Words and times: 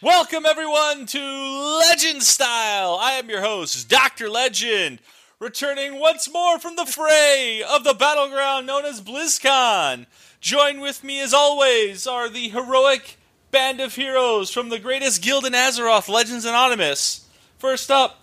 Welcome, 0.00 0.46
everyone, 0.46 1.06
to 1.06 1.78
Legend 1.80 2.22
Style. 2.22 2.96
I 3.00 3.14
am 3.14 3.28
your 3.28 3.40
host, 3.40 3.88
Dr. 3.88 4.30
Legend, 4.30 5.00
returning 5.40 5.98
once 5.98 6.32
more 6.32 6.60
from 6.60 6.76
the 6.76 6.86
fray 6.86 7.64
of 7.68 7.82
the 7.82 7.94
battleground 7.94 8.64
known 8.64 8.84
as 8.84 9.00
BlizzCon. 9.00 10.06
Join 10.40 10.78
with 10.80 11.02
me, 11.02 11.20
as 11.20 11.34
always, 11.34 12.06
are 12.06 12.28
the 12.28 12.48
heroic 12.48 13.16
band 13.50 13.80
of 13.80 13.96
heroes 13.96 14.52
from 14.52 14.68
the 14.68 14.78
greatest 14.78 15.20
guild 15.20 15.44
in 15.44 15.52
Azeroth, 15.52 16.08
Legends 16.08 16.44
Anonymous. 16.44 17.26
First 17.58 17.90
up, 17.90 18.20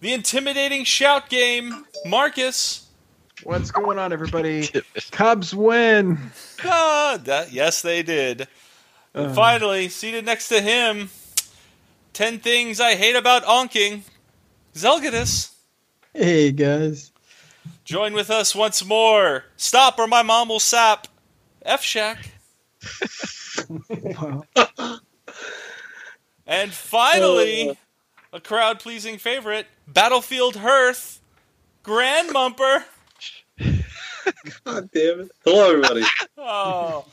the 0.00 0.12
intimidating 0.12 0.82
shout 0.82 1.28
game, 1.30 1.86
Marcus. 2.04 2.88
What's 3.44 3.70
going 3.70 4.00
on, 4.00 4.12
everybody? 4.12 4.68
Cubs 5.12 5.54
win. 5.54 6.18
Ah, 6.64 7.16
that, 7.22 7.52
yes, 7.52 7.82
they 7.82 8.02
did. 8.02 8.48
And 9.16 9.34
finally, 9.34 9.88
seated 9.88 10.26
next 10.26 10.48
to 10.48 10.60
him, 10.60 11.08
10 12.12 12.38
things 12.38 12.80
I 12.80 12.96
hate 12.96 13.16
about 13.16 13.44
onking, 13.44 14.02
Zelgadus. 14.74 15.54
Hey 16.12 16.52
guys. 16.52 17.12
Join 17.84 18.12
with 18.12 18.30
us 18.30 18.54
once 18.54 18.84
more. 18.84 19.44
Stop 19.56 19.98
or 19.98 20.06
my 20.06 20.22
mom 20.22 20.48
will 20.48 20.60
sap. 20.60 21.08
F 21.62 21.82
Shack. 21.82 22.30
Wow. 23.88 24.44
And 26.46 26.72
finally, 26.72 27.70
uh. 27.70 27.74
a 28.32 28.40
crowd 28.40 28.78
pleasing 28.78 29.18
favorite, 29.18 29.66
Battlefield 29.88 30.56
Hearth, 30.56 31.20
Grand 31.82 32.32
Mumper. 32.32 32.84
God 33.58 34.90
damn 34.92 35.20
it. 35.20 35.30
Hello, 35.44 35.70
everybody. 35.70 36.02
Oh. 36.38 37.04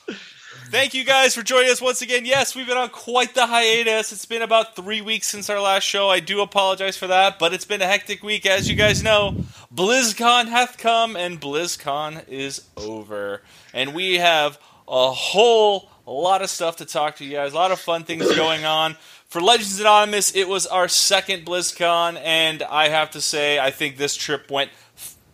Thank 0.70 0.94
you 0.94 1.04
guys 1.04 1.36
for 1.36 1.44
joining 1.44 1.72
us 1.72 1.82
once 1.82 2.02
again. 2.02 2.26
Yes, 2.26 2.56
we've 2.56 2.66
been 2.66 2.78
on 2.78 2.90
quite 2.90 3.36
the 3.36 3.46
hiatus. 3.46 4.12
It's 4.12 4.26
been 4.26 4.42
about 4.42 4.76
three 4.76 5.02
weeks 5.02 5.28
since 5.28 5.50
our 5.50 5.60
last 5.60 5.84
show. 5.84 6.10
I 6.10 6.20
do 6.20 6.42
apologize 6.42 6.98
for 6.98 7.08
that, 7.08 7.38
but 7.38 7.54
it's 7.54 7.66
been 7.66 7.82
a 7.82 7.86
hectic 7.86 8.24
week. 8.24 8.46
As 8.46 8.70
you 8.70 8.76
guys 8.76 9.04
know, 9.04 9.36
BlizzCon 9.74 10.48
hath 10.48 10.78
come 10.78 11.16
and 11.16 11.40
BlizzCon 11.40 12.28
is 12.28 12.68
over. 12.78 13.42
And 13.74 13.94
we 13.94 14.16
have 14.16 14.58
a 14.88 15.12
whole 15.12 15.90
lot 16.06 16.42
of 16.42 16.50
stuff 16.50 16.78
to 16.78 16.86
talk 16.86 17.18
to 17.18 17.26
you 17.26 17.34
guys, 17.34 17.54
a 17.54 17.56
lot 17.56 17.72
of 17.72 17.80
fun 17.80 18.04
things 18.04 18.24
going 18.36 18.64
on. 18.66 18.96
For 19.28 19.42
Legends 19.42 19.80
Anonymous, 19.80 20.36
it 20.36 20.48
was 20.48 20.66
our 20.66 20.88
second 20.88 21.46
BlizzCon, 21.46 22.20
and 22.24 22.64
I 22.64 22.90
have 22.90 23.12
to 23.12 23.22
say, 23.22 23.60
I 23.60 23.72
think 23.72 23.98
this 23.98 24.16
trip 24.16 24.50
went 24.50 24.72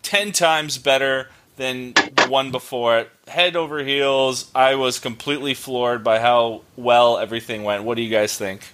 10 0.03 0.31
times 0.31 0.77
better 0.77 1.29
than 1.59 1.93
the 1.93 2.27
one 2.27 2.51
before 2.51 2.97
it. 2.97 3.11
Head 3.27 3.55
over 3.55 3.83
heels. 3.83 4.49
I 4.55 4.75
was 4.75 4.97
completely 4.97 5.53
floored 5.53 6.03
by 6.03 6.19
how 6.19 6.61
well 6.75 7.19
everything 7.19 7.63
went. 7.63 7.83
What 7.83 7.97
do 7.97 8.01
you 8.01 8.09
guys 8.09 8.35
think? 8.35 8.73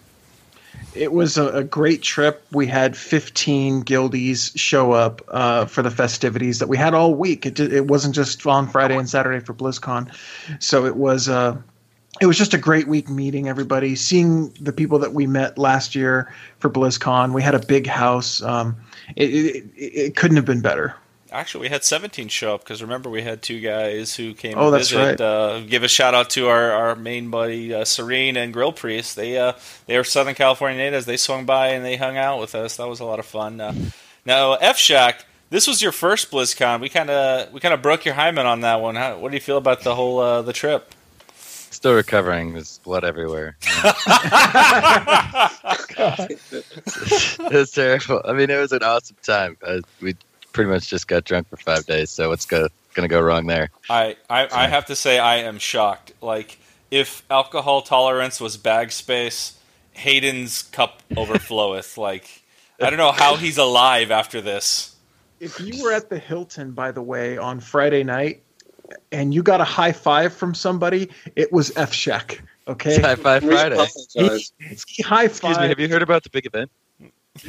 It 0.93 1.11
was 1.11 1.37
a, 1.37 1.49
a 1.49 1.63
great 1.63 2.01
trip. 2.03 2.45
We 2.53 2.67
had 2.67 2.95
15 2.95 3.83
guildies 3.83 4.57
show 4.57 4.93
up 4.93 5.21
uh, 5.27 5.65
for 5.65 5.81
the 5.81 5.91
festivities 5.91 6.59
that 6.59 6.69
we 6.69 6.77
had 6.77 6.93
all 6.93 7.15
week. 7.15 7.45
It, 7.45 7.59
it 7.59 7.87
wasn't 7.87 8.15
just 8.15 8.45
on 8.45 8.69
Friday 8.69 8.95
and 8.95 9.09
Saturday 9.09 9.43
for 9.43 9.53
BlizzCon. 9.53 10.13
So 10.59 10.85
it 10.85 10.95
was 10.95 11.27
uh, 11.27 11.57
it 12.21 12.27
was 12.27 12.37
just 12.37 12.53
a 12.53 12.57
great 12.57 12.87
week 12.87 13.09
meeting 13.09 13.49
everybody, 13.49 13.95
seeing 13.95 14.49
the 14.61 14.71
people 14.71 14.99
that 14.99 15.13
we 15.13 15.27
met 15.27 15.57
last 15.57 15.95
year 15.95 16.31
for 16.59 16.69
BlizzCon. 16.69 17.33
We 17.33 17.41
had 17.41 17.55
a 17.55 17.65
big 17.65 17.87
house. 17.87 18.41
Um, 18.41 18.77
it, 19.17 19.33
it, 19.33 19.55
it, 19.75 19.81
it 19.81 20.15
couldn't 20.15 20.37
have 20.37 20.45
been 20.45 20.61
better. 20.61 20.95
Actually, 21.35 21.61
we 21.61 21.69
had 21.69 21.83
17 21.83 22.29
show 22.29 22.55
up 22.55 22.61
because 22.61 22.81
remember 22.81 23.09
we 23.09 23.21
had 23.21 23.41
two 23.41 23.59
guys 23.59 24.15
who 24.15 24.33
came. 24.33 24.53
Oh, 24.57 24.65
to 24.65 24.77
that's 24.77 24.89
visit. 24.89 25.19
right. 25.19 25.21
Uh, 25.21 25.59
give 25.61 25.83
a 25.83 25.87
shout 25.87 26.13
out 26.13 26.29
to 26.31 26.47
our, 26.47 26.71
our 26.71 26.95
main 26.95 27.29
buddy 27.29 27.73
uh, 27.73 27.83
Serene 27.83 28.37
and 28.37 28.53
Grill 28.53 28.71
Priest. 28.71 29.15
They 29.15 29.37
uh, 29.37 29.53
they 29.85 29.97
are 29.97 30.03
Southern 30.03 30.35
California 30.35 30.77
natives. 30.77 31.05
They 31.05 31.17
swung 31.17 31.45
by 31.45 31.69
and 31.69 31.83
they 31.83 31.97
hung 31.97 32.17
out 32.17 32.39
with 32.39 32.55
us. 32.55 32.77
That 32.77 32.87
was 32.87 32.99
a 32.99 33.05
lot 33.05 33.19
of 33.19 33.25
fun. 33.25 33.59
Uh, 33.59 33.73
now 34.25 34.53
F 34.53 34.77
Shack, 34.77 35.25
this 35.49 35.67
was 35.67 35.81
your 35.81 35.91
first 35.91 36.31
BlizzCon. 36.31 36.79
We 36.79 36.89
kind 36.89 37.09
of 37.09 37.51
we 37.53 37.59
kind 37.59 37.73
of 37.73 37.81
broke 37.81 38.05
your 38.05 38.13
hymen 38.15 38.45
on 38.45 38.61
that 38.61 38.79
one. 38.81 38.95
How, 38.95 39.17
what 39.19 39.31
do 39.31 39.35
you 39.35 39.41
feel 39.41 39.57
about 39.57 39.81
the 39.81 39.93
whole 39.93 40.19
uh, 40.19 40.41
the 40.41 40.53
trip? 40.53 40.93
Still 41.75 41.93
recovering. 41.93 42.53
There's 42.53 42.77
blood 42.79 43.03
everywhere. 43.03 43.57
it 45.97 47.51
was 47.51 47.71
terrible. 47.71 48.21
I 48.23 48.31
mean, 48.33 48.49
it 48.49 48.57
was 48.57 48.71
an 48.71 48.81
awesome 48.81 49.17
time. 49.21 49.57
Uh, 49.61 49.81
we 50.01 50.15
pretty 50.55 50.71
much 50.71 50.87
just 50.87 51.07
got 51.07 51.25
drunk 51.25 51.49
for 51.49 51.57
five 51.57 51.85
days. 51.85 52.09
So 52.09 52.29
what's 52.29 52.45
go, 52.45 52.69
gonna 52.93 53.09
go 53.09 53.19
wrong 53.19 53.45
there? 53.45 53.69
I, 53.89 54.15
I, 54.29 54.47
I 54.51 54.67
have 54.67 54.85
to 54.85 54.95
say 54.95 55.19
I 55.19 55.35
am 55.37 55.59
shocked. 55.59 56.13
Like 56.21 56.57
if 56.89 57.23
alcohol 57.29 57.81
tolerance 57.81 58.39
was 58.39 58.55
bag 58.55 58.91
space, 58.91 59.59
Hayden's 59.91 60.63
cup 60.63 61.03
overfloweth. 61.11 61.97
like 61.97 62.43
I 62.81 62.89
don't 62.89 62.97
know 62.97 63.11
how 63.11 63.35
he's 63.35 63.57
alive 63.57 64.11
after 64.11 64.41
this. 64.41 64.95
If 65.41 65.59
you 65.59 65.83
were 65.83 65.91
at 65.91 66.09
the 66.09 66.17
Hilton, 66.17 66.71
by 66.71 66.91
the 66.91 67.01
way, 67.01 67.37
on 67.37 67.59
Friday 67.59 68.03
night, 68.03 68.41
and 69.11 69.33
you 69.33 69.43
got 69.43 69.59
a 69.59 69.65
high 69.65 69.91
five 69.91 70.33
from 70.33 70.55
somebody, 70.55 71.09
it 71.35 71.51
was 71.51 71.75
F 71.75 71.93
Shack. 71.93 72.41
Okay, 72.67 72.99
High 73.01 73.15
Five 73.15 73.43
Friday. 73.43 73.75
apologize. 73.75 74.53
he 74.87 75.03
high 75.03 75.25
Excuse 75.25 75.59
me. 75.59 75.67
Have 75.67 75.79
you 75.79 75.89
heard 75.89 76.01
about 76.01 76.23
the 76.23 76.29
big 76.29 76.45
event? 76.45 76.71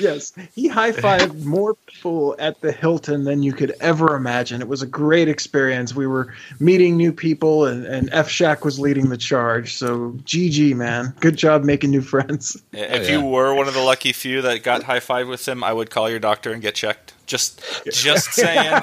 yes, 0.00 0.32
he 0.54 0.66
high 0.66 0.90
fived 0.90 1.44
more 1.44 1.74
people 1.86 2.34
at 2.40 2.60
the 2.60 2.72
Hilton 2.72 3.22
than 3.22 3.44
you 3.44 3.52
could 3.52 3.72
ever 3.80 4.16
imagine. 4.16 4.60
It 4.60 4.66
was 4.66 4.82
a 4.82 4.86
great 4.86 5.28
experience. 5.28 5.94
We 5.94 6.08
were 6.08 6.34
meeting 6.58 6.96
new 6.96 7.12
people, 7.12 7.66
and, 7.66 7.86
and 7.86 8.08
F 8.12 8.28
Shack 8.28 8.64
was 8.64 8.80
leading 8.80 9.08
the 9.08 9.16
charge. 9.16 9.76
So, 9.76 10.12
GG, 10.24 10.74
man. 10.74 11.14
Good 11.20 11.36
job 11.36 11.62
making 11.62 11.90
new 11.90 12.00
friends. 12.02 12.60
If 12.72 13.08
yeah. 13.08 13.18
you 13.18 13.24
were 13.24 13.54
one 13.54 13.68
of 13.68 13.74
the 13.74 13.82
lucky 13.82 14.12
few 14.12 14.42
that 14.42 14.64
got 14.64 14.82
high 14.82 15.00
five 15.00 15.28
with 15.28 15.46
him, 15.46 15.62
I 15.62 15.72
would 15.72 15.90
call 15.90 16.10
your 16.10 16.18
doctor 16.18 16.52
and 16.52 16.60
get 16.60 16.74
checked. 16.74 17.14
Just 17.26 17.62
just 17.92 18.32
saying. 18.32 18.82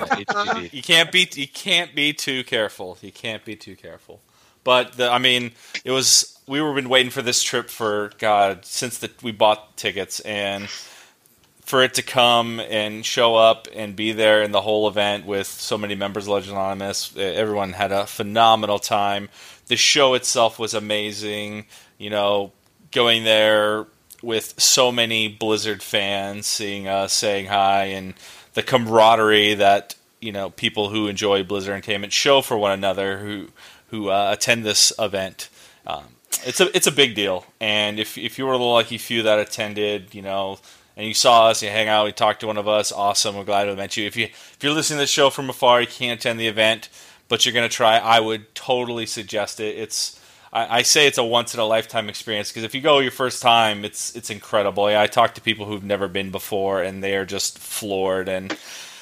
You 0.71 0.81
can't 0.81 1.11
be 1.11 1.27
you 1.33 1.47
can't 1.47 1.93
be 1.93 2.13
too 2.13 2.45
careful. 2.45 2.97
You 3.01 3.11
can't 3.11 3.43
be 3.43 3.57
too 3.57 3.75
careful. 3.75 4.21
But 4.63 4.93
the, 4.93 5.09
I 5.09 5.17
mean, 5.17 5.51
it 5.83 5.91
was 5.91 6.36
we 6.47 6.61
were 6.61 6.73
been 6.73 6.89
waiting 6.89 7.11
for 7.11 7.21
this 7.21 7.43
trip 7.43 7.69
for 7.69 8.11
God 8.17 8.65
since 8.65 8.97
the, 8.97 9.11
we 9.21 9.31
bought 9.31 9.75
tickets 9.75 10.21
and 10.21 10.69
for 11.61 11.83
it 11.83 11.95
to 11.95 12.01
come 12.01 12.61
and 12.61 13.05
show 13.05 13.35
up 13.35 13.67
and 13.75 13.93
be 13.93 14.13
there 14.13 14.41
in 14.41 14.53
the 14.53 14.61
whole 14.61 14.87
event 14.87 15.25
with 15.25 15.47
so 15.47 15.77
many 15.77 15.95
members 15.95 16.23
of 16.23 16.29
Legend 16.29 16.53
Anonymous. 16.53 17.15
Everyone 17.17 17.73
had 17.73 17.91
a 17.91 18.07
phenomenal 18.07 18.79
time. 18.79 19.27
The 19.67 19.75
show 19.75 20.13
itself 20.13 20.57
was 20.57 20.73
amazing. 20.73 21.65
You 21.97 22.09
know, 22.09 22.53
going 22.91 23.25
there 23.25 23.85
with 24.23 24.57
so 24.57 24.93
many 24.93 25.27
Blizzard 25.27 25.83
fans, 25.83 26.47
seeing 26.47 26.87
us, 26.87 27.11
saying 27.11 27.47
hi, 27.47 27.85
and 27.85 28.13
the 28.53 28.63
camaraderie 28.63 29.55
that 29.55 29.95
you 30.21 30.31
know 30.31 30.51
people 30.51 30.87
who 30.87 31.07
enjoy 31.07 31.43
Blizzard 31.43 31.73
Entertainment 31.73 32.13
show 32.13 32.41
for 32.41 32.57
one 32.57 32.71
another 32.71 33.17
who 33.17 33.49
who 33.89 34.09
uh, 34.09 34.29
attend 34.31 34.63
this 34.63 34.93
event. 34.97 35.49
Um, 35.85 36.05
it's 36.45 36.59
a 36.59 36.75
it's 36.75 36.87
a 36.87 36.91
big 36.91 37.15
deal, 37.15 37.45
and 37.59 37.99
if 37.99 38.17
if 38.17 38.37
you 38.37 38.45
were 38.45 38.57
the 38.57 38.63
lucky 38.63 38.97
few 38.97 39.23
that 39.23 39.39
attended, 39.39 40.13
you 40.13 40.21
know, 40.21 40.59
and 40.95 41.07
you 41.07 41.13
saw 41.13 41.47
us, 41.47 41.61
you 41.61 41.69
hang 41.69 41.87
out, 41.87 42.05
you 42.05 42.11
talked 42.11 42.41
to 42.41 42.47
one 42.47 42.57
of 42.57 42.67
us, 42.67 42.91
awesome. 42.91 43.35
We're 43.35 43.43
glad 43.43 43.67
we 43.67 43.75
met 43.75 43.97
you. 43.97 44.05
If 44.05 44.15
you 44.15 44.25
if 44.25 44.57
you're 44.61 44.73
listening 44.73 44.97
to 44.97 45.03
the 45.03 45.07
show 45.07 45.29
from 45.29 45.49
afar, 45.49 45.81
you 45.81 45.87
can't 45.87 46.19
attend 46.19 46.39
the 46.39 46.47
event, 46.47 46.89
but 47.27 47.45
you're 47.45 47.53
gonna 47.53 47.69
try. 47.69 47.97
I 47.97 48.19
would 48.19 48.53
totally 48.55 49.05
suggest 49.05 49.59
it. 49.59 49.77
It's 49.77 50.19
I, 50.51 50.79
I 50.79 50.81
say 50.81 51.07
it's 51.07 51.17
a 51.17 51.23
once 51.23 51.53
in 51.53 51.59
a 51.59 51.65
lifetime 51.65 52.09
experience 52.09 52.49
because 52.49 52.63
if 52.63 52.73
you 52.73 52.81
go 52.81 52.99
your 52.99 53.11
first 53.11 53.41
time, 53.41 53.85
it's 53.85 54.15
it's 54.15 54.29
incredible. 54.29 54.89
Yeah, 54.89 55.01
I 55.01 55.07
talk 55.07 55.35
to 55.35 55.41
people 55.41 55.65
who've 55.65 55.83
never 55.83 56.07
been 56.07 56.31
before, 56.31 56.81
and 56.81 57.03
they 57.03 57.15
are 57.15 57.25
just 57.25 57.59
floored. 57.59 58.27
And 58.27 58.57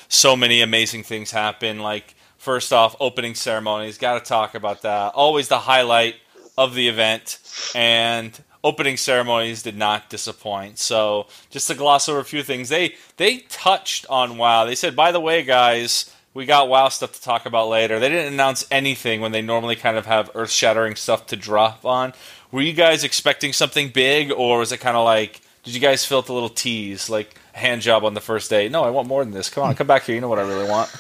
so 0.08 0.36
many 0.36 0.62
amazing 0.62 1.04
things 1.04 1.32
happen. 1.32 1.80
Like 1.80 2.16
first 2.38 2.74
off, 2.74 2.96
opening 3.00 3.36
ceremonies. 3.36 3.98
Got 3.98 4.20
to 4.24 4.28
talk 4.28 4.56
about 4.56 4.82
that. 4.82 5.14
Always 5.14 5.48
the 5.48 5.60
highlight 5.60 6.16
of 6.58 6.76
the 6.76 6.88
event, 6.88 7.40
and 7.74 8.42
opening 8.64 8.98
ceremonies 8.98 9.62
did 9.62 9.78
not 9.78 10.10
disappoint. 10.10 10.80
So 10.80 11.28
just 11.50 11.68
to 11.68 11.76
gloss 11.76 12.10
over 12.10 12.20
a 12.20 12.26
few 12.26 12.44
things, 12.44 12.70
they 12.70 12.96
they 13.18 13.40
touched 13.50 14.06
on 14.10 14.38
WoW. 14.38 14.66
They 14.66 14.76
said, 14.76 14.96
by 14.96 15.12
the 15.12 15.20
way, 15.20 15.44
guys. 15.44 16.12
We 16.34 16.46
got 16.46 16.68
WoW 16.68 16.90
stuff 16.90 17.14
to 17.14 17.22
talk 17.22 17.46
about 17.46 17.70
later. 17.70 17.98
They 17.98 18.10
didn't 18.10 18.34
announce 18.34 18.68
anything 18.70 19.22
when 19.22 19.32
they 19.32 19.42
normally 19.42 19.78
kind 19.78 19.96
of 19.96 20.06
have 20.06 20.30
earth 20.36 20.52
shattering 20.52 20.98
stuff 20.98 21.28
to 21.28 21.38
drop 21.38 21.86
on. 21.86 22.12
Were 22.52 22.62
you 22.62 22.74
guys 22.74 23.06
expecting 23.06 23.54
something 23.54 23.88
big, 23.88 24.34
or 24.34 24.60
was 24.60 24.74
it 24.74 24.82
kind 24.82 24.98
of 24.98 25.06
like, 25.06 25.40
did 25.64 25.74
you 25.74 25.80
guys 25.80 26.06
feel 26.06 26.20
it 26.20 26.28
a 26.28 26.34
little 26.34 26.50
tease, 26.50 27.10
like 27.10 27.40
hand 27.54 27.82
job 27.82 28.04
on 28.04 28.16
the 28.16 28.20
first 28.20 28.50
day? 28.50 28.68
No, 28.68 28.84
I 28.84 28.90
want 28.90 29.08
more 29.08 29.24
than 29.24 29.34
this. 29.34 29.50
Come 29.50 29.64
on, 29.64 29.76
come 29.76 29.88
back 29.88 30.04
here. 30.04 30.16
You 30.16 30.20
know 30.20 30.28
what 30.28 30.40
I 30.40 30.42
really 30.42 30.70
want. 30.70 30.94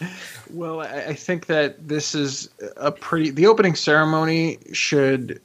Well, 0.50 0.80
I, 0.80 1.14
think 1.14 1.46
that 1.46 1.88
this 1.88 2.14
is 2.14 2.48
a 2.76 2.90
pretty. 2.90 3.30
The 3.30 3.46
opening 3.46 3.74
ceremony 3.74 4.58
should 4.72 5.40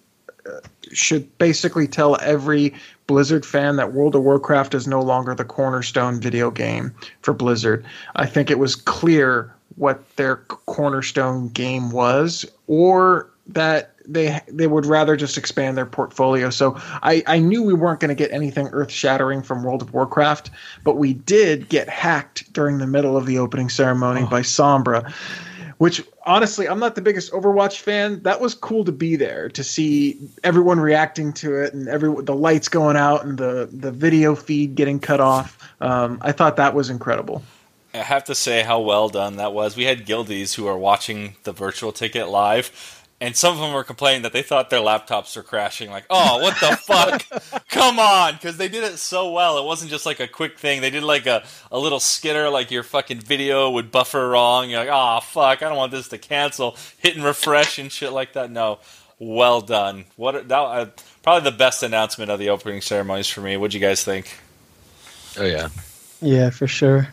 uh, 0.46 0.60
should 0.92 1.38
basically 1.38 1.88
tell 1.88 2.18
every 2.22 2.74
Blizzard 3.08 3.46
fan 3.46 3.76
that 3.78 3.94
World 3.94 4.16
of 4.16 4.24
Warcraft 4.24 4.74
is 4.76 4.88
no 4.88 5.02
longer 5.02 5.36
the 5.36 5.46
cornerstone 5.46 6.20
video 6.20 6.52
game 6.52 6.94
for 7.22 7.34
Blizzard. 7.34 7.86
I 8.16 8.26
think 8.26 8.50
it 8.52 8.60
was 8.60 8.76
clear 8.76 9.54
what 9.76 10.16
their 10.16 10.38
cornerstone 10.38 11.50
game 11.50 11.92
was, 11.92 12.46
or 12.68 13.30
that 13.48 13.93
they 14.08 14.40
they 14.48 14.68
would 14.68 14.86
rather 14.86 15.16
just 15.16 15.38
expand 15.38 15.78
their 15.78 15.86
portfolio. 15.86 16.50
So 16.50 16.76
I, 16.78 17.24
I 17.28 17.40
knew 17.40 17.64
we 17.64 17.74
weren't 17.74 18.00
going 18.00 18.10
to 18.10 18.16
get 18.16 18.32
anything 18.32 18.68
earth 18.68 18.92
shattering 18.92 19.42
from 19.42 19.64
World 19.64 19.82
of 19.82 19.94
Warcraft, 19.94 20.50
but 20.84 20.98
we 20.98 21.14
did 21.14 21.70
get 21.70 21.90
hacked 21.90 22.52
during 22.54 22.78
the 22.78 22.88
middle 22.88 23.18
of 23.18 23.26
the 23.26 23.38
opening 23.38 23.70
ceremony 23.70 24.22
oh. 24.24 24.28
by 24.28 24.42
Sombra, 24.42 25.12
which 25.78 26.04
honestly 26.26 26.68
I'm 26.68 26.80
not 26.80 26.96
the 26.96 27.02
biggest 27.02 27.32
Overwatch 27.32 27.80
fan. 27.80 28.22
That 28.24 28.42
was 28.42 28.54
cool 28.54 28.84
to 28.86 28.92
be 28.92 29.16
there 29.16 29.50
to 29.50 29.64
see 29.64 30.18
everyone 30.44 30.80
reacting 30.80 31.34
to 31.34 31.56
it 31.56 31.74
and 31.74 31.88
every 31.88 32.14
the 32.24 32.36
lights 32.36 32.68
going 32.68 32.98
out 32.98 33.26
and 33.26 33.38
the 33.38 33.70
the 33.72 33.92
video 33.92 34.36
feed 34.36 34.76
getting 34.76 35.00
cut 35.00 35.20
off. 35.20 35.58
Um, 35.82 36.20
I 36.22 36.32
thought 36.32 36.58
that 36.58 36.74
was 36.74 36.90
incredible. 36.90 37.44
I 37.96 38.00
have 38.00 38.24
to 38.24 38.34
say 38.34 38.64
how 38.64 38.80
well 38.80 39.08
done 39.08 39.36
that 39.36 39.54
was. 39.54 39.78
We 39.78 39.84
had 39.84 40.08
guildies 40.08 40.56
who 40.56 40.66
are 40.66 40.78
watching 40.78 41.36
the 41.44 41.52
virtual 41.52 41.92
ticket 41.92 42.28
live 42.28 43.03
and 43.24 43.38
some 43.38 43.54
of 43.54 43.60
them 43.62 43.72
were 43.72 43.86
complaining 43.86 44.24
that 44.24 44.34
they 44.34 44.42
thought 44.42 44.70
their 44.70 44.82
laptops 44.82 45.38
were 45.38 45.44
crashing. 45.44 45.90
Like, 45.90 46.04
oh, 46.10 46.42
what 46.42 46.60
the 46.60 46.76
fuck? 46.76 47.26
Come 47.70 47.98
on, 47.98 48.34
because 48.34 48.58
they 48.58 48.68
did 48.68 48.84
it 48.84 48.98
so 48.98 49.32
well. 49.32 49.58
It 49.58 49.64
wasn't 49.64 49.92
just 49.92 50.06
like 50.06 50.20
a 50.20 50.28
quick 50.28 50.60
thing. 50.60 50.82
They 50.82 50.90
did 50.90 51.04
like 51.04 51.26
a, 51.26 51.46
a 51.72 51.80
little 51.80 52.02
skitter, 52.02 52.50
like 52.50 52.70
your 52.70 52.84
fucking 52.84 53.22
video 53.22 53.70
would 53.70 53.94
buffer 53.94 54.28
wrong. 54.28 54.70
You're 54.70 54.82
like, 54.82 54.90
oh 54.92 55.22
fuck, 55.22 55.64
I 55.64 55.70
don't 55.70 55.78
want 55.78 55.94
this 55.94 56.10
to 56.10 56.18
cancel. 56.18 56.76
Hitting 56.98 57.24
refresh 57.24 57.80
and 57.80 57.90
shit 57.90 58.12
like 58.12 58.34
that. 58.34 58.52
No, 58.52 58.80
well 59.20 59.62
done. 59.62 60.04
What 60.18 60.50
that 60.50 60.60
uh, 60.60 60.88
probably 61.22 61.50
the 61.50 61.58
best 61.58 61.82
announcement 61.82 62.30
of 62.30 62.40
the 62.40 62.50
opening 62.50 62.82
ceremonies 62.82 63.30
for 63.30 63.40
me. 63.40 63.56
What 63.56 63.72
do 63.72 63.78
you 63.78 63.82
guys 63.82 64.04
think? 64.04 64.38
Oh 65.38 65.46
yeah, 65.46 65.70
yeah, 66.22 66.50
for 66.50 66.68
sure. 66.68 67.08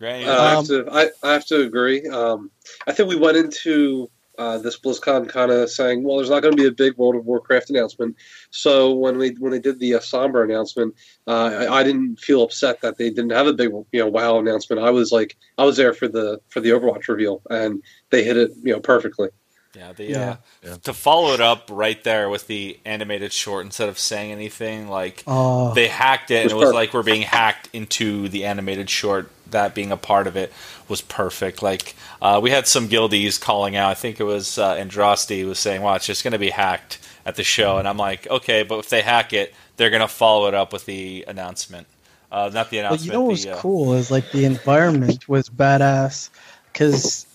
Granny, 0.00 0.24
uh, 0.24 0.42
I 0.42 0.50
have 0.50 0.66
to 0.66 0.88
I, 0.90 1.10
I 1.22 1.32
have 1.34 1.46
to 1.46 1.60
agree. 1.60 2.08
Um, 2.08 2.50
I 2.88 2.92
think 2.92 3.08
we 3.08 3.14
went 3.14 3.36
into 3.36 4.10
uh, 4.38 4.58
this 4.58 4.78
BlizzCon 4.78 5.28
kind 5.28 5.50
of 5.50 5.70
saying, 5.70 6.02
well, 6.02 6.16
there's 6.16 6.30
not 6.30 6.42
going 6.42 6.56
to 6.56 6.62
be 6.62 6.68
a 6.68 6.72
big 6.72 6.96
World 6.96 7.16
of 7.16 7.24
Warcraft 7.24 7.70
announcement. 7.70 8.16
So 8.50 8.92
when 8.92 9.18
we 9.18 9.30
when 9.38 9.52
they 9.52 9.58
did 9.58 9.78
the 9.78 9.94
uh, 9.94 9.98
Sombra 10.00 10.44
announcement, 10.44 10.94
uh, 11.26 11.66
I, 11.68 11.80
I, 11.80 11.82
didn't 11.82 12.18
feel 12.18 12.42
upset 12.42 12.80
that 12.80 12.96
they 12.96 13.10
didn't 13.10 13.30
have 13.30 13.46
a 13.46 13.52
big 13.52 13.70
you 13.70 14.00
know 14.00 14.08
WoW 14.08 14.38
announcement. 14.38 14.82
I 14.82 14.90
was 14.90 15.12
like, 15.12 15.36
I 15.58 15.64
was 15.64 15.76
there 15.76 15.92
for 15.92 16.08
the 16.08 16.40
for 16.48 16.60
the 16.60 16.70
Overwatch 16.70 17.08
reveal, 17.08 17.42
and 17.50 17.82
they 18.10 18.24
hit 18.24 18.36
it 18.36 18.52
you 18.62 18.72
know 18.72 18.80
perfectly. 18.80 19.28
Yeah, 19.76 19.92
the 19.92 20.04
yeah. 20.04 20.18
Uh, 20.18 20.36
yeah. 20.62 20.76
to 20.82 20.92
follow 20.92 21.32
it 21.32 21.40
up 21.40 21.68
right 21.70 22.02
there 22.04 22.28
with 22.28 22.46
the 22.46 22.78
animated 22.84 23.32
short 23.32 23.64
instead 23.64 23.88
of 23.88 23.98
saying 23.98 24.30
anything, 24.30 24.88
like 24.88 25.24
oh. 25.26 25.72
they 25.72 25.88
hacked 25.88 26.30
it, 26.30 26.42
and 26.42 26.50
it 26.50 26.54
was, 26.54 26.64
it 26.64 26.66
was 26.66 26.74
like 26.74 26.92
we're 26.92 27.02
being 27.02 27.22
hacked 27.22 27.68
into 27.72 28.28
the 28.28 28.44
animated 28.44 28.90
short. 28.90 29.30
That 29.50 29.74
being 29.74 29.92
a 29.92 29.96
part 29.96 30.26
of 30.26 30.36
it 30.36 30.52
was 30.88 31.00
perfect. 31.00 31.62
Like 31.62 31.94
uh, 32.20 32.40
we 32.42 32.50
had 32.50 32.66
some 32.66 32.88
guildies 32.88 33.40
calling 33.40 33.74
out. 33.76 33.90
I 33.90 33.94
think 33.94 34.20
it 34.20 34.24
was 34.24 34.58
uh, 34.58 34.76
Andraste 34.76 35.46
was 35.46 35.58
saying, 35.58 35.82
"Well, 35.82 35.94
it's 35.94 36.06
just 36.06 36.22
going 36.22 36.32
to 36.32 36.38
be 36.38 36.50
hacked 36.50 36.98
at 37.24 37.36
the 37.36 37.44
show," 37.44 37.78
and 37.78 37.88
I'm 37.88 37.98
like, 37.98 38.26
"Okay, 38.28 38.62
but 38.62 38.78
if 38.78 38.90
they 38.90 39.00
hack 39.00 39.32
it, 39.32 39.54
they're 39.76 39.90
going 39.90 40.02
to 40.02 40.08
follow 40.08 40.48
it 40.48 40.54
up 40.54 40.72
with 40.72 40.84
the 40.84 41.24
announcement." 41.26 41.86
Uh, 42.30 42.50
not 42.52 42.70
the 42.70 42.78
announcement. 42.78 43.00
Well, 43.00 43.06
you 43.06 43.12
know 43.12 43.28
what's 43.28 43.46
was 43.46 43.56
uh, 43.58 43.60
cool 43.60 43.94
is 43.94 44.10
like 44.10 44.30
the 44.32 44.44
environment 44.46 45.28
was 45.28 45.50
badass 45.50 46.30
because 46.72 47.26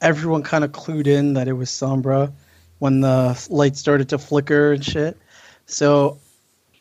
everyone 0.00 0.42
kind 0.42 0.64
of 0.64 0.72
clued 0.72 1.06
in 1.06 1.34
that 1.34 1.48
it 1.48 1.54
was 1.54 1.70
Sombra 1.70 2.32
when 2.78 3.00
the 3.00 3.46
lights 3.50 3.80
started 3.80 4.08
to 4.10 4.18
flicker 4.18 4.72
and 4.72 4.84
shit. 4.84 5.16
So 5.66 6.18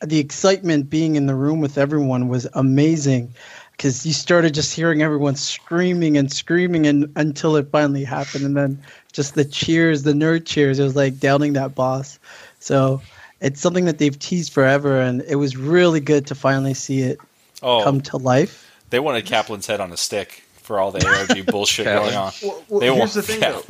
the 0.02 0.20
excitement 0.20 0.90
being 0.90 1.16
in 1.16 1.26
the 1.26 1.36
room 1.36 1.62
with 1.62 1.78
everyone 1.78 2.28
was 2.28 2.48
amazing 2.54 3.34
because 3.72 4.06
you 4.06 4.14
started 4.14 4.54
just 4.54 4.74
hearing 4.74 5.02
everyone 5.02 5.36
screaming 5.36 6.18
and 6.18 6.32
screaming 6.32 6.86
and 6.86 7.12
until 7.16 7.56
it 7.56 7.70
finally 7.72 8.04
happened 8.04 8.46
and 8.46 8.56
then 8.56 8.82
just 9.12 9.36
the 9.36 9.44
cheers 9.44 10.04
the 10.04 10.14
nerd 10.14 10.46
cheers 10.46 10.80
it 10.80 10.84
was 10.84 10.96
like 10.96 11.20
downing 11.20 11.54
that 11.54 11.76
boss. 11.76 12.20
So 12.60 13.02
it's 13.42 13.60
something 13.60 13.86
that 13.86 13.98
they've 13.98 14.18
teased 14.18 14.54
forever 14.54 15.00
and 15.00 15.22
it 15.24 15.36
was 15.36 15.58
really 15.58 16.00
good 16.00 16.28
to 16.28 16.36
finally 16.36 16.74
see 16.74 17.02
it 17.02 17.20
oh, 17.64 17.84
come 17.84 18.02
to 18.02 18.18
life. 18.18 18.62
They 18.90 19.00
wanted 19.00 19.26
Kaplan's 19.26 19.68
head 19.68 19.82
on 19.82 19.92
a 19.92 19.98
stick 19.98 20.45
for 20.66 20.80
all 20.80 20.92
the 20.92 21.06
ARG 21.08 21.46
bullshit 21.52 21.86
going 21.86 22.16
on. 22.16 22.32
Well, 22.44 22.64
well, 22.70 22.80
they 22.80 22.94
here's 22.94 23.14
the 23.14 23.22
thing, 23.22 23.40
though. 23.40 23.64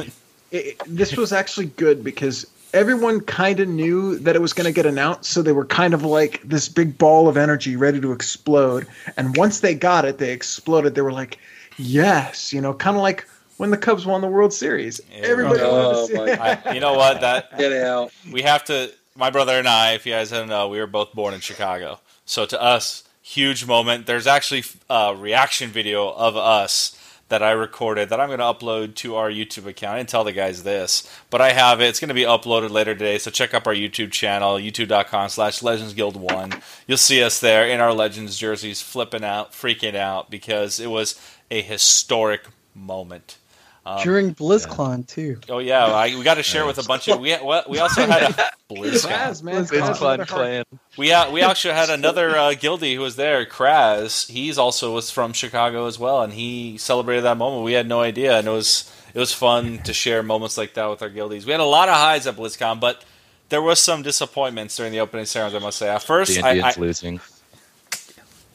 It, 0.51 0.81
this 0.87 1.17
was 1.17 1.33
actually 1.33 1.67
good 1.67 2.03
because 2.03 2.47
everyone 2.73 3.21
kind 3.21 3.59
of 3.59 3.67
knew 3.67 4.17
that 4.19 4.35
it 4.35 4.41
was 4.41 4.53
going 4.53 4.65
to 4.65 4.71
get 4.71 4.85
announced, 4.85 5.31
so 5.31 5.41
they 5.41 5.51
were 5.51 5.65
kind 5.65 5.93
of 5.93 6.03
like 6.03 6.41
this 6.43 6.69
big 6.69 6.97
ball 6.97 7.27
of 7.27 7.37
energy 7.37 7.75
ready 7.75 7.99
to 8.01 8.11
explode. 8.11 8.87
And 9.17 9.35
once 9.37 9.61
they 9.61 9.73
got 9.73 10.05
it, 10.05 10.17
they 10.17 10.31
exploded. 10.31 10.95
They 10.95 11.01
were 11.01 11.11
like, 11.11 11.39
"Yes," 11.77 12.53
you 12.53 12.61
know, 12.61 12.73
kind 12.73 12.95
of 12.95 13.01
like 13.01 13.27
when 13.57 13.71
the 13.71 13.77
Cubs 13.77 14.05
won 14.05 14.21
the 14.21 14.27
World 14.27 14.53
Series. 14.53 14.99
Yeah. 15.11 15.21
Everybody 15.23 15.61
oh, 15.63 16.07
I, 16.13 16.73
you 16.73 16.79
know 16.79 16.93
what? 16.93 17.21
That 17.21 17.57
get 17.57 17.73
out. 17.73 18.11
We 18.31 18.41
have 18.43 18.63
to. 18.65 18.91
My 19.17 19.29
brother 19.29 19.57
and 19.57 19.67
I, 19.67 19.93
if 19.93 20.05
you 20.05 20.11
guys 20.11 20.29
don't 20.29 20.49
know, 20.49 20.67
we 20.67 20.77
were 20.77 20.87
both 20.87 21.13
born 21.13 21.33
in 21.33 21.39
Chicago. 21.39 21.99
So 22.25 22.45
to 22.45 22.61
us, 22.61 23.04
huge 23.25 23.65
moment. 23.65 24.05
There's 24.05 24.27
actually 24.27 24.63
a 24.87 25.15
reaction 25.15 25.71
video 25.71 26.09
of 26.09 26.37
us 26.37 26.95
that 27.27 27.41
I 27.41 27.51
recorded 27.51 28.09
that 28.09 28.19
I'm 28.19 28.29
going 28.29 28.37
to 28.37 28.45
upload 28.45 28.93
to 28.97 29.15
our 29.15 29.31
YouTube 29.31 29.65
account. 29.65 29.97
Didn't 29.97 30.09
tell 30.09 30.23
the 30.23 30.31
guys 30.31 30.61
this, 30.61 31.11
but 31.31 31.41
I 31.41 31.53
have 31.53 31.81
it. 31.81 31.87
It's 31.87 31.99
going 31.99 32.09
to 32.09 32.13
be 32.13 32.21
uploaded 32.21 32.69
later 32.69 32.93
today, 32.93 33.17
so 33.17 33.31
check 33.31 33.55
up 33.55 33.65
our 33.65 33.73
YouTube 33.73 34.11
channel, 34.11 34.55
youtube.com 34.57 35.29
slash 35.29 35.63
Legends 35.63 35.95
Guild 35.95 36.15
1. 36.15 36.61
You'll 36.85 36.99
see 36.99 37.23
us 37.23 37.39
there 37.39 37.67
in 37.67 37.79
our 37.79 37.93
Legends 37.93 38.37
jerseys, 38.37 38.83
flipping 38.83 39.23
out, 39.23 39.53
freaking 39.53 39.95
out, 39.95 40.29
because 40.29 40.79
it 40.79 40.91
was 40.91 41.19
a 41.49 41.63
historic 41.63 42.41
moment. 42.75 43.39
Um, 43.87 44.01
During 44.01 44.33
BlizzCon 44.33 44.99
yeah. 44.99 45.03
too. 45.07 45.39
Oh 45.47 45.59
yeah, 45.59 45.85
I, 45.85 46.15
we 46.15 46.23
got 46.23 46.35
to 46.35 46.43
share 46.43 46.65
with 46.65 46.79
a 46.79 46.83
bunch 46.83 47.07
of 47.07 47.19
we. 47.19 47.37
We 47.69 47.79
also 47.79 48.07
had 48.07 48.23
a 48.23 48.33
BlizzCon. 48.73 49.43
BlizzCon 49.43 50.27
clan. 50.27 50.63
We 50.97 51.11
uh, 51.11 51.31
we 51.31 51.43
actually 51.43 51.75
had 51.75 51.91
another 51.91 52.31
uh, 52.31 52.53
guildie 52.53 52.95
who 52.95 53.01
was 53.01 53.15
there, 53.15 53.45
Kraz. 53.45 54.27
He's 54.27 54.57
also 54.57 54.95
was 54.95 55.11
from 55.11 55.33
Chicago 55.33 55.85
as 55.85 55.99
well, 55.99 56.23
and 56.23 56.33
he 56.33 56.79
celebrated 56.79 57.25
that 57.25 57.37
moment. 57.37 57.63
We 57.63 57.73
had 57.73 57.87
no 57.87 58.01
idea, 58.01 58.39
and 58.39 58.47
it 58.47 58.51
was 58.51 58.91
it 59.13 59.19
was 59.19 59.31
fun 59.31 59.77
to 59.83 59.93
share 59.93 60.23
moments 60.23 60.57
like 60.57 60.73
that 60.73 60.89
with 60.89 61.03
our 61.03 61.09
guildies. 61.09 61.45
We 61.45 61.51
had 61.51 61.61
a 61.61 61.65
lot 61.65 61.87
of 61.87 61.93
highs 61.93 62.25
at 62.25 62.37
BlizzCon, 62.37 62.79
but 62.79 63.05
there 63.49 63.61
was 63.61 63.79
some 63.79 64.01
disappointments 64.01 64.75
during 64.77 64.93
the 64.93 64.99
opening 64.99 65.27
ceremonies. 65.27 65.61
I 65.61 65.65
must 65.65 65.77
say. 65.77 65.89
At 65.89 66.01
first, 66.01 66.31
the 66.31 66.39
Indians 66.39 66.63
I, 66.63 66.69
I, 66.69 66.81
losing. 66.81 67.19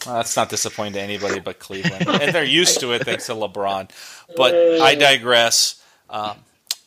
Well, 0.06 0.17
that's 0.17 0.37
not 0.37 0.49
disappointing 0.49 0.94
to 0.94 1.00
anybody 1.00 1.41
but 1.41 1.58
Cleveland, 1.58 2.08
and 2.08 2.35
they're 2.35 2.43
used 2.44 2.81
to 2.81 2.93
it 2.93 3.05
thanks 3.05 3.26
to 3.26 3.32
LeBron. 3.32 3.91
But 4.37 4.55
I 4.55 4.94
digress. 4.94 5.82
Um, 6.08 6.37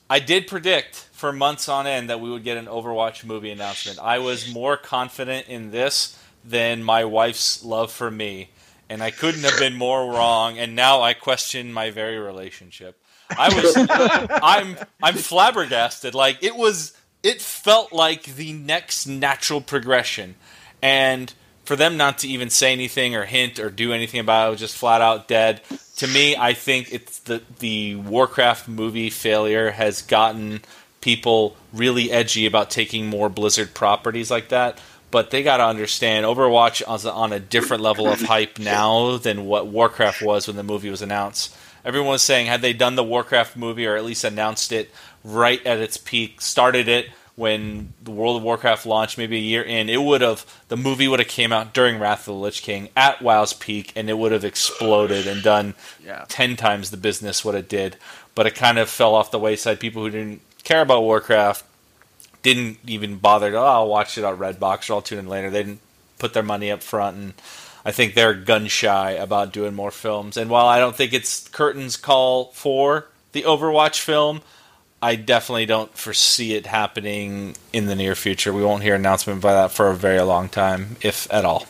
I 0.10 0.20
did 0.20 0.48
predict 0.48 0.96
for 1.12 1.32
months 1.32 1.70
on 1.70 1.88
end 1.88 2.10
that 2.10 2.20
we 2.20 2.30
would 2.30 2.44
get 2.44 2.58
an 2.58 2.66
Overwatch 2.66 3.24
movie 3.24 3.52
announcement. 3.52 4.00
I 4.00 4.20
was 4.20 4.52
more 4.52 4.78
confident 4.78 5.48
in 5.48 5.72
this 5.72 6.20
than 6.44 6.84
my 6.84 7.06
wife's 7.06 7.64
love 7.64 7.92
for 7.92 8.12
me, 8.12 8.50
and 8.90 9.02
I 9.02 9.12
couldn't 9.12 9.44
have 9.44 9.58
been 9.58 9.76
more 9.76 10.12
wrong. 10.12 10.58
And 10.58 10.76
now 10.76 11.02
I 11.02 11.14
question 11.14 11.72
my 11.72 11.92
very 11.92 12.18
relationship. 12.18 13.00
I 13.30 13.54
was, 13.56 13.76
I'm, 14.44 14.78
I'm 15.02 15.16
flabbergasted. 15.16 16.14
Like 16.14 16.44
it 16.44 16.56
was, 16.56 16.94
it 17.22 17.42
felt 17.42 17.94
like 17.94 18.24
the 18.24 18.54
next 18.54 19.08
natural 19.08 19.62
progression, 19.62 20.36
and 20.82 21.34
for 21.66 21.76
them 21.76 21.98
not 21.98 22.20
to 22.20 22.28
even 22.28 22.50
say 22.50 22.72
anything 22.74 23.16
or 23.16 23.26
hint 23.26 23.60
or 23.60 23.70
do 23.70 23.94
anything 23.94 24.20
about 24.20 24.46
it, 24.46 24.48
it 24.48 24.52
was 24.52 24.60
just 24.60 24.78
flat 24.78 25.02
out 25.02 25.28
dead. 25.28 25.62
To 25.98 26.08
me, 26.08 26.36
I 26.36 26.54
think 26.54 26.92
it's 26.92 27.20
the 27.20 27.42
the 27.60 27.96
Warcraft 27.96 28.68
movie 28.68 29.10
failure 29.10 29.72
has 29.72 30.02
gotten 30.02 30.62
people 31.02 31.56
really 31.74 32.12
edgy 32.12 32.46
about 32.46 32.70
taking 32.70 33.08
more 33.08 33.30
Blizzard 33.30 33.74
properties 33.74 34.32
like 34.32 34.50
that. 34.50 34.80
But 35.12 35.30
they 35.30 35.44
got 35.44 35.58
to 35.58 35.66
understand 35.66 36.26
Overwatch 36.26 36.82
is 36.96 37.06
on 37.06 37.34
a 37.34 37.40
different 37.40 37.84
level 37.84 38.08
of 38.08 38.22
hype 38.22 38.58
now 38.58 39.18
than 39.18 39.46
what 39.46 39.68
Warcraft 39.68 40.24
was 40.24 40.48
when 40.48 40.56
the 40.56 40.64
movie 40.64 40.90
was 40.90 41.04
announced. 41.04 41.56
Everyone 41.86 42.10
was 42.10 42.24
saying, 42.24 42.48
had 42.48 42.62
they 42.62 42.74
done 42.74 42.96
the 42.96 43.04
Warcraft 43.04 43.56
movie 43.56 43.86
or 43.86 43.96
at 43.96 44.06
least 44.06 44.24
announced 44.24 44.72
it 44.72 44.90
right 45.24 45.64
at 45.68 45.80
its 45.80 45.98
peak, 45.98 46.42
started 46.42 46.88
it 46.88 47.10
when 47.36 47.94
the 48.04 48.12
World 48.12 48.38
of 48.38 48.44
Warcraft 48.44 48.86
launched, 48.86 49.18
maybe 49.18 49.38
a 49.38 49.42
year 49.42 49.64
in, 49.64 49.90
it 49.90 50.02
would 50.02 50.22
have 50.22 50.46
the 50.68 50.78
movie 50.78 51.08
would 51.08 51.20
have 51.20 51.28
came 51.28 51.52
out 51.52 51.74
during 51.74 52.00
Wrath 52.00 52.22
of 52.22 52.26
the 52.26 52.34
Lich 52.34 52.62
King 52.62 52.90
at 52.96 53.22
WoW's 53.22 53.54
peak, 53.54 53.92
and 53.96 54.10
it 54.10 54.18
would 54.18 54.32
have 54.32 54.46
exploded 54.46 55.26
and 55.26 55.42
done 55.42 55.74
yeah. 56.04 56.26
ten 56.28 56.56
times 56.56 56.92
the 56.92 56.98
business 56.98 57.44
what 57.44 57.56
it 57.56 57.68
did. 57.68 57.98
But 58.36 58.46
it 58.48 58.56
kind 58.56 58.78
of 58.78 58.90
fell 58.90 59.16
off 59.16 59.32
the 59.32 59.40
wayside. 59.40 59.80
People 59.80 60.04
who 60.04 60.10
didn't 60.10 60.42
care 60.64 60.82
about 60.82 61.04
Warcraft 61.04 61.66
didn't 62.44 62.78
even 62.86 63.18
bother 63.18 63.52
to. 63.52 63.58
Oh, 63.58 63.64
I'll 63.64 63.88
watch 63.88 64.18
it 64.18 64.24
on 64.24 64.38
Redbox 64.38 64.90
or 64.90 64.94
I'll 64.94 65.02
tune 65.02 65.20
in 65.20 65.28
later. 65.28 65.50
They 65.50 65.64
didn't 65.64 65.82
put 66.20 66.34
their 66.34 66.44
money 66.44 66.72
up 66.72 66.84
front, 66.84 67.18
and 67.18 67.34
I 67.84 67.92
think 67.92 68.14
they're 68.14 68.34
gun 68.34 68.68
shy 68.68 69.12
about 69.12 69.54
doing 69.54 69.74
more 69.74 69.92
films. 69.92 70.38
And 70.38 70.50
while 70.50 70.68
I 70.68 70.80
don't 70.80 70.96
think 70.96 71.14
it's 71.14 71.48
curtains 71.48 71.98
call 71.98 72.46
for 72.54 73.08
the 73.32 73.44
Overwatch 73.44 74.00
film 74.00 74.42
I 75.04 75.16
definitely 75.16 75.66
don't 75.66 75.96
foresee 75.98 76.54
it 76.54 76.66
happening 76.66 77.58
in 77.74 77.88
the 77.88 77.96
near 77.96 78.16
future. 78.16 78.54
We 78.54 78.64
won't 78.64 78.84
hear 78.84 78.96
announcement 78.96 79.42
by 79.42 79.52
that 79.52 79.72
for 79.72 79.90
a 79.90 79.96
very 79.96 80.22
long 80.22 80.48
time, 80.48 80.96
if 81.02 81.28
at 81.30 81.44
all. 81.44 81.66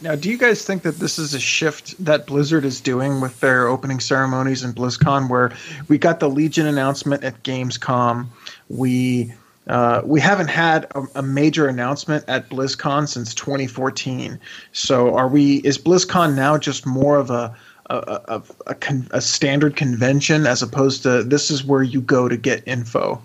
Now, 0.00 0.14
do 0.16 0.30
you 0.30 0.38
guys 0.38 0.64
think 0.64 0.82
that 0.84 0.96
this 0.96 1.18
is 1.18 1.34
a 1.34 1.38
shift 1.38 2.02
that 2.02 2.26
Blizzard 2.26 2.64
is 2.64 2.80
doing 2.80 3.20
with 3.20 3.38
their 3.40 3.68
opening 3.68 4.00
ceremonies 4.00 4.64
in 4.64 4.72
BlizzCon, 4.72 5.28
where 5.28 5.52
we 5.88 5.98
got 5.98 6.18
the 6.18 6.30
Legion 6.30 6.66
announcement 6.66 7.22
at 7.24 7.42
Gamescom, 7.42 8.26
we 8.70 9.34
Uh, 9.68 10.02
we 10.04 10.18
haven't 10.18 10.48
had 10.48 10.86
a, 10.96 11.02
a, 11.20 11.22
major 11.22 11.68
announcement 11.68 12.24
at 12.26 12.48
BlizzCon 12.50 13.06
since 13.06 13.32
2014. 13.32 14.40
So, 14.72 15.14
are 15.14 15.28
we? 15.28 15.58
Is 15.58 15.78
BlizzCon 15.78 16.34
now 16.34 16.58
just 16.58 16.84
more 16.84 17.16
of 17.16 17.30
a 17.30 17.54
a, 17.96 18.42
a, 18.66 18.74
con, 18.74 19.08
a 19.10 19.20
standard 19.20 19.76
convention 19.76 20.46
as 20.46 20.62
opposed 20.62 21.02
to 21.02 21.22
this 21.22 21.50
is 21.50 21.64
where 21.64 21.82
you 21.82 22.00
go 22.00 22.28
to 22.28 22.36
get 22.36 22.66
info? 22.66 23.22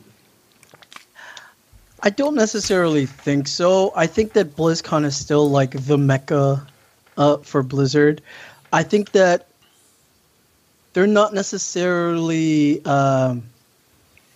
I 2.04 2.10
don't 2.10 2.36
necessarily 2.36 3.06
think 3.06 3.48
so. 3.48 3.92
I 3.96 4.08
think 4.08 4.34
that 4.34 4.56
BlizzCon 4.56 5.06
is 5.06 5.16
still 5.16 5.50
like 5.50 5.72
the 5.72 5.98
mecca 5.98 6.66
uh, 7.18 7.38
for 7.38 7.64
Blizzard. 7.64 8.22
I 8.72 8.84
think 8.84 9.12
that 9.14 9.48
they're 10.94 11.08
not 11.08 11.34
necessarily. 11.34 12.84
Um, 12.86 13.44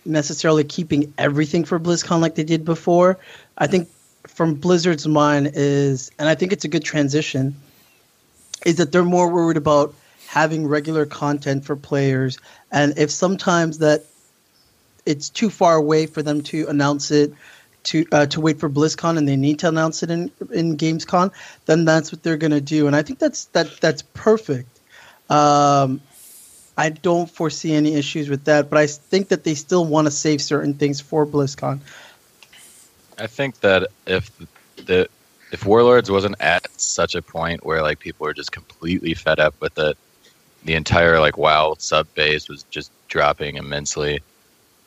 necessarily 0.04 0.64
keeping 0.64 1.14
everything 1.18 1.64
for 1.64 1.78
BlizzCon 1.78 2.20
like 2.20 2.34
they 2.34 2.44
did 2.44 2.64
before. 2.64 3.18
I 3.58 3.66
think 3.66 3.88
from 4.26 4.54
Blizzard's 4.54 5.06
mind 5.06 5.52
is, 5.54 6.10
and 6.18 6.28
I 6.28 6.34
think 6.34 6.52
it's 6.52 6.64
a 6.64 6.68
good 6.68 6.84
transition, 6.84 7.54
is 8.66 8.76
that 8.76 8.92
they're 8.92 9.04
more 9.04 9.28
worried 9.28 9.56
about 9.56 9.94
having 10.32 10.66
regular 10.66 11.04
content 11.04 11.62
for 11.62 11.76
players, 11.76 12.38
and 12.70 12.94
if 12.96 13.10
sometimes 13.10 13.76
that 13.78 14.06
it's 15.04 15.28
too 15.28 15.50
far 15.50 15.76
away 15.76 16.06
for 16.06 16.22
them 16.22 16.40
to 16.40 16.66
announce 16.68 17.10
it, 17.10 17.34
to 17.82 18.06
uh, 18.12 18.24
to 18.24 18.40
wait 18.40 18.58
for 18.58 18.70
BlizzCon, 18.70 19.18
and 19.18 19.28
they 19.28 19.36
need 19.36 19.58
to 19.58 19.68
announce 19.68 20.02
it 20.02 20.10
in 20.10 20.30
in 20.50 20.78
Gamescom, 20.78 21.32
then 21.66 21.84
that's 21.84 22.10
what 22.10 22.22
they're 22.22 22.38
gonna 22.38 22.62
do, 22.62 22.86
and 22.86 22.96
I 22.96 23.02
think 23.02 23.18
that's 23.18 23.44
that 23.56 23.78
that's 23.82 24.00
perfect. 24.14 24.80
Um, 25.28 26.00
I 26.78 26.88
don't 26.88 27.30
foresee 27.30 27.74
any 27.74 27.94
issues 27.94 28.30
with 28.30 28.44
that, 28.44 28.70
but 28.70 28.78
I 28.78 28.86
think 28.86 29.28
that 29.28 29.44
they 29.44 29.54
still 29.54 29.84
want 29.84 30.06
to 30.06 30.10
save 30.10 30.40
certain 30.40 30.72
things 30.72 30.98
for 30.98 31.26
BlizzCon. 31.26 31.80
I 33.18 33.26
think 33.26 33.60
that 33.60 33.88
if 34.06 34.30
the 34.76 35.10
if 35.52 35.66
Warlords 35.66 36.10
wasn't 36.10 36.36
at 36.40 36.66
such 36.80 37.14
a 37.14 37.20
point 37.20 37.66
where 37.66 37.82
like 37.82 37.98
people 37.98 38.26
are 38.26 38.32
just 38.32 38.50
completely 38.50 39.12
fed 39.12 39.38
up 39.38 39.60
with 39.60 39.78
it, 39.78 39.98
the 40.64 40.74
entire 40.74 41.20
like 41.20 41.36
WoW 41.36 41.74
sub 41.78 42.06
base 42.14 42.48
was 42.48 42.64
just 42.64 42.90
dropping 43.08 43.56
immensely. 43.56 44.20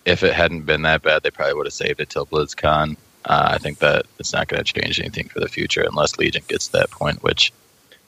If 0.05 0.24
it 0.24 0.34
hadn't 0.34 0.62
been 0.62 0.84
that 0.84 1.01
bad, 1.01 1.24
they 1.24 1.32
probably 1.32 1.55
would 1.55 1.65
have 1.65 1.74
saved 1.74 2.00
it 2.00 2.10
till 2.10 2.25
BlizzCon. 2.25 2.96
Uh, 3.25 3.50
I 3.51 3.58
think 3.58 3.79
that 3.79 4.05
it's 4.20 4.34
not 4.34 4.48
going 4.48 4.63
to 4.63 4.74
change 4.74 5.00
anything 5.00 5.27
for 5.29 5.39
the 5.39 5.48
future 5.48 5.82
unless 5.82 6.17
Legion 6.17 6.44
gets 6.48 6.67
to 6.67 6.74
that 6.74 6.91
point, 6.91 7.24
which 7.24 7.51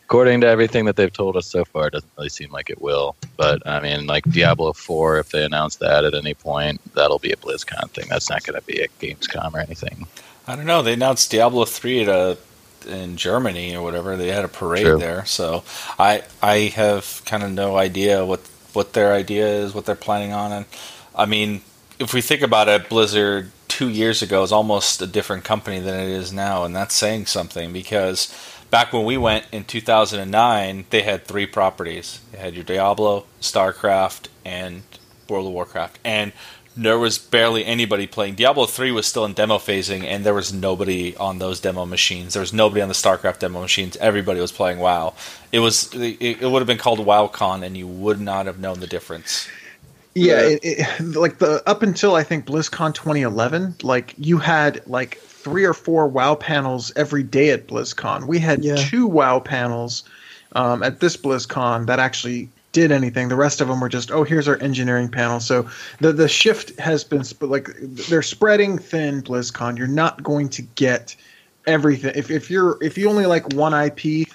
according 0.08 0.40
to 0.40 0.48
everything 0.48 0.86
that 0.86 0.96
they've 0.96 1.12
told 1.12 1.36
us 1.36 1.48
so 1.48 1.66
far, 1.66 1.90
doesn't 1.90 2.10
really 2.18 2.30
seem 2.30 2.50
like 2.52 2.70
it 2.70 2.82
will. 2.82 3.16
But 3.36 3.66
I 3.68 3.82
mean, 3.82 4.08
like 4.08 4.24
Diablo 4.32 4.74
Four, 4.74 5.20
if 5.20 5.32
they 5.32 5.44
announce 5.44 5.76
that 5.78 6.06
at 6.06 6.14
any 6.14 6.34
point, 6.34 6.80
that'll 6.94 7.20
be 7.20 7.32
a 7.32 7.36
BlizzCon 7.36 7.90
thing. 7.90 8.06
That's 8.10 8.30
not 8.30 8.44
going 8.44 8.60
to 8.60 8.66
be 8.66 8.80
a 8.80 8.88
Gamescom 9.02 9.54
or 9.54 9.60
anything. 9.60 10.08
I 10.48 10.56
don't 10.56 10.66
know. 10.66 10.82
They 10.82 10.94
announced 10.94 11.30
Diablo 11.30 11.66
Three 11.66 12.04
at 12.04 12.08
a 12.08 12.38
in 12.86 13.18
Germany 13.18 13.76
or 13.76 13.82
whatever. 13.82 14.16
They 14.16 14.30
had 14.30 14.46
a 14.46 14.50
parade 14.50 14.86
True. 14.86 14.98
there, 14.98 15.26
so 15.26 15.64
I 15.98 16.24
I 16.42 16.72
have 16.76 17.22
kind 17.26 17.44
of 17.44 17.52
no 17.52 17.78
idea 17.78 18.26
what 18.26 18.42
what 18.74 18.94
their 18.94 19.14
idea 19.14 19.48
is, 19.48 19.74
what 19.74 19.86
they're 19.86 19.96
planning 19.96 20.34
on, 20.34 20.52
and 20.52 20.66
I 21.16 21.26
mean, 21.26 21.62
if 22.00 22.14
we 22.14 22.22
think 22.22 22.42
about 22.42 22.68
it, 22.68 22.90
Blizzard 22.90 23.52
two 23.68 23.90
years 23.90 24.22
ago 24.22 24.44
is 24.44 24.52
almost 24.52 25.02
a 25.02 25.08
different 25.08 25.44
company 25.44 25.80
than 25.80 26.00
it 26.00 26.10
is 26.10 26.32
now, 26.32 26.64
and 26.64 26.76
that's 26.76 26.96
saying 26.96 27.26
something 27.26 27.74
because 27.74 28.34
back 28.70 28.94
when 28.94 29.06
we 29.06 29.18
went 29.18 29.46
in 29.52 29.64
2009, 29.64 30.86
they 30.90 31.02
had 31.02 31.26
three 31.26 31.46
properties. 31.46 32.22
They 32.32 32.38
had 32.38 32.56
your 32.56 32.64
Diablo, 32.64 33.26
StarCraft, 33.42 34.28
and 34.46 34.84
World 35.30 35.48
of 35.48 35.54
Warcraft, 35.54 36.00
and 36.04 36.32
there 36.78 37.00
was 37.00 37.18
barely 37.18 37.66
anybody 37.66 38.06
playing. 38.06 38.36
Diablo 38.36 38.68
3 38.68 38.92
was 38.92 39.08
still 39.08 39.26
in 39.26 39.34
demo 39.34 39.58
phasing, 39.58 40.04
and 40.04 40.24
there 40.24 40.34
was 40.34 40.54
nobody 40.54 41.16
on 41.18 41.40
those 41.40 41.60
demo 41.60 41.86
machines. 41.86 42.34
There 42.34 42.42
was 42.42 42.54
nobody 42.54 42.82
on 42.82 42.88
the 42.88 42.94
StarCraft 42.94 43.40
demo 43.40 43.62
machines. 43.62 43.98
Everybody 43.98 44.40
was 44.40 44.52
playing 44.52 44.78
WoW. 44.78 45.14
It 45.52 45.60
was 45.60 45.94
it, 45.94 46.22
it 46.22 46.50
would 46.50 46.60
have 46.60 46.68
been 46.68 46.78
called 46.78 47.00
WoWCon, 47.00 47.66
and 47.66 47.76
you 47.76 47.88
would 47.88 48.22
not 48.22 48.46
have 48.46 48.60
known 48.60 48.80
the 48.80 48.88
difference. 48.88 49.48
Yeah, 50.14 50.42
it, 50.42 50.60
it, 50.64 51.16
like 51.16 51.40
the 51.40 51.62
up 51.68 51.84
until 51.84 52.16
I 52.16 52.24
think 52.24 52.46
BlizzCon 52.46 52.94
2011, 52.94 53.76
like 53.84 54.14
you 54.18 54.38
had 54.38 54.82
like 54.88 55.18
three 55.18 55.64
or 55.64 55.74
four 55.74 56.08
WoW 56.08 56.36
panels 56.36 56.92
every 56.96 57.24
day 57.24 57.50
at 57.52 57.68
BlizzCon. 57.68 58.28
We 58.28 58.40
had 58.40 58.64
yeah. 58.64 58.76
two 58.76 59.08
WoW 59.08 59.40
panels 59.40 60.04
um, 60.54 60.84
at 60.84 61.00
this 61.00 61.18
BlizzCon 61.18 61.86
that 61.88 62.00
actually 62.00 62.50
did 62.78 62.92
anything. 62.92 63.28
The 63.28 63.36
rest 63.36 63.60
of 63.60 63.68
them 63.68 63.82
were 63.82 63.90
just, 63.90 64.12
oh, 64.12 64.24
here's 64.24 64.48
our 64.48 64.58
engineering 64.58 65.10
panel. 65.10 65.40
So 65.40 65.68
the 66.00 66.14
the 66.14 66.28
shift 66.28 66.78
has 66.80 67.04
been 67.04 67.24
like 67.42 67.72
they're 67.82 68.22
spreading 68.22 68.78
thin. 68.78 69.24
BlizzCon, 69.24 69.80
you're 69.80 69.88
not 69.88 70.22
going 70.22 70.48
to 70.50 70.62
get 70.62 71.16
everything. 71.66 72.12
If 72.14 72.30
if 72.30 72.52
you're 72.52 72.78
if 72.84 72.96
you 72.96 73.10
only 73.10 73.26
like 73.26 73.52
one 73.54 73.74
IP 73.74 74.28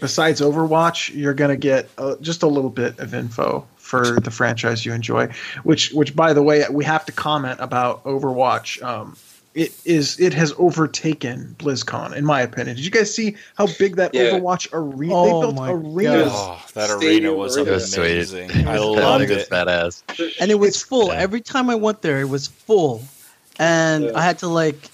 besides 0.00 0.40
Overwatch, 0.40 1.14
you're 1.14 1.34
gonna 1.34 1.58
get 1.58 1.90
uh, 1.98 2.16
just 2.22 2.42
a 2.42 2.46
little 2.46 2.70
bit 2.70 2.98
of 3.00 3.12
info 3.12 3.66
for 3.76 4.18
the 4.18 4.30
franchise 4.30 4.86
you 4.86 4.94
enjoy. 4.94 5.26
Which 5.64 5.92
which 5.92 6.16
by 6.16 6.32
the 6.32 6.42
way, 6.42 6.64
we 6.70 6.86
have 6.86 7.04
to 7.04 7.12
comment 7.12 7.60
about 7.60 8.02
Overwatch. 8.04 8.82
Um, 8.82 9.14
it 9.54 9.72
is 9.84 10.18
it 10.18 10.34
has 10.34 10.52
overtaken 10.58 11.54
BlizzCon 11.58 12.14
in 12.16 12.24
my 12.24 12.40
opinion. 12.40 12.76
Did 12.76 12.84
you 12.84 12.90
guys 12.90 13.14
see 13.14 13.36
how 13.56 13.68
big 13.78 13.96
that 13.96 14.12
yeah. 14.12 14.32
Overwatch 14.32 14.68
arena? 14.72 15.14
Oh, 15.14 15.24
they 15.24 15.52
built 15.52 15.70
arenas. 15.70 16.32
Oh, 16.32 16.64
that 16.74 16.90
arena 16.90 17.32
was 17.32 17.56
amazing. 17.56 18.50
I 18.66 18.78
loved 18.78 19.30
it. 19.30 19.48
Badass. 19.48 20.02
And 20.40 20.50
it 20.50 20.56
was 20.56 20.82
full. 20.82 21.12
Every 21.12 21.40
time 21.40 21.70
I 21.70 21.76
went 21.76 22.02
there, 22.02 22.20
it 22.20 22.28
was 22.28 22.48
full, 22.48 23.04
and 23.58 24.04
yeah. 24.04 24.18
I 24.18 24.22
had 24.22 24.38
to 24.40 24.48
like 24.48 24.90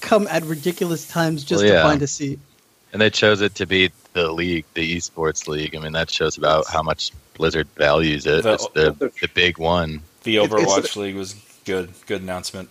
come 0.00 0.26
at 0.28 0.42
ridiculous 0.44 1.06
times 1.06 1.44
just 1.44 1.62
well, 1.62 1.72
yeah. 1.72 1.82
to 1.82 1.88
find 1.88 2.02
a 2.02 2.06
seat. 2.06 2.38
And 2.92 3.00
they 3.00 3.10
chose 3.10 3.40
it 3.40 3.54
to 3.56 3.66
be 3.66 3.92
the 4.14 4.32
league, 4.32 4.64
the 4.74 4.96
esports 4.96 5.46
league. 5.46 5.76
I 5.76 5.78
mean, 5.78 5.92
that 5.92 6.10
shows 6.10 6.36
about 6.36 6.66
how 6.66 6.82
much 6.82 7.12
Blizzard 7.34 7.68
values 7.76 8.26
it. 8.26 8.42
The, 8.42 8.54
it's 8.54 8.68
the, 8.70 9.12
the 9.20 9.28
big 9.32 9.58
one. 9.58 10.02
The 10.24 10.36
Overwatch 10.36 10.96
League 10.96 11.14
was 11.14 11.34
good. 11.64 11.90
Good 12.06 12.22
announcement. 12.22 12.68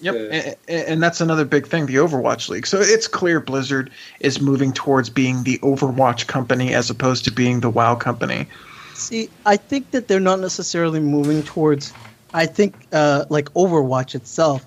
Yep, 0.00 0.14
yeah. 0.14 0.54
and, 0.68 0.88
and, 0.88 1.02
that's 1.02 1.20
another 1.20 1.44
big 1.44 1.66
thing, 1.66 1.86
the 1.86 1.96
Overwatch 1.96 2.48
League. 2.48 2.66
So 2.66 2.80
it's 2.80 3.06
clear 3.06 3.40
Blizzard 3.40 3.90
is 4.20 4.40
moving 4.40 4.72
towards 4.72 5.10
being 5.10 5.42
the 5.42 5.58
Overwatch 5.58 6.26
company 6.26 6.74
as 6.74 6.88
opposed 6.88 7.24
to 7.24 7.30
being 7.30 7.60
the 7.60 7.68
WoW 7.68 7.96
company. 7.96 8.46
See, 8.94 9.28
I 9.44 9.56
think 9.56 9.90
that 9.90 10.08
they're 10.08 10.20
not 10.20 10.40
necessarily 10.40 11.00
moving 11.00 11.42
towards. 11.42 11.92
I 12.32 12.46
think 12.46 12.74
uh, 12.92 13.26
like 13.28 13.52
Overwatch 13.54 14.14
itself. 14.14 14.66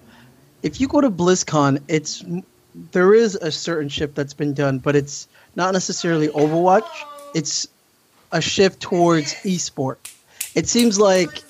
If 0.61 0.79
you 0.79 0.87
go 0.87 1.01
to 1.01 1.09
BlizzCon, 1.09 1.81
it's 1.87 2.23
there 2.91 3.13
is 3.13 3.35
a 3.35 3.51
certain 3.51 3.89
shift 3.89 4.15
that's 4.15 4.33
been 4.33 4.53
done, 4.53 4.79
but 4.79 4.95
it's 4.95 5.27
not 5.55 5.73
necessarily 5.73 6.27
Overwatch. 6.29 6.87
It's 7.33 7.67
a 8.31 8.41
shift 8.41 8.81
towards 8.81 9.33
esport. 9.35 9.97
It 10.55 10.67
seems 10.67 10.99
like 10.99 11.43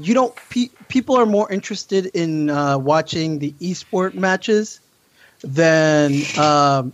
you 0.00 0.14
don't 0.14 0.34
pe- 0.48 0.70
people 0.88 1.16
are 1.16 1.26
more 1.26 1.50
interested 1.52 2.06
in 2.06 2.50
uh, 2.50 2.78
watching 2.78 3.38
the 3.38 3.52
esport 3.60 4.14
matches 4.14 4.80
than 5.42 6.22
um, 6.38 6.92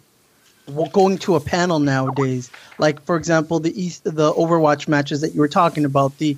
going 0.92 1.18
to 1.18 1.36
a 1.36 1.40
panel 1.40 1.78
nowadays. 1.78 2.50
Like 2.78 3.00
for 3.02 3.16
example, 3.16 3.60
the 3.60 3.80
East, 3.80 4.04
the 4.04 4.32
Overwatch 4.32 4.88
matches 4.88 5.20
that 5.20 5.34
you 5.34 5.40
were 5.40 5.48
talking 5.48 5.84
about, 5.84 6.16
the 6.18 6.36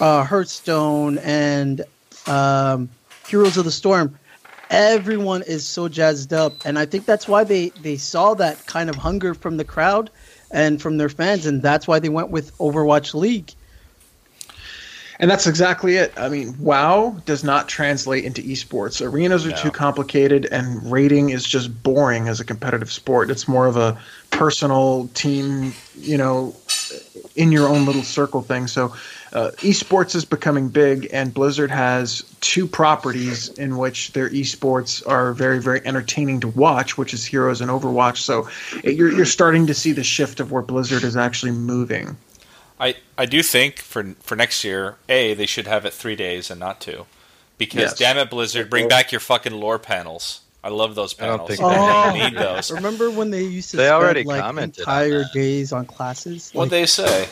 uh, 0.00 0.24
Hearthstone 0.24 1.18
and 1.18 1.82
um, 2.26 2.88
Heroes 3.26 3.56
of 3.56 3.64
the 3.64 3.72
Storm. 3.72 4.18
Everyone 4.68 5.42
is 5.42 5.64
so 5.64 5.88
jazzed 5.88 6.32
up, 6.32 6.52
and 6.64 6.76
I 6.78 6.86
think 6.86 7.06
that's 7.06 7.28
why 7.28 7.44
they 7.44 7.68
they 7.82 7.96
saw 7.96 8.34
that 8.34 8.66
kind 8.66 8.90
of 8.90 8.96
hunger 8.96 9.32
from 9.32 9.56
the 9.56 9.64
crowd 9.64 10.10
and 10.50 10.82
from 10.82 10.98
their 10.98 11.08
fans, 11.08 11.46
and 11.46 11.62
that's 11.62 11.86
why 11.86 12.00
they 12.00 12.08
went 12.08 12.30
with 12.30 12.56
Overwatch 12.58 13.14
League 13.14 13.54
and 15.18 15.30
that's 15.30 15.46
exactly 15.46 15.96
it. 15.96 16.12
I 16.16 16.28
mean, 16.28 16.56
WoW 16.58 17.16
does 17.24 17.42
not 17.42 17.68
translate 17.68 18.24
into 18.24 18.42
esports. 18.42 19.04
Arenas 19.04 19.46
are 19.46 19.50
no. 19.50 19.56
too 19.56 19.70
complicated, 19.70 20.46
and 20.46 20.90
rating 20.90 21.30
is 21.30 21.46
just 21.46 21.82
boring 21.82 22.28
as 22.28 22.40
a 22.40 22.44
competitive 22.44 22.92
sport. 22.92 23.30
It's 23.30 23.48
more 23.48 23.66
of 23.66 23.76
a 23.76 23.98
personal 24.30 25.08
team, 25.14 25.72
you 25.96 26.18
know, 26.18 26.54
in 27.34 27.52
your 27.52 27.68
own 27.68 27.86
little 27.86 28.02
circle 28.02 28.42
thing. 28.42 28.66
So, 28.66 28.94
uh, 29.32 29.50
esports 29.56 30.14
is 30.14 30.24
becoming 30.24 30.68
big, 30.68 31.08
and 31.12 31.32
Blizzard 31.32 31.70
has 31.70 32.22
two 32.40 32.66
properties 32.66 33.48
in 33.50 33.76
which 33.76 34.12
their 34.12 34.30
esports 34.30 35.06
are 35.06 35.32
very, 35.32 35.60
very 35.60 35.84
entertaining 35.86 36.40
to 36.40 36.48
watch, 36.48 36.96
which 36.96 37.12
is 37.12 37.24
Heroes 37.24 37.60
and 37.60 37.70
Overwatch. 37.70 38.18
So, 38.18 38.48
it, 38.84 38.96
you're, 38.96 39.12
you're 39.12 39.26
starting 39.26 39.66
to 39.66 39.74
see 39.74 39.92
the 39.92 40.04
shift 40.04 40.40
of 40.40 40.52
where 40.52 40.62
Blizzard 40.62 41.04
is 41.04 41.16
actually 41.16 41.52
moving. 41.52 42.16
I, 42.78 42.96
I 43.16 43.26
do 43.26 43.42
think 43.42 43.78
for 43.78 44.14
for 44.20 44.36
next 44.36 44.64
year, 44.64 44.96
a 45.08 45.34
they 45.34 45.46
should 45.46 45.66
have 45.66 45.84
it 45.84 45.92
three 45.92 46.16
days 46.16 46.50
and 46.50 46.60
not 46.60 46.80
two, 46.80 47.06
because 47.58 47.80
yes. 47.80 47.98
damn 47.98 48.18
it, 48.18 48.30
Blizzard, 48.30 48.68
bring 48.68 48.88
back 48.88 49.12
your 49.12 49.20
fucking 49.20 49.54
lore 49.54 49.78
panels. 49.78 50.42
I 50.62 50.68
love 50.68 50.94
those 50.94 51.14
panels. 51.14 51.34
I 51.34 51.36
don't 51.38 51.46
think 51.46 51.60
oh, 51.62 52.12
need 52.12 52.38
those. 52.38 52.72
Remember 52.72 53.10
when 53.10 53.30
they 53.30 53.44
used 53.44 53.70
to 53.70 53.76
they 53.76 53.84
spend 53.84 54.02
already 54.02 54.24
like 54.24 54.56
entire 54.58 55.20
on 55.20 55.30
days 55.32 55.72
on 55.72 55.86
classes? 55.86 56.50
What 56.52 56.64
like, 56.64 56.70
they 56.70 56.86
say? 56.86 57.28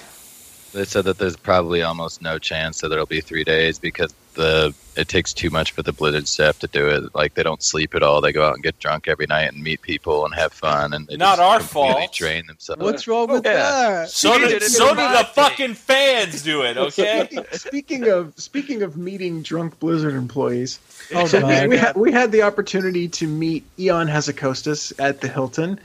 They 0.72 0.84
said 0.84 1.04
that 1.04 1.18
there's 1.18 1.36
probably 1.36 1.82
almost 1.82 2.22
no 2.22 2.38
chance 2.38 2.80
that 2.80 2.88
there'll 2.88 3.06
be 3.06 3.20
three 3.20 3.44
days 3.44 3.78
because 3.78 4.14
the 4.34 4.74
it 4.96 5.08
takes 5.08 5.32
too 5.32 5.50
much 5.50 5.72
for 5.72 5.82
the 5.82 5.92
Blizzard 5.92 6.28
staff 6.28 6.60
to 6.60 6.68
do 6.68 6.86
it. 6.88 7.12
Like 7.16 7.34
they 7.34 7.42
don't 7.42 7.62
sleep 7.62 7.94
at 7.96 8.02
all. 8.04 8.20
They 8.20 8.32
go 8.32 8.44
out 8.44 8.54
and 8.54 8.62
get 8.62 8.78
drunk 8.78 9.08
every 9.08 9.26
night 9.26 9.52
and 9.52 9.60
meet 9.60 9.82
people 9.82 10.24
and 10.24 10.32
have 10.36 10.52
fun. 10.52 10.92
And 10.94 11.08
they 11.08 11.16
Not 11.16 11.38
just 11.38 11.40
our 11.40 11.60
fault. 11.60 12.12
Drain 12.12 12.46
themselves. 12.46 12.80
What's 12.80 13.08
wrong 13.08 13.26
with 13.28 13.44
Yeah. 13.44 13.54
that? 13.54 14.10
So 14.10 14.32
He 14.34 14.38
do, 14.40 14.48
did 14.60 14.62
so 14.62 14.90
in 14.90 14.96
do 14.96 15.02
my 15.02 15.12
the 15.12 15.22
team. 15.24 15.32
fucking 15.34 15.74
fans 15.74 16.42
do 16.42 16.62
it, 16.62 16.76
okay? 16.76 17.28
Speaking 17.52 18.08
of 18.08 18.34
speaking 18.36 18.82
of 18.82 18.96
meeting 18.96 19.42
drunk 19.42 19.78
Blizzard 19.80 20.14
employees, 20.14 20.78
Oh, 21.12 21.26
so 21.26 21.44
we, 21.46 21.66
we, 21.68 21.76
had, 21.76 21.96
we 21.96 22.12
had 22.12 22.30
the 22.30 22.42
opportunity 22.42 23.08
to 23.08 23.26
meet 23.26 23.64
Ion 23.80 24.06
Hazzikostas 24.06 24.92
at 25.00 25.20
the 25.20 25.28
Hilton, 25.28 25.80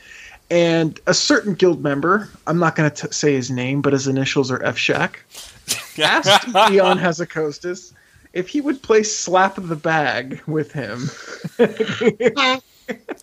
and 0.52 1.00
a 1.08 1.14
certain 1.16 1.56
guild 1.56 1.82
member, 1.84 2.30
I'm 2.48 2.60
not 2.60 2.76
going 2.76 2.90
to 2.92 3.12
say 3.14 3.34
his 3.34 3.50
name, 3.52 3.82
but 3.82 3.94
his 3.94 4.08
initials 4.08 4.52
are 4.52 4.64
F 4.64 4.78
Shack, 4.78 5.24
asked 6.02 6.56
Ion 6.56 7.00
Hazzikostas 7.00 7.94
if 8.34 8.50
he 8.50 8.62
would 8.62 8.82
play 8.82 9.04
Slap 9.04 9.56
the 9.58 9.76
Bag 9.76 10.42
with 10.48 10.72
him. 10.72 11.10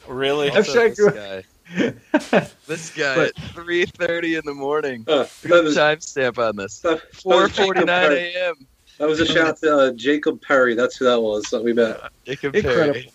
really? 0.09 0.51
F 0.51 0.67
Shack, 0.67 0.95
this 0.95 1.13
guy? 1.13 1.45
This 2.67 2.91
guy 2.91 3.27
at 3.27 3.37
three 3.55 3.87
thirty 3.87 4.37
in 4.37 4.43
the 4.45 4.55
morning. 4.55 5.05
Uh, 5.07 5.27
Look 5.45 5.65
that 5.65 5.79
at 5.79 5.99
timestamp 5.99 6.39
on 6.39 6.57
this. 6.57 6.81
that, 6.81 7.01
that 7.01 7.15
Four 7.15 7.43
was 7.43 7.53
Jacob 7.53 7.65
forty 7.65 7.85
nine 7.85 8.09
Perry. 8.09 8.35
a.m. 8.35 8.67
That 8.99 9.09
was 9.09 9.21
a 9.21 9.27
shout 9.27 9.59
to 9.59 9.77
uh, 9.77 9.93
Jacob 9.93 10.41
Perry. 10.41 10.75
That's 10.75 10.97
who 10.97 11.05
that 11.05 11.21
was 11.21 11.45
that 11.51 11.63
we 11.63 11.73
met. 11.73 12.01
Jacob 12.25 12.55
incredible, 12.55 12.93
Perry. 12.93 13.13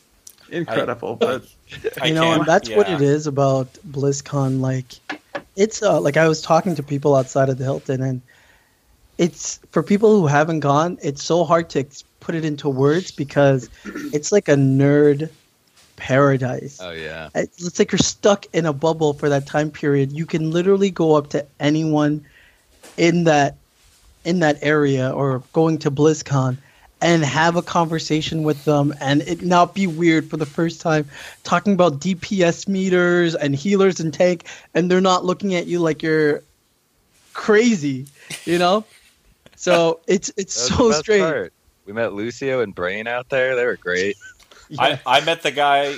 incredible. 0.51 1.15
But 1.15 1.45
I 2.01 2.07
you 2.07 2.13
know, 2.13 2.33
and 2.33 2.45
that's 2.45 2.69
what 2.69 2.89
it 2.89 3.01
is 3.01 3.25
about 3.25 3.73
BlizzCon. 3.89 4.59
Like, 4.59 4.85
it's 5.55 5.81
uh, 5.81 5.99
like 5.99 6.17
I 6.17 6.27
was 6.27 6.41
talking 6.41 6.75
to 6.75 6.83
people 6.83 7.15
outside 7.15 7.49
of 7.49 7.57
the 7.57 7.63
Hilton, 7.63 8.01
and 8.01 8.21
it's 9.21 9.59
for 9.69 9.83
people 9.83 10.19
who 10.19 10.25
haven't 10.25 10.61
gone. 10.61 10.97
It's 11.03 11.23
so 11.23 11.43
hard 11.43 11.69
to 11.69 11.85
put 12.21 12.33
it 12.33 12.43
into 12.43 12.67
words 12.67 13.11
because 13.11 13.69
it's 13.85 14.31
like 14.31 14.47
a 14.47 14.55
nerd 14.55 15.29
paradise. 15.95 16.79
Oh 16.81 16.89
yeah. 16.89 17.29
It's 17.35 17.77
like 17.77 17.91
you're 17.91 17.99
stuck 17.99 18.47
in 18.51 18.65
a 18.65 18.73
bubble 18.73 19.13
for 19.13 19.29
that 19.29 19.45
time 19.45 19.69
period. 19.69 20.11
You 20.11 20.25
can 20.25 20.49
literally 20.49 20.89
go 20.89 21.13
up 21.13 21.29
to 21.29 21.45
anyone 21.59 22.25
in 22.97 23.25
that 23.25 23.57
in 24.25 24.39
that 24.39 24.57
area 24.63 25.11
or 25.11 25.43
going 25.53 25.77
to 25.79 25.91
BlizzCon 25.91 26.57
and 26.99 27.23
have 27.23 27.55
a 27.55 27.61
conversation 27.61 28.41
with 28.41 28.65
them 28.65 28.91
and 28.99 29.21
it 29.21 29.43
not 29.43 29.75
be 29.75 29.85
weird 29.85 30.31
for 30.31 30.37
the 30.37 30.47
first 30.47 30.81
time 30.81 31.07
talking 31.43 31.73
about 31.73 31.99
DPS 31.99 32.67
meters 32.67 33.35
and 33.35 33.55
healers 33.55 33.99
and 33.99 34.15
tank 34.15 34.45
and 34.73 34.89
they're 34.89 34.99
not 34.99 35.25
looking 35.25 35.53
at 35.53 35.67
you 35.67 35.79
like 35.79 36.01
you're 36.01 36.41
crazy, 37.33 38.07
you 38.45 38.57
know? 38.57 38.83
So 39.61 39.99
it's 40.07 40.31
it's 40.37 40.53
so 40.55 40.91
strange. 40.91 41.23
part. 41.23 41.53
We 41.85 41.93
met 41.93 42.13
Lucio 42.13 42.61
and 42.61 42.73
Brain 42.73 43.05
out 43.07 43.29
there. 43.29 43.55
They 43.55 43.65
were 43.65 43.77
great. 43.77 44.15
I, 44.79 44.99
I 45.05 45.21
met 45.23 45.43
the 45.43 45.51
guy, 45.51 45.97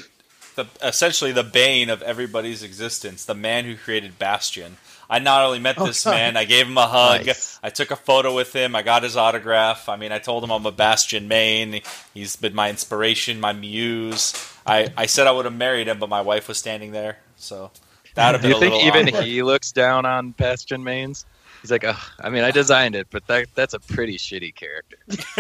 the 0.56 0.66
essentially 0.82 1.32
the 1.32 1.44
bane 1.44 1.90
of 1.90 2.02
everybody's 2.02 2.62
existence, 2.64 3.24
the 3.26 3.36
man 3.36 3.64
who 3.66 3.76
created 3.78 4.20
Bastion. 4.20 4.78
I 5.10 5.20
not 5.20 5.44
only 5.46 5.60
met 5.60 5.76
Oh, 5.78 5.86
this 5.86 6.04
God. 6.04 6.12
man, 6.12 6.36
I 6.38 6.44
gave 6.46 6.66
him 6.68 6.78
a 6.78 6.88
hug. 6.88 7.26
Nice. 7.28 7.60
I 7.64 7.70
took 7.70 7.92
a 7.92 7.96
photo 7.96 8.34
with 8.36 8.54
him. 8.54 8.76
I 8.76 8.82
got 8.82 9.04
his 9.04 9.16
autograph. 9.16 9.88
I 9.88 9.96
mean, 9.96 10.12
I 10.12 10.18
told 10.20 10.44
him 10.44 10.52
I'm 10.52 10.66
a 10.66 10.72
Bastion 10.72 11.28
main. 11.28 11.82
He's 12.14 12.36
been 12.36 12.56
my 12.56 12.70
inspiration, 12.70 13.40
my 13.40 13.54
muse. 13.54 14.34
I, 14.66 14.92
I 14.98 15.06
said 15.06 15.28
I 15.28 15.32
would 15.32 15.46
have 15.46 15.54
married 15.56 15.88
him, 15.88 16.00
but 16.00 16.10
my 16.10 16.22
wife 16.22 16.48
was 16.48 16.58
standing 16.58 16.92
there, 16.94 17.20
so 17.36 17.70
that 18.16 18.32
would 18.32 18.42
have 18.42 18.42
Do 18.42 18.50
you 18.50 18.60
think 18.60 18.84
even 18.86 19.08
awkward. 19.10 19.26
he 19.26 19.44
looks 19.44 19.72
down 19.72 20.06
on 20.06 20.32
Bastion 20.32 20.84
mains? 20.84 21.26
He's 21.64 21.72
like, 21.72 21.84
Ugh, 21.86 21.98
I 22.20 22.30
mean, 22.30 22.44
I 22.44 22.52
designed 22.52 22.94
it, 22.94 23.08
but 23.10 23.26
that 23.28 23.48
that's 23.56 23.74
a 23.74 23.80
pretty 23.80 24.18
shitty 24.20 24.54
character. 24.54 24.98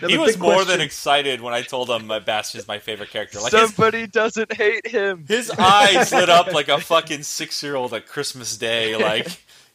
now 0.00 0.08
he 0.08 0.16
was 0.18 0.38
more 0.38 0.54
question- 0.54 0.68
than 0.68 0.80
excited 0.80 1.40
when 1.40 1.52
I 1.54 1.62
told 1.62 1.90
him 1.90 2.06
my 2.06 2.18
Bastion's 2.18 2.66
my 2.66 2.78
favorite 2.78 3.10
character. 3.10 3.40
Like 3.40 3.52
his, 3.52 3.74
Somebody 3.74 4.06
doesn't 4.06 4.52
hate 4.52 4.86
him. 4.86 5.24
his 5.28 5.50
eyes 5.50 6.12
lit 6.12 6.28
up 6.28 6.52
like 6.52 6.68
a 6.68 6.78
fucking 6.80 7.22
six 7.22 7.62
year 7.62 7.76
old 7.76 7.92
at 7.94 8.06
Christmas 8.06 8.56
Day. 8.56 8.96
Like 9.02 9.26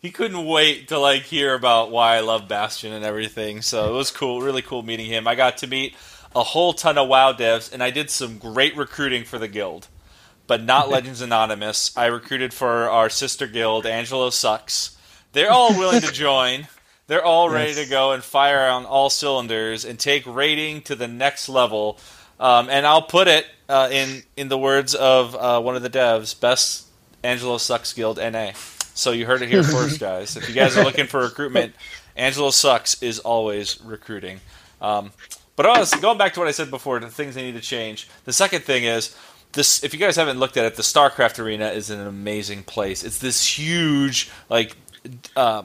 he 0.02 0.10
couldn't 0.12 0.46
wait 0.46 0.88
to 0.90 0.98
like 1.00 1.24
hear 1.24 1.54
about 1.54 1.92
why 1.92 2.16
I 2.16 2.20
love 2.22 2.48
Bastion 2.48 2.94
and 2.94 3.04
everything. 3.04 3.62
So 3.62 3.90
it 3.94 3.98
was 3.98 4.10
cool, 4.12 4.42
really 4.42 4.62
cool 4.62 4.82
meeting 4.84 5.08
him. 5.08 5.28
I 5.28 5.36
got 5.36 5.58
to 5.60 5.68
meet 5.68 5.96
a 6.36 6.44
whole 6.44 6.74
ton 6.74 6.98
of 6.98 7.08
WoW 7.08 7.34
devs, 7.34 7.72
and 7.74 7.84
I 7.84 7.90
did 7.92 8.10
some 8.10 8.38
great 8.38 8.76
recruiting 8.78 9.24
for 9.26 9.38
the 9.40 9.48
guild, 9.48 9.88
but 10.48 10.64
not 10.64 10.90
Legends 10.98 11.22
Anonymous. 11.22 11.96
I 11.98 12.06
recruited 12.08 12.54
for 12.54 12.90
our 12.90 13.10
sister 13.10 13.48
guild, 13.48 13.86
Angelo 13.86 14.30
Sucks. 14.30 14.98
They're 15.34 15.52
all 15.52 15.78
willing 15.78 16.02
to 16.02 16.12
join. 16.14 16.68
They're 17.08 17.24
all 17.24 17.50
ready 17.50 17.72
Yes. 17.72 17.84
to 17.86 17.90
go 17.90 18.12
and 18.12 18.24
fire 18.24 18.68
on 18.70 18.86
all 18.86 19.10
cylinders 19.10 19.86
and 19.86 19.98
take 20.00 20.26
rating 20.26 20.82
to 20.84 20.96
the 20.96 21.08
next 21.08 21.48
level. 21.48 22.00
Um, 22.40 22.70
and 22.70 22.86
I'll 22.86 23.02
put 23.02 23.28
it 23.28 23.46
uh, 23.70 23.90
in 23.92 24.24
in 24.36 24.48
the 24.50 24.58
words 24.58 24.94
of 24.94 25.36
uh, 25.36 25.60
one 25.62 25.76
of 25.76 25.84
the 25.84 25.90
devs: 25.90 26.40
best 26.40 26.86
Angelo 27.24 27.58
Sucks 27.58 27.94
Guild 27.94 28.18
NA. 28.18 28.52
So 28.94 29.12
you 29.12 29.26
heard 29.26 29.42
it 29.42 29.50
here 29.50 29.64
first, 29.64 30.00
guys. 30.02 30.36
If 30.38 30.50
you 30.50 30.56
guys 30.56 30.76
are 30.78 30.84
looking 30.84 31.08
for 31.08 31.22
recruitment, 31.22 31.74
Angelo 32.16 32.50
Sucks 32.52 33.02
is 33.02 33.20
always 33.20 33.80
recruiting. 33.82 34.40
Um, 34.82 35.12
but 35.56 35.66
was 35.66 35.94
going 35.96 36.18
back 36.20 36.34
to 36.34 36.40
what 36.40 36.48
I 36.48 36.52
said 36.52 36.70
before, 36.70 37.00
the 37.00 37.10
things 37.10 37.34
they 37.36 37.42
need 37.44 37.56
to 37.56 37.62
change. 37.62 38.08
The 38.26 38.34
second 38.34 38.64
thing 38.64 38.84
is 38.84 39.16
this: 39.54 39.84
if 39.84 39.94
you 39.94 40.00
guys 40.00 40.16
haven't 40.16 40.40
looked 40.40 40.58
at 40.58 40.66
it, 40.66 40.76
the 40.76 40.84
StarCraft 40.84 41.40
arena 41.40 41.70
is 41.70 41.90
an 41.90 42.06
amazing 42.06 42.64
place. 42.64 43.04
It's 43.04 43.20
this 43.20 43.58
huge, 43.58 44.30
like. 44.50 44.76
Uh, 45.36 45.64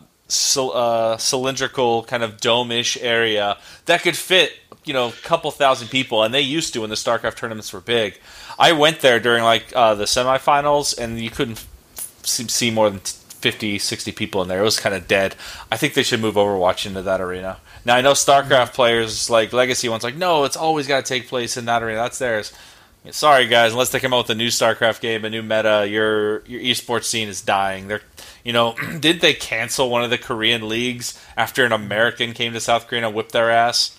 uh, 0.57 1.17
cylindrical 1.19 2.05
kind 2.05 2.23
of 2.23 2.41
dome-ish 2.41 2.97
area 3.03 3.59
that 3.85 4.03
could 4.03 4.17
fit 4.17 4.53
you 4.85 4.93
know 4.93 5.09
a 5.09 5.13
couple 5.13 5.51
thousand 5.51 5.89
people 5.89 6.23
and 6.23 6.33
they 6.33 6.41
used 6.41 6.73
to 6.73 6.81
when 6.81 6.91
the 6.91 6.97
starcraft 6.97 7.37
tournaments 7.37 7.73
were 7.73 7.81
big. 7.81 8.19
I 8.59 8.73
went 8.73 9.01
there 9.01 9.21
during 9.21 9.45
like 9.45 9.73
uh, 9.75 9.95
the 9.95 10.05
semifinals 10.05 10.97
and 10.97 11.21
you 11.21 11.31
couldn't 11.31 11.65
see 11.95 12.49
see 12.49 12.71
more 12.71 12.91
than 12.91 13.01
50 13.01 13.79
60 13.79 14.13
people 14.13 14.43
in 14.43 14.49
there. 14.49 14.61
It 14.61 14.65
was 14.65 14.81
kind 14.81 14.95
of 14.95 15.09
dead. 15.09 15.35
I 15.71 15.77
think 15.77 15.95
they 15.95 16.03
should 16.03 16.21
move 16.21 16.35
overwatch 16.35 16.87
into 16.87 17.03
that 17.03 17.21
arena. 17.21 17.59
Now 17.85 17.97
i 17.97 18.01
know 18.01 18.13
starcraft 18.13 18.75
players 18.75 19.29
like 19.29 19.53
legacy 19.53 19.89
ones 19.89 20.05
like 20.05 20.17
no 20.17 20.45
it's 20.45 20.57
always 20.57 20.87
got 20.87 21.05
to 21.05 21.09
take 21.09 21.29
place 21.29 21.57
in 21.57 21.65
that 21.67 21.83
arena. 21.83 21.99
That's 21.99 22.19
theirs 22.19 22.53
Sorry, 23.11 23.47
guys. 23.49 23.73
Unless 23.73 23.91
they 23.91 23.99
come 24.01 24.15
out 24.15 24.29
with 24.29 24.31
a 24.31 24.35
new 24.37 24.47
StarCraft 24.49 25.01
game, 25.01 25.25
a 25.25 25.31
new 25.31 25.43
meta, 25.43 25.87
your 25.89 26.45
your 26.45 26.61
esports 26.61 27.05
scene 27.05 27.29
is 27.29 27.43
dying. 27.43 27.89
They're, 27.89 28.03
you 28.45 28.53
know, 28.53 28.77
did 29.01 29.21
they 29.21 29.35
cancel 29.35 29.91
one 29.91 30.05
of 30.05 30.11
the 30.11 30.19
Korean 30.19 30.69
leagues 30.69 31.19
after 31.37 31.65
an 31.65 31.73
American 31.73 32.33
came 32.33 32.53
to 32.53 32.61
South 32.61 32.87
Korea 32.87 33.07
and 33.07 33.15
whipped 33.15 33.33
their 33.33 33.51
ass? 33.51 33.99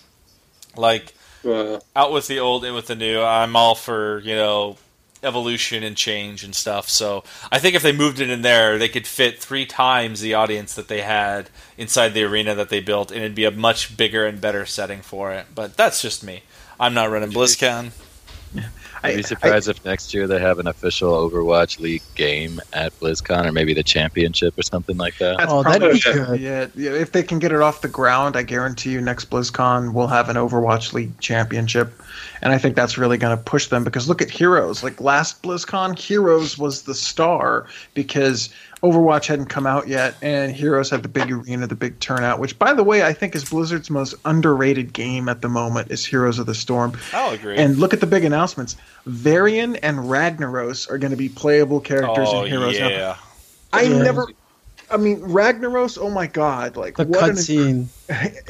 Like, 0.76 1.12
Wow. 1.42 1.80
out 1.94 2.10
with 2.10 2.26
the 2.26 2.38
old, 2.38 2.64
in 2.64 2.72
with 2.72 2.86
the 2.86 2.94
new. 2.96 3.20
I'm 3.20 3.54
all 3.56 3.74
for 3.74 4.20
you 4.20 4.34
know 4.34 4.78
evolution 5.22 5.82
and 5.82 5.96
change 5.96 6.42
and 6.44 6.54
stuff. 6.54 6.88
So 6.88 7.24
I 7.52 7.58
think 7.58 7.74
if 7.74 7.82
they 7.82 7.92
moved 7.92 8.20
it 8.20 8.30
in 8.30 8.40
there, 8.42 8.78
they 8.78 8.88
could 8.88 9.06
fit 9.06 9.38
three 9.40 9.66
times 9.66 10.20
the 10.22 10.32
audience 10.34 10.74
that 10.74 10.88
they 10.88 11.02
had 11.02 11.50
inside 11.76 12.10
the 12.10 12.24
arena 12.24 12.54
that 12.54 12.70
they 12.70 12.80
built, 12.80 13.10
and 13.10 13.20
it'd 13.20 13.34
be 13.34 13.44
a 13.44 13.50
much 13.50 13.96
bigger 13.98 14.24
and 14.26 14.40
better 14.40 14.64
setting 14.64 15.02
for 15.02 15.32
it. 15.32 15.46
But 15.54 15.76
that's 15.76 16.00
just 16.00 16.24
me. 16.24 16.42
I'm 16.80 16.94
not 16.94 17.10
running 17.10 17.30
BlizzCon. 17.30 17.90
I'd 19.04 19.16
be 19.16 19.22
surprised 19.22 19.68
if 19.68 19.84
next 19.84 20.14
year 20.14 20.26
they 20.26 20.40
have 20.40 20.58
an 20.58 20.66
official 20.66 21.12
Overwatch 21.12 21.78
League 21.78 22.02
game 22.14 22.60
at 22.72 22.98
BlizzCon 23.00 23.46
or 23.46 23.52
maybe 23.52 23.74
the 23.74 23.82
championship 23.82 24.58
or 24.58 24.62
something 24.62 24.96
like 24.96 25.18
that. 25.18 25.38
That's 25.38 25.52
Oh, 25.52 25.62
that'd 25.62 25.92
be 25.92 26.00
good. 26.00 26.40
Yeah, 26.40 26.66
yeah, 26.74 26.92
if 26.92 27.12
they 27.12 27.22
can 27.22 27.38
get 27.38 27.52
it 27.52 27.60
off 27.60 27.82
the 27.82 27.88
ground, 27.88 28.36
I 28.36 28.42
guarantee 28.42 28.90
you 28.90 29.00
next 29.00 29.30
BlizzCon 29.30 29.92
we'll 29.92 30.06
have 30.06 30.28
an 30.28 30.36
Overwatch 30.36 30.92
League 30.92 31.18
championship. 31.20 31.92
And 32.42 32.52
I 32.52 32.58
think 32.58 32.76
that's 32.76 32.98
really 32.98 33.18
going 33.18 33.36
to 33.36 33.42
push 33.42 33.68
them 33.68 33.84
because 33.84 34.08
look 34.08 34.22
at 34.22 34.30
Heroes. 34.30 34.82
Like 34.82 35.00
last 35.00 35.42
BlizzCon, 35.42 35.98
Heroes 35.98 36.58
was 36.58 36.82
the 36.82 36.94
star 36.94 37.66
because 37.94 38.50
Overwatch 38.84 39.26
hadn't 39.26 39.46
come 39.46 39.66
out 39.66 39.88
yet 39.88 40.14
and 40.20 40.54
Heroes 40.54 40.90
had 40.90 41.02
the 41.02 41.08
big 41.08 41.32
arena, 41.32 41.66
the 41.66 41.74
big 41.74 41.98
turnout, 42.00 42.38
which 42.38 42.58
by 42.58 42.74
the 42.74 42.84
way, 42.84 43.02
I 43.02 43.14
think 43.14 43.34
is 43.34 43.42
Blizzard's 43.48 43.88
most 43.88 44.14
underrated 44.26 44.92
game 44.92 45.26
at 45.30 45.40
the 45.40 45.48
moment 45.48 45.90
is 45.90 46.04
Heroes 46.04 46.38
of 46.38 46.44
the 46.44 46.54
Storm. 46.54 46.92
I'll 47.14 47.32
agree. 47.32 47.56
And 47.56 47.78
look 47.78 47.94
at 47.94 48.00
the 48.00 48.06
big 48.06 48.24
announcements. 48.24 48.76
Varian 49.06 49.76
and 49.76 50.00
Ragnaros 50.00 50.90
are 50.90 50.98
going 50.98 51.12
to 51.12 51.16
be 51.16 51.30
playable 51.30 51.80
characters 51.80 52.28
oh 52.30 52.42
in 52.44 52.50
Heroes. 52.50 52.78
Now, 52.78 52.88
yeah. 52.88 53.16
I 53.72 53.82
Yeah. 53.82 54.02
never. 54.02 54.26
I 54.90 54.98
mean, 54.98 55.18
Ragnaros. 55.20 55.96
Oh 55.98 56.10
my 56.10 56.26
god! 56.26 56.76
Like 56.76 56.98
The 56.98 57.06
what 57.06 57.24
an 57.30 57.36
cutscene. 57.36 57.86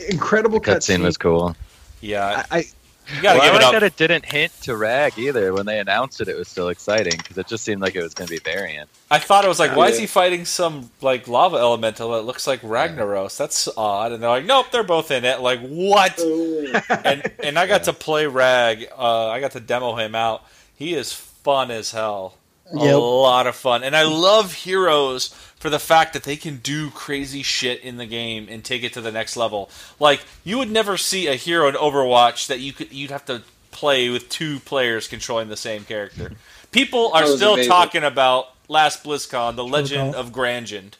incredible 0.10 0.58
The 0.58 0.72
cutscene 0.72 1.02
was 1.02 1.16
cool. 1.16 1.54
Yeah, 2.00 2.44
I, 2.50 2.58
I 2.58 2.64
you 3.14 3.22
gotta 3.22 3.38
well, 3.38 3.42
I 3.42 3.46
give 3.46 3.54
it 3.54 3.64
like 3.64 3.64
up. 3.66 3.72
that 3.72 3.82
it 3.82 3.96
didn't 3.96 4.24
hint 4.24 4.52
to 4.62 4.76
Rag 4.76 5.18
either. 5.18 5.52
When 5.52 5.66
they 5.66 5.78
announced 5.78 6.20
it, 6.20 6.28
it 6.28 6.36
was 6.36 6.48
still 6.48 6.68
exciting 6.68 7.16
because 7.18 7.36
it 7.36 7.46
just 7.46 7.64
seemed 7.64 7.82
like 7.82 7.94
it 7.94 8.02
was 8.02 8.14
going 8.14 8.28
to 8.28 8.32
be 8.32 8.38
Varian. 8.38 8.86
I 9.10 9.18
thought 9.18 9.44
it 9.44 9.48
was 9.48 9.58
like, 9.58 9.76
why 9.76 9.88
is 9.88 9.98
he 9.98 10.06
fighting 10.06 10.44
some 10.44 10.90
like 11.00 11.28
lava 11.28 11.56
elemental 11.56 12.12
that 12.12 12.22
looks 12.22 12.46
like 12.46 12.62
Ragnaros? 12.62 13.36
That's 13.36 13.68
odd. 13.76 14.12
And 14.12 14.22
they're 14.22 14.30
like, 14.30 14.46
nope, 14.46 14.66
they're 14.72 14.82
both 14.82 15.10
in 15.10 15.24
it. 15.24 15.40
Like 15.40 15.60
what? 15.60 16.20
And 17.04 17.30
and 17.42 17.58
I 17.58 17.66
got 17.66 17.84
to 17.84 17.92
play 17.92 18.26
Rag. 18.26 18.86
Uh, 18.96 19.28
I 19.28 19.40
got 19.40 19.52
to 19.52 19.60
demo 19.60 19.94
him 19.96 20.14
out. 20.14 20.44
He 20.74 20.94
is 20.94 21.12
fun 21.12 21.70
as 21.70 21.90
hell. 21.90 22.36
Yep. 22.72 22.94
A 22.94 22.96
lot 22.96 23.46
of 23.46 23.54
fun. 23.54 23.82
And 23.84 23.94
I 23.94 24.04
love 24.04 24.52
heroes 24.52 25.34
for 25.64 25.70
the 25.70 25.78
fact 25.78 26.12
that 26.12 26.24
they 26.24 26.36
can 26.36 26.58
do 26.58 26.90
crazy 26.90 27.42
shit 27.42 27.80
in 27.80 27.96
the 27.96 28.04
game 28.04 28.48
and 28.50 28.62
take 28.62 28.84
it 28.84 28.92
to 28.92 29.00
the 29.00 29.10
next 29.10 29.34
level. 29.34 29.70
Like 29.98 30.20
you 30.44 30.58
would 30.58 30.70
never 30.70 30.98
see 30.98 31.26
a 31.26 31.36
hero 31.36 31.66
in 31.68 31.74
Overwatch 31.74 32.48
that 32.48 32.60
you 32.60 32.74
could 32.74 32.92
you'd 32.92 33.10
have 33.10 33.24
to 33.24 33.40
play 33.70 34.10
with 34.10 34.28
two 34.28 34.60
players 34.60 35.08
controlling 35.08 35.48
the 35.48 35.56
same 35.56 35.84
character. 35.84 36.32
People 36.70 37.12
are 37.14 37.24
still 37.26 37.54
amazing. 37.54 37.70
talking 37.70 38.04
about 38.04 38.48
last 38.68 39.04
BlizzCon, 39.04 39.56
the 39.56 39.64
Legend 39.64 40.14
of 40.14 40.32
Grandgend. 40.32 40.96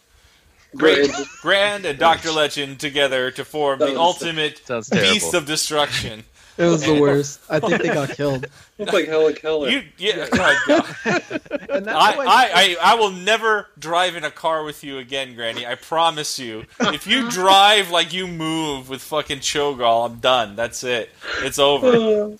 Great 0.74 1.10
Grand 1.42 1.84
and 1.84 1.98
Doctor 1.98 2.32
Legend 2.32 2.80
together 2.80 3.30
to 3.32 3.44
form 3.44 3.80
the 3.80 3.98
ultimate 3.98 4.62
beast 4.90 5.34
of 5.34 5.44
destruction. 5.44 6.24
It 6.56 6.66
was 6.66 6.84
the 6.84 7.00
worst. 7.00 7.40
I 7.50 7.58
think 7.58 7.82
they 7.82 7.88
got 7.88 8.10
killed. 8.16 8.46
Look 8.78 8.92
like 8.92 9.06
Helen 9.06 9.34
Keller. 9.34 9.68
You, 9.68 9.82
yeah, 9.98 10.28
oh 10.32 10.94
I, 11.06 11.80
I, 11.80 12.50
I, 12.54 12.76
I 12.80 12.94
will 12.94 13.10
never 13.10 13.68
drive 13.78 14.14
in 14.14 14.24
a 14.24 14.30
car 14.30 14.62
with 14.62 14.84
you 14.84 14.98
again, 14.98 15.34
Granny. 15.34 15.66
I 15.66 15.74
promise 15.74 16.38
you. 16.38 16.66
If 16.80 17.06
you 17.06 17.28
drive 17.30 17.90
like 17.90 18.12
you 18.12 18.26
move 18.26 18.88
with 18.88 19.02
fucking 19.02 19.40
Cho'Gall, 19.40 20.08
I'm 20.08 20.20
done. 20.20 20.54
That's 20.54 20.84
it. 20.84 21.10
It's 21.40 21.58
over. 21.58 22.36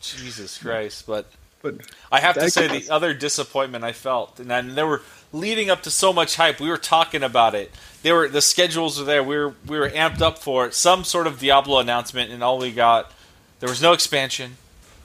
Jesus 0.00 0.58
Christ! 0.58 1.06
But, 1.06 1.26
but 1.62 1.76
I 2.10 2.20
have 2.20 2.34
to 2.34 2.50
say 2.50 2.66
the 2.66 2.92
other 2.92 3.14
disappointment 3.14 3.84
I 3.84 3.92
felt, 3.92 4.40
and 4.40 4.50
then 4.50 4.74
there 4.74 4.86
were 4.86 5.02
leading 5.32 5.70
up 5.70 5.82
to 5.82 5.90
so 5.90 6.12
much 6.12 6.36
hype. 6.36 6.60
We 6.60 6.68
were 6.68 6.76
talking 6.76 7.22
about 7.22 7.54
it. 7.54 7.70
They 8.02 8.12
were 8.12 8.28
the 8.28 8.42
schedules 8.42 8.98
were 8.98 9.04
there. 9.04 9.22
We 9.22 9.36
were 9.36 9.54
we 9.66 9.78
were 9.78 9.88
amped 9.88 10.20
up 10.20 10.38
for 10.38 10.66
it. 10.66 10.74
Some 10.74 11.04
sort 11.04 11.26
of 11.26 11.38
Diablo 11.38 11.78
announcement, 11.78 12.32
and 12.32 12.42
all 12.42 12.58
we 12.58 12.72
got 12.72 13.12
there 13.62 13.70
was 13.70 13.80
no 13.80 13.92
expansion. 13.92 14.56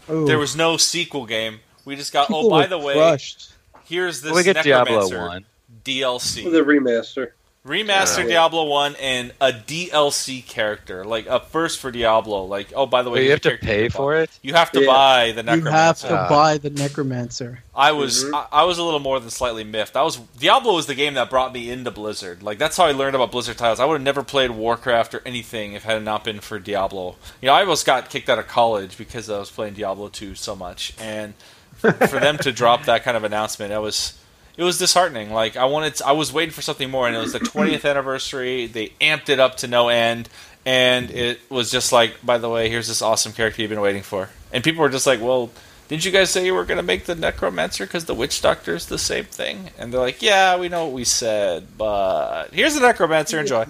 Ooh. 0.09 0.25
There 0.25 0.39
was 0.39 0.55
no 0.55 0.77
sequel 0.77 1.27
game. 1.27 1.59
We 1.85 1.95
just 1.95 2.11
got. 2.11 2.23
Oh, 2.23 2.41
People 2.41 2.45
oh, 2.47 2.49
by 2.49 2.65
the 2.65 2.79
way, 2.79 2.95
crushed. 2.95 3.53
here's 3.85 4.19
this 4.21 4.31
well, 4.31 4.39
we 4.39 4.43
get 4.43 4.63
Diablo 4.63 5.07
one 5.15 5.45
DLC, 5.85 6.43
the 6.51 6.63
remaster. 6.65 7.33
Remaster 7.67 8.19
yeah. 8.19 8.27
Diablo 8.27 8.63
One 8.63 8.95
and 8.95 9.33
a 9.41 9.51
DLC 9.51 10.45
character, 10.45 11.03
like 11.03 11.27
a 11.27 11.41
first 11.41 11.79
for 11.79 11.91
Diablo. 11.91 12.45
Like, 12.45 12.71
oh, 12.73 12.85
by 12.85 13.01
the 13.01 13.09
way, 13.09 13.19
Wait, 13.19 13.25
you 13.25 13.31
have 13.31 13.41
to 13.41 13.57
pay 13.57 13.89
for 13.89 14.15
it. 14.15 14.29
You 14.41 14.53
have 14.53 14.71
to 14.71 14.81
yeah. 14.81 14.87
buy 14.87 15.31
the 15.33 15.43
Necromancer. 15.43 16.07
You 16.07 16.13
have 16.13 16.27
to 16.27 16.27
uh, 16.27 16.29
buy 16.29 16.57
the 16.59 16.69
Necromancer. 16.69 17.63
I 17.75 17.91
was 17.91 18.23
mm-hmm. 18.23 18.35
I, 18.35 18.47
I, 18.53 18.63
was 18.63 18.77
a 18.77 18.83
little 18.83 19.01
more 19.01 19.19
than 19.19 19.29
slightly 19.29 19.65
miffed. 19.65 19.97
I 19.97 20.03
was 20.03 20.15
Diablo 20.15 20.75
was 20.75 20.85
the 20.85 20.95
game 20.95 21.15
that 21.15 21.29
brought 21.29 21.51
me 21.51 21.69
into 21.69 21.91
Blizzard. 21.91 22.41
Like 22.41 22.57
that's 22.57 22.77
how 22.77 22.85
I 22.85 22.93
learned 22.93 23.15
about 23.17 23.33
Blizzard 23.33 23.57
titles. 23.57 23.81
I 23.81 23.85
would 23.85 23.95
have 23.95 24.01
never 24.01 24.23
played 24.23 24.51
Warcraft 24.51 25.13
or 25.15 25.21
anything 25.25 25.73
if 25.73 25.83
it 25.83 25.89
had 25.89 26.03
not 26.03 26.23
been 26.23 26.39
for 26.39 26.59
Diablo. 26.59 27.17
You 27.41 27.47
know, 27.47 27.53
I 27.53 27.61
almost 27.61 27.85
got 27.85 28.09
kicked 28.09 28.29
out 28.29 28.39
of 28.39 28.47
college 28.47 28.97
because 28.97 29.29
I 29.29 29.39
was 29.39 29.51
playing 29.51 29.73
Diablo 29.73 30.07
2 30.07 30.35
so 30.35 30.55
much, 30.55 30.93
and 30.99 31.33
for 31.77 31.91
them 31.91 32.37
to 32.39 32.53
drop 32.53 32.85
that 32.85 33.03
kind 33.03 33.17
of 33.17 33.25
announcement, 33.25 33.71
that 33.71 33.81
was 33.81 34.17
it 34.57 34.63
was 34.63 34.77
disheartening. 34.79 35.31
Like 35.31 35.55
I 35.55 35.65
wanted, 35.65 35.95
to, 35.95 36.07
I 36.07 36.11
was 36.11 36.33
waiting 36.33 36.51
for 36.51 36.61
something 36.61 36.89
more, 36.89 37.07
and 37.07 37.15
it 37.15 37.19
was 37.19 37.33
the 37.33 37.39
20th 37.39 37.85
anniversary. 37.89 38.65
They 38.65 38.89
amped 38.99 39.29
it 39.29 39.39
up 39.39 39.57
to 39.57 39.67
no 39.67 39.89
end, 39.89 40.27
and 40.65 41.09
it 41.11 41.39
was 41.49 41.71
just 41.71 41.91
like, 41.91 42.15
by 42.25 42.37
the 42.39 42.49
way, 42.49 42.69
here's 42.69 42.87
this 42.87 43.01
awesome 43.01 43.31
character 43.31 43.61
you've 43.61 43.69
been 43.69 43.79
waiting 43.79 44.03
for. 44.03 44.29
And 44.51 44.63
people 44.63 44.81
were 44.81 44.89
just 44.89 45.07
like, 45.07 45.21
well, 45.21 45.51
didn't 45.87 46.03
you 46.03 46.11
guys 46.11 46.29
say 46.29 46.45
you 46.45 46.53
were 46.53 46.65
going 46.65 46.77
to 46.77 46.83
make 46.83 47.05
the 47.05 47.15
Necromancer 47.15 47.85
because 47.85 48.05
the 48.05 48.13
Witch 48.13 48.41
Doctor 48.41 48.75
is 48.75 48.87
the 48.87 48.97
same 48.97 49.25
thing? 49.25 49.69
And 49.77 49.93
they're 49.93 50.01
like, 50.01 50.21
yeah, 50.21 50.57
we 50.57 50.67
know 50.67 50.85
what 50.85 50.93
we 50.93 51.05
said, 51.05 51.67
but 51.77 52.49
here's 52.51 52.75
the 52.75 52.81
Necromancer. 52.81 53.39
Enjoy. 53.39 53.65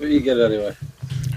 you 0.00 0.20
get 0.20 0.36
it 0.36 0.52
anyway. 0.52 0.76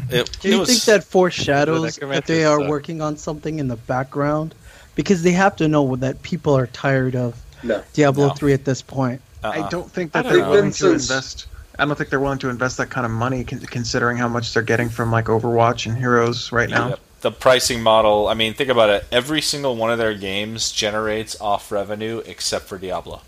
It, 0.10 0.38
Do 0.42 0.50
you 0.50 0.60
was, 0.60 0.70
think 0.70 0.84
that 0.84 1.04
foreshadows 1.06 1.96
the 1.96 2.08
that 2.08 2.26
they 2.26 2.44
are 2.44 2.60
suck. 2.60 2.70
working 2.70 3.02
on 3.02 3.16
something 3.16 3.60
in 3.60 3.70
the 3.70 3.78
background? 3.78 4.54
Because 4.96 5.24
they 5.24 5.32
have 5.32 5.56
to 5.58 5.70
know 5.70 5.96
that 5.96 6.22
people 6.22 6.58
are 6.58 6.68
tired 6.68 7.16
of 7.16 7.42
no. 7.64 7.84
Diablo 7.94 8.28
no. 8.28 8.34
three 8.34 8.54
at 8.54 8.66
this 8.66 8.82
point. 8.82 9.22
Uh-uh. 9.44 9.52
I 9.52 9.70
don't 9.70 9.92
think 9.92 10.12
that 10.12 10.24
don't 10.24 10.34
they're 10.34 10.42
know. 10.44 10.52
willing 10.52 10.72
to 10.72 10.92
invest. 10.92 11.48
I 11.80 11.86
don't 11.86 11.96
think 11.96 12.10
they're 12.10 12.20
willing 12.20 12.40
to 12.40 12.50
invest 12.50 12.78
that 12.78 12.90
kind 12.90 13.06
of 13.06 13.12
money, 13.12 13.44
considering 13.44 14.18
how 14.18 14.28
much 14.28 14.54
they're 14.54 14.62
getting 14.62 14.90
from 14.90 15.12
like 15.12 15.26
Overwatch 15.26 15.88
and 15.88 15.98
Heroes 15.98 16.52
right 16.52 16.70
now. 16.70 16.96
The 17.22 17.32
pricing 17.32 17.82
model. 17.82 18.28
I 18.28 18.34
mean, 18.34 18.54
think 18.54 18.70
about 18.70 18.90
it. 18.90 19.06
Every 19.12 19.42
single 19.42 19.76
one 19.76 19.92
of 19.92 19.98
their 19.98 20.14
games 20.14 20.72
generates 20.72 21.40
off 21.40 21.72
revenue, 21.72 22.22
except 22.26 22.66
for 22.66 22.78
Diablo. 22.78 23.22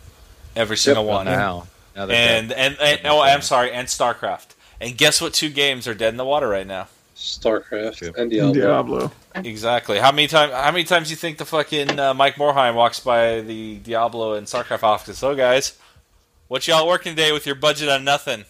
Every 0.56 0.78
single 0.78 1.06
yep. 1.06 1.14
one. 1.14 1.26
Now, 1.26 1.68
now 1.96 2.04
and, 2.04 2.12
and, 2.12 2.52
and, 2.52 2.78
and 2.80 3.00
oh, 3.06 3.22
I'm 3.22 3.42
sorry, 3.42 3.72
and 3.72 3.88
StarCraft. 3.88 4.48
And 4.82 4.98
guess 4.98 5.22
what? 5.22 5.34
Two 5.34 5.50
games 5.50 5.88
are 5.88 5.94
dead 5.94 6.10
in 6.10 6.18
the 6.18 6.26
water 6.26 6.48
right 6.48 6.68
now. 6.68 6.88
StarCraft 7.24 8.18
and 8.18 8.30
Diablo. 8.30 8.54
Diablo. 8.54 9.12
Exactly. 9.34 9.98
How 9.98 10.12
many 10.12 10.28
times? 10.28 10.52
How 10.52 10.72
many 10.72 10.84
times 10.84 11.10
you 11.10 11.16
think 11.16 11.38
the 11.38 11.46
fucking 11.46 11.98
uh, 11.98 12.14
Mike 12.14 12.36
Morhaime 12.36 12.76
walks 12.76 13.00
by 13.00 13.40
the 13.42 13.78
Diablo 13.78 14.34
and 14.34 14.46
StarCraft 14.46 14.84
office? 14.84 15.20
So, 15.20 15.34
guys, 15.34 15.78
what 16.50 16.68
y'all 16.68 16.86
working 16.86 17.16
today 17.16 17.32
with 17.32 17.46
your 17.46 17.56
budget 17.56 17.88
on 17.88 18.04
nothing? 18.04 18.44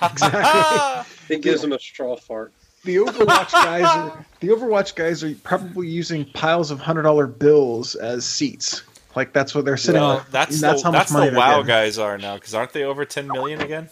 Exactly. 0.00 1.14
it 1.36 1.42
gives 1.42 1.62
them 1.62 1.72
a 1.72 1.80
straw 1.80 2.16
fart. 2.16 2.52
The 2.84 2.96
Overwatch 2.96 3.50
guys 3.50 3.84
are 3.84 4.24
the 4.38 4.48
Overwatch 4.48 4.94
guys 4.94 5.24
are 5.24 5.34
probably 5.42 5.88
using 5.88 6.24
piles 6.26 6.70
of 6.70 6.78
hundred 6.78 7.02
dollar 7.02 7.26
bills 7.26 7.96
as 7.96 8.24
seats. 8.24 8.82
Like 9.16 9.32
that's 9.32 9.52
what 9.52 9.64
they're 9.64 9.76
sitting. 9.76 10.00
Well, 10.00 10.24
that's, 10.30 10.60
that's 10.60 10.82
the, 10.82 10.86
how 10.86 10.92
much 10.92 11.00
that's 11.00 11.12
money 11.12 11.30
the 11.30 11.36
WoW 11.36 11.62
getting. 11.62 11.66
guys 11.66 11.98
are 11.98 12.16
now 12.18 12.36
because 12.36 12.54
aren't 12.54 12.72
they 12.72 12.84
over 12.84 13.04
ten 13.04 13.26
million 13.26 13.60
again? 13.60 13.88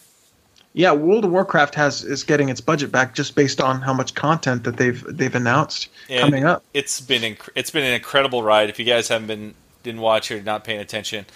Yeah, 0.76 0.90
World 0.90 1.24
of 1.24 1.30
Warcraft 1.30 1.76
has 1.76 2.02
is 2.02 2.24
getting 2.24 2.48
its 2.48 2.60
budget 2.60 2.90
back 2.90 3.14
just 3.14 3.36
based 3.36 3.60
on 3.60 3.80
how 3.80 3.92
much 3.94 4.14
content 4.14 4.64
that 4.64 4.76
they've 4.76 5.04
they've 5.06 5.34
announced 5.34 5.88
and 6.10 6.20
coming 6.20 6.44
up. 6.44 6.64
It's 6.74 7.00
been 7.00 7.22
inc- 7.22 7.48
it's 7.54 7.70
been 7.70 7.84
an 7.84 7.94
incredible 7.94 8.42
ride. 8.42 8.68
If 8.68 8.80
you 8.80 8.84
guys 8.84 9.06
haven't 9.06 9.28
been 9.28 9.54
didn't 9.84 10.00
watch 10.00 10.32
or 10.32 10.42
not 10.42 10.64
paying 10.64 10.80
attention, 10.80 11.26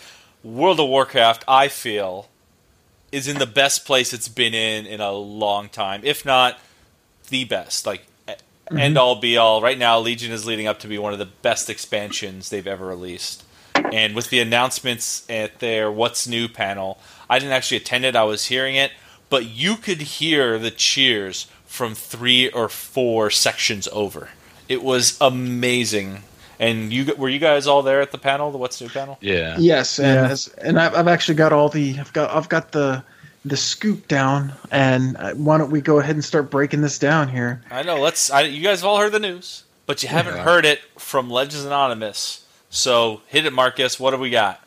World 0.43 0.81
of 0.81 0.89
Warcraft, 0.89 1.45
I 1.47 1.69
feel, 1.69 2.29
is 3.13 3.29
in 3.29 3.39
the 3.39 3.47
best 3.47 3.85
place 3.87 4.13
it's 4.13 4.27
been 4.27 4.55
in 4.55 4.87
in 4.87 5.01
a 5.01 5.13
long 5.13 5.69
time, 5.69 6.01
if 6.03 6.27
not 6.27 6.59
the 7.29 7.45
best. 7.45 7.87
Like 7.87 8.07
mm-hmm. 8.27 8.77
end 8.77 8.99
all 8.99 9.21
be 9.21 9.37
all. 9.37 9.63
Right 9.63 9.79
now, 9.79 10.01
Legion 10.01 10.33
is 10.33 10.47
leading 10.47 10.67
up 10.67 10.81
to 10.81 10.89
be 10.89 10.99
one 10.99 11.13
of 11.13 11.21
the 11.21 11.27
best 11.27 11.71
expansions 11.71 12.51
they've 12.51 12.67
ever 12.67 12.87
released. 12.87 13.45
And 13.93 14.17
with 14.17 14.31
the 14.31 14.41
announcements 14.41 15.25
at 15.31 15.61
their 15.61 15.93
What's 15.93 16.27
New 16.27 16.49
panel, 16.49 16.99
I 17.31 17.39
didn't 17.39 17.53
actually 17.53 17.77
attend 17.77 18.05
it. 18.05 18.17
I 18.17 18.25
was 18.25 18.47
hearing 18.47 18.75
it 18.75 18.91
but 19.29 19.47
you 19.47 19.77
could 19.77 20.01
hear 20.01 20.59
the 20.59 20.71
cheers 20.71 21.47
from 21.67 21.95
three 21.95 22.51
or 22.51 22.69
four 22.69 23.31
sections 23.31 23.89
over. 23.93 24.31
It 24.69 24.83
was 24.83 25.17
amazing. 25.21 26.23
And 26.61 26.93
you 26.93 27.15
were 27.15 27.29
you 27.29 27.39
guys 27.39 27.67
all 27.67 27.83
there 27.83 28.01
at 28.01 28.11
the 28.11 28.19
panel, 28.19 28.51
the 28.51 28.59
What's 28.59 28.81
New 28.81 28.89
panel? 28.89 29.17
Yeah. 29.21 29.57
Yes, 29.59 29.99
and 29.99 30.27
yeah. 30.27 30.33
As, 30.33 30.49
and 30.49 30.79
I've, 30.79 30.95
I've 30.95 31.09
actually 31.09 31.37
got 31.37 31.53
all 31.53 31.69
the 31.69 31.97
I've 32.01 32.13
got 32.13 32.35
I've 32.35 32.49
got 32.49 32.73
the 32.73 33.05
the 33.45 33.57
scoop 33.57 34.09
down, 34.09 34.53
and 34.71 35.17
uh, 35.17 35.35
why 35.35 35.59
don't 35.59 35.71
we 35.71 35.81
go 35.81 36.01
ahead 36.01 36.17
and 36.17 36.25
start 36.25 36.51
breaking 36.51 36.81
this 36.81 36.99
down 36.99 37.29
here? 37.29 37.63
I 37.71 37.83
know. 37.83 38.01
Let's. 38.01 38.31
I, 38.31 38.43
you 38.43 38.63
guys 38.63 38.81
have 38.81 38.89
all 38.89 38.99
heard 38.99 39.13
the 39.13 39.21
news, 39.21 39.65
but 39.87 40.03
you 40.03 40.09
haven't 40.09 40.37
yeah. 40.37 40.43
heard 40.43 40.65
it 40.65 40.81
from 40.99 41.31
Legends 41.31 41.65
Anonymous. 41.65 42.45
So 42.71 43.23
hit 43.29 43.47
it, 43.47 43.53
Marcus. 43.53 43.99
What 43.99 44.13
have 44.13 44.21
we 44.21 44.31
got? 44.31 44.61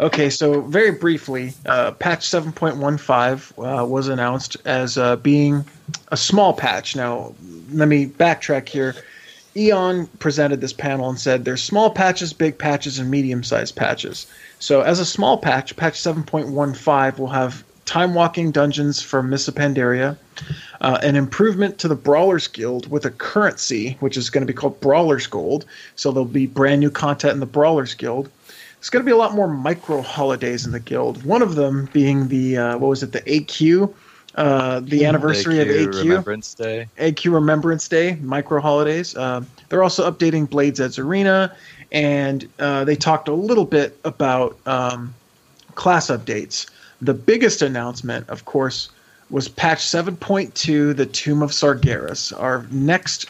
Okay, 0.00 0.30
so 0.30 0.62
very 0.62 0.90
briefly, 0.90 1.52
uh, 1.66 1.92
patch 1.92 2.28
7.15 2.28 3.80
uh, 3.82 3.84
was 3.84 4.08
announced 4.08 4.56
as 4.64 4.96
uh, 4.96 5.16
being 5.16 5.64
a 6.08 6.16
small 6.16 6.52
patch. 6.52 6.96
Now, 6.96 7.34
let 7.72 7.88
me 7.88 8.06
backtrack 8.06 8.68
here. 8.68 8.94
Ion 9.56 10.06
presented 10.18 10.62
this 10.62 10.72
panel 10.72 11.10
and 11.10 11.20
said 11.20 11.44
there's 11.44 11.62
small 11.62 11.90
patches, 11.90 12.32
big 12.32 12.56
patches, 12.56 12.98
and 12.98 13.10
medium 13.10 13.44
sized 13.44 13.76
patches. 13.76 14.26
So, 14.60 14.80
as 14.80 14.98
a 14.98 15.04
small 15.04 15.36
patch, 15.36 15.76
patch 15.76 16.00
7.15 16.00 17.18
will 17.18 17.26
have 17.28 17.62
time 17.84 18.14
walking 18.14 18.50
dungeons 18.50 19.02
for 19.02 19.22
Mists 19.22 19.48
of 19.48 19.56
Pandaria, 19.56 20.16
uh, 20.80 20.98
an 21.02 21.16
improvement 21.16 21.78
to 21.78 21.88
the 21.88 21.94
Brawlers 21.94 22.46
Guild 22.46 22.90
with 22.90 23.04
a 23.04 23.10
currency, 23.10 23.98
which 24.00 24.16
is 24.16 24.30
going 24.30 24.40
to 24.40 24.50
be 24.50 24.56
called 24.56 24.80
Brawlers 24.80 25.26
Gold. 25.26 25.66
So, 25.96 26.12
there'll 26.12 26.24
be 26.24 26.46
brand 26.46 26.80
new 26.80 26.90
content 26.90 27.34
in 27.34 27.40
the 27.40 27.46
Brawlers 27.46 27.92
Guild 27.92 28.30
there's 28.82 28.90
going 28.90 29.04
to 29.04 29.06
be 29.06 29.12
a 29.12 29.16
lot 29.16 29.32
more 29.32 29.46
micro 29.46 30.02
holidays 30.02 30.66
in 30.66 30.72
the 30.72 30.80
guild. 30.80 31.24
One 31.24 31.40
of 31.40 31.54
them 31.54 31.88
being 31.92 32.26
the 32.26 32.56
uh, 32.56 32.78
what 32.78 32.88
was 32.88 33.04
it, 33.04 33.12
the 33.12 33.20
AQ, 33.20 33.94
uh, 34.34 34.80
the 34.80 35.04
anniversary 35.04 35.54
AQ 35.54 35.60
of 35.60 35.94
AQ 35.94 36.02
Remembrance 36.02 36.54
Day. 36.54 36.88
AQ 36.98 37.32
Remembrance 37.32 37.86
Day, 37.86 38.16
micro 38.16 38.60
holidays. 38.60 39.16
Uh, 39.16 39.44
they're 39.68 39.84
also 39.84 40.10
updating 40.10 40.50
Blades 40.50 40.80
Edge 40.80 40.98
Arena, 40.98 41.54
and 41.92 42.48
uh, 42.58 42.82
they 42.82 42.96
talked 42.96 43.28
a 43.28 43.32
little 43.32 43.66
bit 43.66 43.96
about 44.04 44.58
um, 44.66 45.14
class 45.76 46.08
updates. 46.08 46.68
The 47.00 47.14
biggest 47.14 47.62
announcement, 47.62 48.28
of 48.28 48.46
course, 48.46 48.90
was 49.30 49.48
patch 49.48 49.78
7.2, 49.78 50.96
the 50.96 51.06
Tomb 51.06 51.40
of 51.40 51.52
Sargeras, 51.52 52.36
our 52.36 52.66
next 52.72 53.26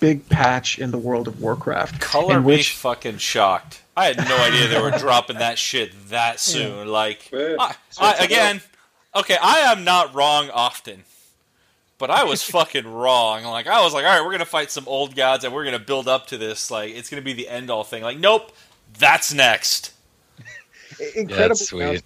big 0.00 0.28
patch 0.28 0.78
in 0.78 0.90
the 0.90 0.98
world 0.98 1.28
of 1.28 1.40
Warcraft. 1.40 2.00
Color 2.00 2.40
me 2.40 2.46
which, 2.46 2.72
fucking 2.72 3.18
shocked. 3.18 3.82
I 3.96 4.06
had 4.06 4.18
no 4.18 4.36
idea 4.36 4.68
they 4.68 4.80
were 4.80 4.90
dropping 4.98 5.38
that 5.38 5.58
shit 5.58 5.92
that 6.10 6.38
soon. 6.38 6.86
Yeah. 6.86 6.92
Like, 6.92 7.30
I, 7.32 7.74
I, 7.98 8.14
again, 8.24 8.60
okay, 9.14 9.36
I 9.40 9.72
am 9.72 9.84
not 9.84 10.14
wrong 10.14 10.50
often, 10.50 11.04
but 11.98 12.10
I 12.10 12.24
was 12.24 12.42
fucking 12.42 12.86
wrong. 12.86 13.44
Like, 13.44 13.66
I 13.66 13.82
was 13.82 13.94
like, 13.94 14.04
all 14.04 14.10
right, 14.10 14.24
we're 14.24 14.32
gonna 14.32 14.44
fight 14.44 14.70
some 14.70 14.86
old 14.86 15.16
gods 15.16 15.44
and 15.44 15.54
we're 15.54 15.64
gonna 15.64 15.78
build 15.78 16.08
up 16.08 16.26
to 16.28 16.38
this. 16.38 16.70
Like, 16.70 16.94
it's 16.94 17.08
gonna 17.08 17.22
be 17.22 17.32
the 17.32 17.48
end 17.48 17.70
all 17.70 17.84
thing. 17.84 18.02
Like, 18.02 18.18
nope, 18.18 18.52
that's 18.98 19.32
next. 19.32 19.92
incredible. 21.16 21.56
Yeah, 21.78 21.90
sweet. 21.90 22.02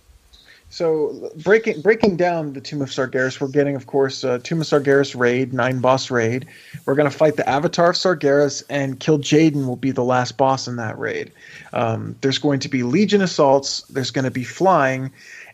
So 0.70 1.32
breaking 1.36 1.82
breaking 1.82 2.16
down 2.16 2.52
the 2.52 2.60
Tomb 2.60 2.80
of 2.80 2.90
Sargeras, 2.90 3.40
we're 3.40 3.48
getting, 3.48 3.74
of 3.74 3.88
course, 3.88 4.22
uh, 4.22 4.38
Tomb 4.38 4.60
of 4.60 4.66
Sargeras 4.68 5.18
raid, 5.18 5.52
nine 5.52 5.80
boss 5.80 6.12
raid. 6.12 6.46
We're 6.86 6.94
going 6.94 7.10
to 7.10 7.16
fight 7.16 7.36
the 7.36 7.48
Avatar 7.48 7.90
of 7.90 7.96
Sargeras, 7.96 8.62
and 8.70 8.98
Kil'jaeden. 8.98 9.66
will 9.66 9.74
be 9.74 9.90
the 9.90 10.04
last 10.04 10.36
boss 10.36 10.68
in 10.68 10.76
that 10.76 10.96
raid. 10.96 11.32
Um, 11.72 12.14
there's 12.20 12.38
going 12.38 12.60
to 12.60 12.68
be 12.68 12.84
Legion 12.84 13.20
assaults. 13.20 13.82
There's 13.90 14.12
going 14.12 14.26
to 14.26 14.30
be 14.30 14.44
flying, 14.44 15.10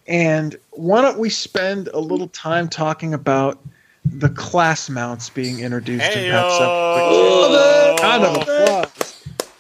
and 0.07 0.55
why 0.72 1.00
don't 1.00 1.18
we 1.18 1.31
spend 1.31 1.88
a 1.88 1.98
little 1.98 2.29
time 2.29 2.68
talking 2.68 3.14
about 3.14 3.59
the 4.05 4.29
class 4.29 4.90
mounts 4.90 5.31
being 5.31 5.61
introduced 5.61 6.05
in 6.05 6.31
Patch 6.31 6.59
Hey-o! 6.59 7.96
7? 7.96 7.98
Kind 7.98 8.24
of 8.24 8.42
applause. 8.42 9.06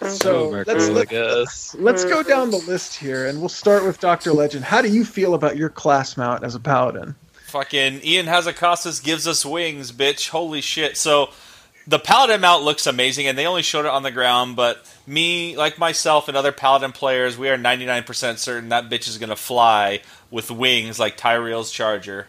So 0.08 0.50
let's, 0.50 0.86
crew, 0.86 0.94
let's, 0.94 1.10
guess. 1.10 1.74
let's 1.78 2.04
go 2.04 2.22
down 2.22 2.50
the 2.50 2.58
list 2.58 2.94
here, 2.94 3.26
and 3.26 3.40
we'll 3.40 3.48
start 3.48 3.84
with 3.84 3.98
Doctor 3.98 4.32
Legend. 4.32 4.64
How 4.64 4.82
do 4.82 4.88
you 4.88 5.04
feel 5.04 5.34
about 5.34 5.56
your 5.56 5.70
class 5.70 6.16
mount 6.16 6.44
as 6.44 6.54
a 6.54 6.60
paladin? 6.60 7.14
Fucking 7.46 8.02
Ion 8.06 8.26
Hazzikostas 8.26 9.02
gives 9.02 9.26
us 9.26 9.44
wings, 9.46 9.92
bitch. 9.92 10.28
Holy 10.28 10.60
shit. 10.60 10.96
So 10.96 11.30
the 11.86 11.98
Paladin 11.98 12.40
mount 12.40 12.64
looks 12.64 12.86
amazing, 12.86 13.26
and 13.26 13.38
they 13.38 13.46
only 13.46 13.62
showed 13.62 13.84
it 13.84 13.90
on 13.90 14.02
the 14.02 14.10
ground, 14.10 14.56
but 14.56 14.84
me, 15.06 15.56
like 15.56 15.78
myself 15.78 16.28
and 16.28 16.36
other 16.36 16.52
Paladin 16.52 16.92
players, 16.92 17.38
we 17.38 17.48
are 17.48 17.56
99% 17.56 18.38
certain 18.38 18.70
that 18.70 18.90
bitch 18.90 19.08
is 19.08 19.18
going 19.18 19.30
to 19.30 19.36
fly 19.36 20.00
with 20.30 20.50
wings 20.50 20.98
like 20.98 21.16
Tyrael's 21.16 21.70
Charger. 21.70 22.26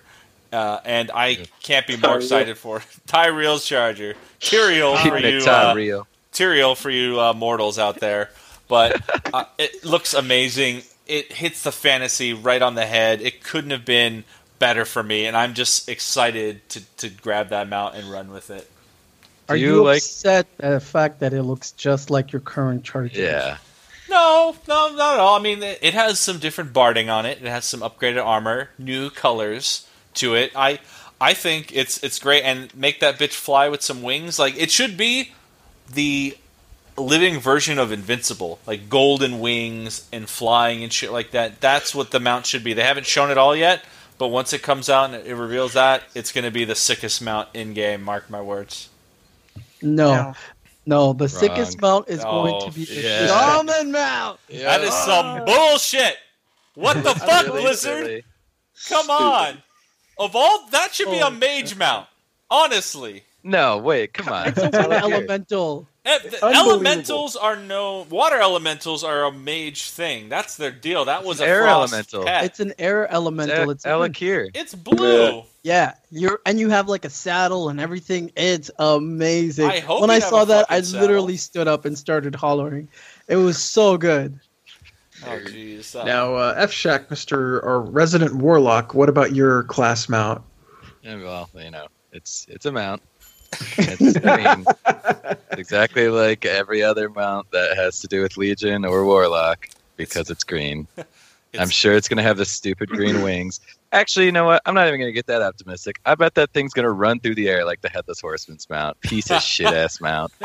Uh, 0.53 0.80
and 0.86 1.12
I 1.13 1.45
can't 1.62 1.86
be 1.88 1.97
more 1.97 2.17
excited 2.17 2.58
for 2.58 2.77
it. 2.77 2.86
Tyrael's 3.08 3.65
Charger. 3.65 4.13
Tyrael 4.39 4.97
for 5.01 5.17
you. 5.17 5.39
it 5.39 5.47
Uh, 5.47 5.73
real. 5.75 6.08
Tyrael 6.33 6.75
for 6.75 6.89
you 6.89 7.19
uh, 7.19 7.33
mortals 7.33 7.79
out 7.79 7.99
there. 7.99 8.29
But 8.67 9.01
uh, 9.33 9.45
it 9.57 9.83
looks 9.83 10.13
amazing. 10.13 10.83
It 11.07 11.31
hits 11.31 11.63
the 11.63 11.71
fantasy 11.71 12.33
right 12.33 12.61
on 12.61 12.75
the 12.75 12.85
head. 12.85 13.21
It 13.21 13.43
couldn't 13.43 13.71
have 13.71 13.85
been 13.85 14.23
better 14.59 14.85
for 14.85 15.03
me, 15.03 15.25
and 15.25 15.37
I'm 15.37 15.53
just 15.53 15.87
excited 15.87 16.67
to, 16.69 16.81
to 16.97 17.09
grab 17.09 17.49
that 17.49 17.69
mount 17.69 17.95
and 17.95 18.11
run 18.11 18.31
with 18.31 18.49
it. 18.49 18.69
Are 19.49 19.55
you, 19.55 19.75
you 19.75 19.83
like- 19.83 19.97
upset 19.97 20.47
at 20.59 20.71
the 20.71 20.79
fact 20.79 21.19
that 21.19 21.33
it 21.33 21.43
looks 21.43 21.71
just 21.71 22.09
like 22.09 22.31
your 22.33 22.41
current 22.41 22.83
charger? 22.83 23.21
Yeah. 23.21 23.57
No, 24.09 24.55
no, 24.67 24.89
not 24.95 25.15
at 25.15 25.19
all. 25.19 25.37
I 25.37 25.41
mean, 25.41 25.61
it 25.61 25.79
it 25.81 25.93
has 25.93 26.17
some 26.17 26.39
different 26.39 26.71
barding 26.71 27.09
on 27.09 27.25
it. 27.25 27.39
It 27.41 27.47
has 27.47 27.65
some 27.65 27.81
upgraded 27.81 28.25
armor, 28.25 28.69
new 28.77 29.09
colors 29.09 29.85
to 30.15 30.33
it. 30.33 30.51
I 30.55 30.79
I 31.19 31.33
think 31.33 31.75
it's 31.75 32.01
it's 32.03 32.17
great, 32.17 32.43
and 32.43 32.73
make 32.73 33.01
that 33.01 33.19
bitch 33.19 33.33
fly 33.33 33.67
with 33.67 33.81
some 33.81 34.01
wings. 34.01 34.39
Like 34.39 34.55
it 34.57 34.71
should 34.71 34.95
be 34.95 35.33
the 35.93 36.38
living 36.97 37.39
version 37.39 37.78
of 37.78 37.91
Invincible, 37.91 38.60
like 38.65 38.89
golden 38.89 39.39
wings 39.39 40.08
and 40.12 40.28
flying 40.28 40.84
and 40.84 40.91
shit 40.91 41.12
like 41.12 41.32
that. 41.32 41.62
That's 41.62 41.93
what 41.93 42.12
the 42.12 42.19
mount 42.19 42.45
should 42.45 42.63
be. 42.63 42.73
They 42.73 42.84
haven't 42.84 43.06
shown 43.06 43.30
it 43.32 43.38
all 43.38 43.56
yet, 43.56 43.84
but 44.17 44.30
once 44.30 44.52
it 44.54 44.63
comes 44.63 44.89
out 44.89 45.13
and 45.13 45.28
it 45.28 45.36
reveals 45.36 45.73
that, 45.73 46.04
it's 46.15 46.32
going 46.32 46.45
to 46.45 46.52
be 46.52 46.65
the 46.65 46.76
sickest 46.76 47.21
mount 47.21 47.50
in 47.54 47.73
game. 47.73 48.02
Mark 48.02 48.30
my 48.30 48.41
words. 48.41 48.89
No, 49.82 50.12
No. 50.15 50.34
no. 50.88 51.13
The 51.13 51.30
sickest 51.30 51.80
mount 51.82 52.10
is 52.10 52.23
going 52.23 52.56
Oh, 52.56 52.65
to 52.67 52.71
be 52.73 52.86
the 52.86 52.95
yeah. 53.02 53.28
shaman 53.28 53.91
mount. 53.91 54.39
That 54.50 54.82
is 54.82 54.93
some 54.93 55.26
ah. 55.26 55.45
bullshit. 55.45 56.17
What 56.73 57.04
the 57.04 57.13
fuck, 57.15 57.45
Really 57.45 57.62
Blizzard? 57.62 58.06
silly. 58.06 58.23
Come 58.89 59.04
Stupid. 59.06 59.12
on. 59.12 59.58
Of 60.19 60.36
all 60.36 60.67
that 60.71 60.95
should 60.95 61.12
be 61.12 61.21
Oh. 61.21 61.28
a 61.28 61.32
mage 61.32 61.76
mount. 61.78 62.08
Honestly. 62.50 63.23
No, 63.47 63.77
wait, 63.77 64.13
come 64.13 64.27
on. 64.31 64.47
It's 64.49 64.57
a 64.60 64.69
water 64.69 64.93
elemental. 64.93 65.88
Eh, 66.05 66.17
the 66.19 66.45
Unbelievable. 66.45 66.69
Elementals 66.71 67.36
are 67.36 67.55
no 67.55 68.05
water 68.10 68.39
elementals 68.41 69.03
are 69.03 69.25
a 69.25 69.31
mage 69.31 69.89
thing. 69.89 70.29
That's 70.29 70.55
their 70.57 70.71
deal. 70.71 71.05
That 71.05 71.23
was 71.23 71.39
a 71.41 71.45
Air 71.47 71.63
frost 71.63 71.91
elemental. 71.93 72.23
pet. 72.25 72.43
It's 72.45 72.60
an 72.60 72.73
air 72.79 73.12
elemental. 73.12 73.69
It's 73.71 73.86
even- 73.86 73.97
Al'Akir. 74.12 74.49
It's 74.53 74.75
blue. 74.75 75.43
yeah. 75.63 75.93
You're 76.12 76.39
and 76.45 76.60
you 76.60 76.69
have 76.69 76.88
like 76.89 77.05
a 77.05 77.10
saddle 77.10 77.69
and 77.69 77.79
everything. 77.79 78.31
It's 78.36 78.69
amazing. 78.79 79.67
I 79.69 79.79
hope 79.79 80.01
when 80.01 80.10
you 80.10 80.15
I 80.17 80.19
have 80.19 80.29
saw 80.29 80.43
a 80.43 80.45
that, 80.47 80.65
I 80.69 80.75
fucking 80.75 80.83
saddle. 80.86 81.01
literally 81.07 81.38
stood 81.38 81.67
up 81.67 81.86
and 81.86 81.97
started 81.97 82.36
hollering. 82.36 82.88
It 83.27 83.38
was 83.38 83.57
so 83.57 83.97
good. 83.97 84.39
Oh 85.25 85.39
jeez. 85.45 85.95
Now, 86.05 86.36
uh, 86.36 86.53
F 86.57 86.71
Shack, 86.71 87.10
Mister 87.10 87.60
or 87.62 87.81
Resident 87.81 88.36
Warlock, 88.36 88.93
what 88.93 89.10
about 89.10 89.33
your 89.33 89.63
class 89.63 90.07
mount? 90.10 90.41
Yeah, 91.01 91.15
well, 91.23 91.49
you 91.55 91.71
know, 91.71 91.88
it's 92.13 92.45
it's 92.49 92.65
a 92.65 92.71
mount. 92.71 93.01
It's, 93.77 94.25
I 94.25 94.55
mean, 94.55 94.65
exactly 95.51 96.10
like 96.10 96.45
every 96.45 96.83
other 96.83 97.10
mount 97.10 97.49
that 97.51 97.75
has 97.77 97.99
to 98.01 98.07
do 98.07 98.21
with 98.21 98.38
Legion 98.38 98.86
or 98.86 99.05
Warlock 99.05 99.69
because 99.95 100.29
it's 100.29 100.43
green. 100.43 100.88
it's- 100.97 101.05
I'm 101.62 101.69
sure 101.69 101.93
it's 101.93 102.07
going 102.07 102.17
to 102.17 102.23
have 102.23 102.38
the 102.38 102.45
stupid 102.45 102.89
green 102.89 103.21
wings. 103.23 103.60
Actually, 103.93 104.25
you 104.25 104.33
know 104.33 104.43
what? 104.45 104.62
I'm 104.65 104.75
not 104.75 104.88
even 104.88 104.99
going 104.99 105.07
to 105.10 105.13
get 105.13 105.27
that 105.27 105.41
optimistic. 105.41 105.99
I 106.05 106.13
bet 106.15 106.36
that 106.36 106.51
thing's 106.51 106.73
going 106.73 106.83
to 106.83 106.91
run 106.91 107.21
through 107.21 107.36
the 107.36 107.47
air 107.47 107.63
like 107.63 107.79
the 107.81 107.88
Headless 107.89 108.19
Horseman's 108.19 108.69
mount. 108.69 108.99
Piece 108.99 109.31
of 109.31 109.41
shit 109.41 109.67
ass 109.73 110.01
mount. 110.01 110.33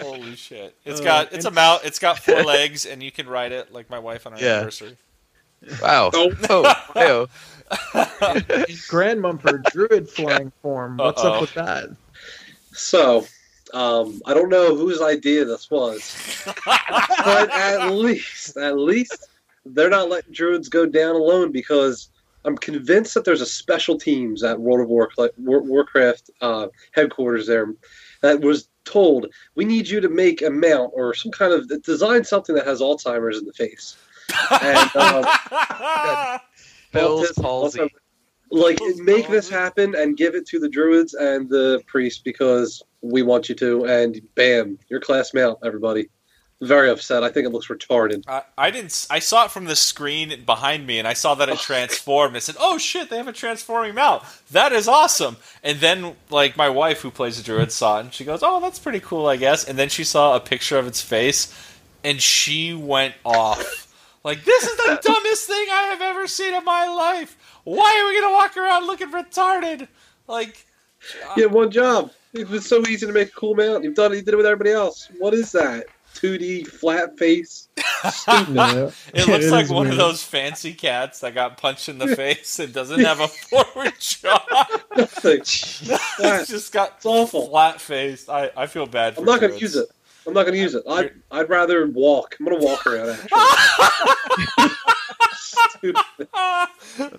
Holy 0.00 0.34
shit. 0.36 0.74
It's 0.84 1.00
Uh, 1.00 1.04
got 1.04 1.32
it's 1.32 1.44
a 1.44 1.50
mount, 1.50 1.84
it's 1.84 1.98
got 2.00 2.18
four 2.18 2.42
legs 2.44 2.84
and 2.86 3.02
you 3.02 3.12
can 3.12 3.28
ride 3.28 3.52
it 3.52 3.72
like 3.72 3.88
my 3.90 3.98
wife 3.98 4.26
on 4.26 4.34
our 4.34 4.40
Yeah. 4.40 4.54
anniversary. 4.56 4.96
Wow. 5.80 6.10
Oh. 6.12 6.32
Oh, 6.50 6.74
ew. 6.96 7.28
Grand 8.88 9.20
Mumford, 9.20 9.64
Druid 9.72 10.08
flying 10.08 10.52
form. 10.62 10.96
What's 10.98 11.22
Uh-oh. 11.22 11.32
up 11.32 11.40
with 11.40 11.54
that? 11.54 11.90
So, 12.72 13.26
um, 13.72 14.20
I 14.26 14.34
don't 14.34 14.48
know 14.48 14.74
whose 14.76 15.00
idea 15.00 15.44
this 15.44 15.70
was, 15.70 16.42
but 16.44 17.50
at 17.52 17.88
least, 17.90 18.56
at 18.56 18.78
least 18.78 19.28
they're 19.64 19.90
not 19.90 20.08
letting 20.08 20.32
druids 20.32 20.68
go 20.68 20.86
down 20.86 21.14
alone 21.14 21.50
because 21.52 22.10
I'm 22.44 22.56
convinced 22.56 23.14
that 23.14 23.24
there's 23.24 23.40
a 23.40 23.46
special 23.46 23.98
teams 23.98 24.42
at 24.44 24.60
World 24.60 24.80
of 24.80 24.88
Warcraft, 24.88 25.32
Warcraft 25.38 26.30
uh, 26.40 26.68
headquarters 26.92 27.46
there 27.46 27.74
that 28.20 28.40
was 28.40 28.68
told 28.84 29.26
we 29.54 29.64
need 29.64 29.88
you 29.88 30.00
to 30.00 30.08
make 30.08 30.42
a 30.42 30.50
mount 30.50 30.90
or 30.94 31.14
some 31.14 31.32
kind 31.32 31.52
of 31.52 31.82
design 31.82 32.22
something 32.22 32.54
that 32.54 32.66
has 32.66 32.80
Alzheimer's 32.80 33.38
in 33.38 33.46
the 33.46 33.52
face. 33.52 33.96
And, 34.50 34.96
um, 34.96 35.24
Bill's 36.94 37.28
autism, 37.32 37.42
palsy. 37.42 37.80
also- 37.80 37.94
Like, 38.50 38.78
Bill's 38.78 39.00
make 39.00 39.28
this 39.28 39.48
happen 39.48 39.94
and 39.94 40.16
give 40.16 40.34
it 40.34 40.46
to 40.48 40.58
the 40.60 40.68
druids 40.68 41.14
and 41.14 41.48
the 41.48 41.82
priests 41.86 42.20
because 42.22 42.82
we 43.00 43.22
want 43.22 43.48
you 43.48 43.54
to. 43.56 43.84
And 43.84 44.20
bam, 44.34 44.78
your 44.88 45.00
class 45.00 45.34
mount, 45.34 45.58
everybody. 45.64 46.08
Very 46.60 46.88
upset. 46.88 47.24
I 47.24 47.30
think 47.30 47.46
it 47.46 47.50
looks 47.50 47.66
retarded. 47.66 48.22
I, 48.28 48.42
I 48.56 48.70
didn't. 48.70 49.06
I 49.10 49.18
saw 49.18 49.44
it 49.44 49.50
from 49.50 49.64
the 49.64 49.74
screen 49.76 50.44
behind 50.46 50.86
me, 50.86 50.98
and 50.98 51.06
I 51.06 51.12
saw 51.12 51.34
that 51.34 51.48
it 51.48 51.54
oh, 51.54 51.56
transformed. 51.56 52.36
I 52.36 52.38
said, 52.38 52.54
"Oh 52.58 52.78
shit, 52.78 53.10
they 53.10 53.16
have 53.16 53.28
a 53.28 53.32
transforming 53.32 53.94
mount. 53.94 54.22
That 54.52 54.72
is 54.72 54.86
awesome." 54.86 55.36
And 55.64 55.80
then, 55.80 56.14
like 56.30 56.56
my 56.56 56.68
wife, 56.68 57.00
who 57.02 57.10
plays 57.10 57.40
a 57.40 57.42
druid, 57.42 57.72
saw 57.72 57.98
it, 57.98 58.02
and 58.02 58.14
she 58.14 58.24
goes, 58.24 58.40
"Oh, 58.42 58.60
that's 58.60 58.78
pretty 58.78 59.00
cool, 59.00 59.26
I 59.26 59.36
guess." 59.36 59.64
And 59.64 59.76
then 59.76 59.88
she 59.88 60.04
saw 60.04 60.36
a 60.36 60.40
picture 60.40 60.78
of 60.78 60.86
its 60.86 61.02
face, 61.02 61.52
and 62.04 62.22
she 62.22 62.72
went 62.72 63.14
off. 63.24 63.93
Like, 64.24 64.42
this 64.44 64.64
is 64.64 64.76
the 64.76 64.98
dumbest 65.02 65.46
thing 65.46 65.66
I 65.70 65.82
have 65.90 66.00
ever 66.02 66.26
seen 66.26 66.54
in 66.54 66.64
my 66.64 66.86
life. 66.88 67.36
Why 67.64 68.00
are 68.00 68.08
we 68.08 68.20
gonna 68.20 68.32
walk 68.34 68.56
around 68.56 68.86
looking 68.86 69.10
retarded? 69.12 69.86
Like, 70.26 70.64
uh, 71.26 71.34
You 71.36 71.42
had 71.44 71.52
one 71.52 71.70
job. 71.70 72.10
It 72.32 72.48
was 72.48 72.66
so 72.66 72.80
easy 72.88 73.06
to 73.06 73.12
make 73.12 73.28
a 73.28 73.32
cool 73.32 73.54
mount. 73.54 73.84
You've 73.84 73.94
done 73.94 74.12
it. 74.12 74.16
You 74.16 74.22
did 74.22 74.34
it 74.34 74.36
with 74.38 74.46
everybody 74.46 74.72
else. 74.72 75.08
What 75.18 75.34
is 75.34 75.52
that? 75.52 75.86
2D 76.14 76.66
flat 76.66 77.18
face. 77.18 77.68
No. 78.50 78.92
It 79.14 79.26
looks 79.26 79.46
It 79.46 79.50
like 79.50 79.64
is 79.64 79.70
one 79.70 79.86
of 79.86 79.96
those 79.96 80.22
fancy 80.22 80.74
cats 80.74 81.20
that 81.20 81.34
got 81.34 81.56
punched 81.56 81.88
in 81.88 81.96
the 81.98 82.08
face 82.16 82.58
and 82.58 82.72
doesn't 82.72 83.00
have 83.00 83.20
a 83.20 83.28
forward 83.28 83.94
jaw. 83.98 84.44
Nothing. 84.96 85.40
it's 85.40 86.48
just 86.48 86.70
got 86.72 86.94
It's 86.96 87.06
awful. 87.06 87.48
flat 87.48 87.80
faced. 87.80 88.28
I, 88.28 88.50
I 88.56 88.66
feel 88.66 88.84
bad. 88.86 89.14
For 89.14 89.20
I'm 89.20 89.26
not 89.26 89.40
going 89.40 89.54
to 89.54 89.58
use 89.58 89.74
it. 89.76 89.88
I'm 90.26 90.32
not 90.32 90.42
going 90.42 90.54
to 90.54 90.60
use 90.60 90.74
it. 90.74 90.82
I'd, 90.88 91.12
I'd 91.30 91.48
rather 91.48 91.86
walk. 91.88 92.36
I'm 92.38 92.46
going 92.46 92.58
to 92.60 92.64
walk 92.66 92.86
around. 92.86 93.10
Actually. 95.20 95.94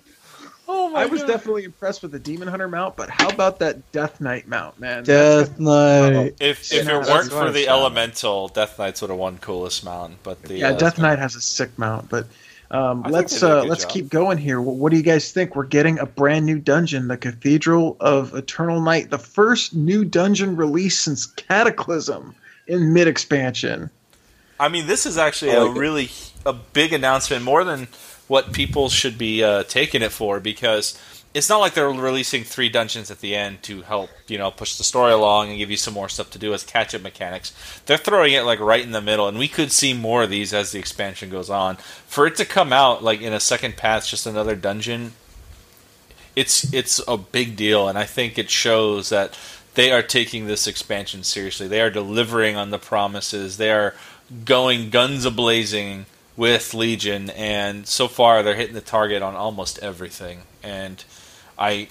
Oh 0.68 0.90
my 0.90 1.02
I 1.02 1.06
was 1.06 1.20
God. 1.20 1.28
definitely 1.28 1.64
impressed 1.64 2.02
with 2.02 2.10
the 2.10 2.18
Demon 2.18 2.48
Hunter 2.48 2.66
mount, 2.66 2.96
but 2.96 3.08
how 3.08 3.28
about 3.28 3.60
that 3.60 3.92
Death 3.92 4.20
Knight 4.20 4.48
mount, 4.48 4.78
man? 4.80 5.04
Death 5.04 5.60
Knight. 5.60 6.34
If 6.40 6.72
if 6.72 6.86
no, 6.86 7.00
it 7.02 7.06
weren't 7.06 7.30
for 7.30 7.52
the 7.52 7.66
found. 7.66 7.80
elemental, 7.80 8.48
Death 8.48 8.78
Knights 8.78 9.00
would 9.00 9.10
have 9.10 9.18
won 9.18 9.38
coolest 9.38 9.84
mount. 9.84 10.16
But 10.24 10.42
the 10.42 10.58
yeah, 10.58 10.70
uh, 10.70 10.76
Death 10.76 10.98
Knight 10.98 11.20
has 11.20 11.36
a 11.36 11.40
sick 11.40 11.78
mount, 11.78 12.08
but 12.08 12.26
um, 12.72 13.04
let's 13.04 13.40
they 13.40 13.46
did 13.46 13.56
a 13.56 13.60
uh, 13.60 13.64
let's 13.64 13.84
job. 13.84 13.92
keep 13.92 14.08
going 14.08 14.38
here. 14.38 14.60
What, 14.60 14.74
what 14.74 14.90
do 14.90 14.96
you 14.96 15.04
guys 15.04 15.30
think? 15.30 15.54
We're 15.54 15.64
getting 15.64 16.00
a 16.00 16.06
brand 16.06 16.46
new 16.46 16.58
dungeon, 16.58 17.06
the 17.06 17.16
Cathedral 17.16 17.96
of 18.00 18.34
Eternal 18.34 18.80
Night, 18.80 19.10
the 19.10 19.18
first 19.18 19.72
new 19.72 20.04
dungeon 20.04 20.56
release 20.56 20.98
since 20.98 21.26
Cataclysm 21.26 22.34
in 22.66 22.92
mid 22.92 23.08
expansion. 23.08 23.90
I 24.58 24.68
mean, 24.68 24.86
this 24.86 25.06
is 25.06 25.18
actually 25.18 25.52
I 25.52 25.56
a 25.56 25.64
like 25.64 25.76
it. 25.76 25.80
really 25.80 26.10
a 26.44 26.52
big 26.52 26.92
announcement, 26.92 27.44
more 27.44 27.64
than 27.64 27.88
what 28.28 28.52
people 28.52 28.88
should 28.88 29.18
be 29.18 29.44
uh, 29.44 29.62
taking 29.64 30.02
it 30.02 30.12
for, 30.12 30.40
because 30.40 30.98
it's 31.34 31.50
not 31.50 31.58
like 31.58 31.74
they're 31.74 31.90
releasing 31.90 32.44
three 32.44 32.70
dungeons 32.70 33.10
at 33.10 33.20
the 33.20 33.36
end 33.36 33.62
to 33.64 33.82
help 33.82 34.08
you 34.26 34.38
know 34.38 34.50
push 34.50 34.76
the 34.76 34.84
story 34.84 35.12
along 35.12 35.50
and 35.50 35.58
give 35.58 35.70
you 35.70 35.76
some 35.76 35.92
more 35.92 36.08
stuff 36.08 36.30
to 36.30 36.38
do 36.38 36.54
as 36.54 36.64
catch 36.64 36.94
up 36.94 37.02
mechanics. 37.02 37.52
They're 37.84 37.98
throwing 37.98 38.32
it 38.32 38.44
like 38.44 38.58
right 38.58 38.82
in 38.82 38.92
the 38.92 39.02
middle, 39.02 39.28
and 39.28 39.38
we 39.38 39.48
could 39.48 39.70
see 39.70 39.92
more 39.92 40.22
of 40.22 40.30
these 40.30 40.54
as 40.54 40.72
the 40.72 40.78
expansion 40.78 41.28
goes 41.28 41.50
on. 41.50 41.76
For 42.06 42.26
it 42.26 42.36
to 42.36 42.46
come 42.46 42.72
out 42.72 43.04
like 43.04 43.20
in 43.20 43.34
a 43.34 43.40
second 43.40 43.76
pass, 43.76 44.08
just 44.08 44.26
another 44.26 44.56
dungeon, 44.56 45.12
it's 46.34 46.72
it's 46.72 47.00
a 47.06 47.18
big 47.18 47.56
deal, 47.56 47.88
and 47.88 47.98
I 47.98 48.04
think 48.04 48.38
it 48.38 48.50
shows 48.50 49.10
that 49.10 49.36
they 49.76 49.92
are 49.92 50.02
taking 50.02 50.46
this 50.46 50.66
expansion 50.66 51.22
seriously. 51.22 51.68
They 51.68 51.80
are 51.80 51.90
delivering 51.90 52.56
on 52.56 52.70
the 52.70 52.78
promises. 52.78 53.58
They 53.58 53.70
are 53.70 53.94
going 54.44 54.90
guns 54.90 55.24
a 55.24 55.30
blazing 55.30 56.06
with 56.36 56.74
Legion, 56.74 57.30
and 57.30 57.86
so 57.86 58.08
far 58.08 58.42
they're 58.42 58.56
hitting 58.56 58.74
the 58.74 58.80
target 58.80 59.22
on 59.22 59.36
almost 59.36 59.78
everything. 59.78 60.40
And 60.62 61.04
I 61.58 61.88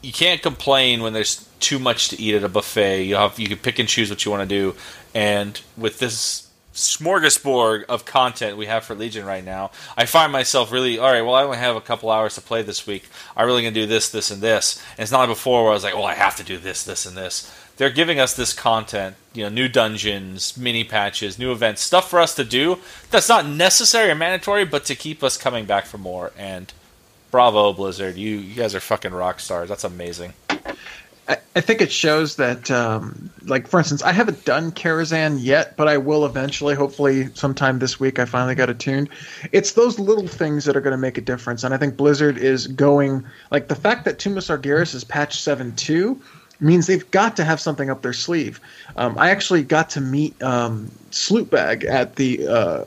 you 0.00 0.12
can't 0.12 0.42
complain 0.42 1.02
when 1.02 1.12
there's 1.12 1.48
too 1.60 1.78
much 1.78 2.08
to 2.08 2.20
eat 2.20 2.34
at 2.34 2.42
a 2.42 2.48
buffet. 2.48 3.04
You 3.04 3.14
have 3.14 3.38
you 3.38 3.46
can 3.46 3.58
pick 3.58 3.78
and 3.78 3.88
choose 3.88 4.10
what 4.10 4.24
you 4.24 4.30
want 4.30 4.48
to 4.48 4.54
do, 4.54 4.74
and 5.14 5.60
with 5.76 5.98
this 5.98 6.48
smorgasbord 6.74 7.84
of 7.84 8.04
content 8.04 8.56
we 8.56 8.66
have 8.66 8.84
for 8.84 8.94
Legion 8.94 9.24
right 9.24 9.44
now, 9.44 9.70
I 9.96 10.06
find 10.06 10.32
myself 10.32 10.72
really 10.72 10.98
all 10.98 11.10
right. 11.10 11.22
Well, 11.22 11.34
I 11.34 11.42
only 11.42 11.58
have 11.58 11.76
a 11.76 11.80
couple 11.80 12.10
hours 12.10 12.34
to 12.36 12.40
play 12.40 12.62
this 12.62 12.86
week. 12.86 13.04
I'm 13.36 13.46
really 13.46 13.62
gonna 13.62 13.74
do 13.74 13.86
this, 13.86 14.08
this, 14.10 14.30
and 14.30 14.42
this. 14.42 14.82
And 14.92 15.00
it's 15.00 15.12
not 15.12 15.20
like 15.20 15.28
before 15.28 15.62
where 15.62 15.72
I 15.72 15.74
was 15.74 15.84
like, 15.84 15.94
well, 15.94 16.04
I 16.04 16.14
have 16.14 16.36
to 16.36 16.44
do 16.44 16.58
this, 16.58 16.84
this, 16.84 17.06
and 17.06 17.16
this. 17.16 17.52
They're 17.76 17.90
giving 17.90 18.20
us 18.20 18.34
this 18.34 18.52
content, 18.52 19.16
you 19.32 19.42
know, 19.42 19.48
new 19.48 19.68
dungeons, 19.68 20.56
mini 20.56 20.84
patches, 20.84 21.38
new 21.38 21.52
events, 21.52 21.82
stuff 21.82 22.08
for 22.08 22.20
us 22.20 22.34
to 22.36 22.44
do. 22.44 22.78
That's 23.10 23.28
not 23.28 23.46
necessary 23.46 24.10
or 24.10 24.14
mandatory, 24.14 24.64
but 24.64 24.84
to 24.86 24.94
keep 24.94 25.22
us 25.22 25.36
coming 25.36 25.64
back 25.64 25.86
for 25.86 25.98
more. 25.98 26.32
And 26.36 26.72
bravo, 27.30 27.72
Blizzard. 27.72 28.16
You 28.16 28.36
you 28.36 28.54
guys 28.54 28.74
are 28.74 28.80
fucking 28.80 29.12
rock 29.12 29.40
stars. 29.40 29.68
That's 29.68 29.84
amazing. 29.84 30.34
I, 31.54 31.60
think 31.60 31.80
it 31.80 31.92
shows 31.92 32.36
that, 32.36 32.70
um, 32.70 33.30
like 33.44 33.66
for 33.66 33.78
instance, 33.78 34.02
I 34.02 34.12
haven't 34.12 34.44
done 34.44 34.72
Karazhan 34.72 35.38
yet, 35.40 35.76
but 35.76 35.88
I 35.88 35.98
will 35.98 36.24
eventually. 36.26 36.74
Hopefully, 36.74 37.28
sometime 37.34 37.78
this 37.78 38.00
week, 38.00 38.18
I 38.18 38.24
finally 38.24 38.54
got 38.54 38.70
attuned. 38.70 39.08
It's 39.52 39.72
those 39.72 39.98
little 39.98 40.26
things 40.26 40.64
that 40.64 40.76
are 40.76 40.80
going 40.80 40.92
to 40.92 40.98
make 40.98 41.18
a 41.18 41.20
difference, 41.20 41.64
and 41.64 41.74
I 41.74 41.76
think 41.76 41.96
Blizzard 41.96 42.38
is 42.38 42.66
going 42.66 43.24
like 43.50 43.68
the 43.68 43.74
fact 43.74 44.04
that 44.04 44.18
Tomb 44.18 44.36
of 44.36 44.44
Sargeras 44.44 44.94
is 44.94 45.04
patch 45.04 45.40
seven 45.40 45.74
two 45.76 46.20
means 46.60 46.86
they've 46.86 47.10
got 47.10 47.36
to 47.36 47.44
have 47.44 47.60
something 47.60 47.90
up 47.90 48.02
their 48.02 48.12
sleeve. 48.12 48.60
Um, 48.96 49.18
I 49.18 49.30
actually 49.30 49.64
got 49.64 49.90
to 49.90 50.00
meet 50.00 50.40
um, 50.42 50.90
Slootbag 51.10 51.84
at 51.84 52.16
the 52.16 52.46
uh, 52.46 52.84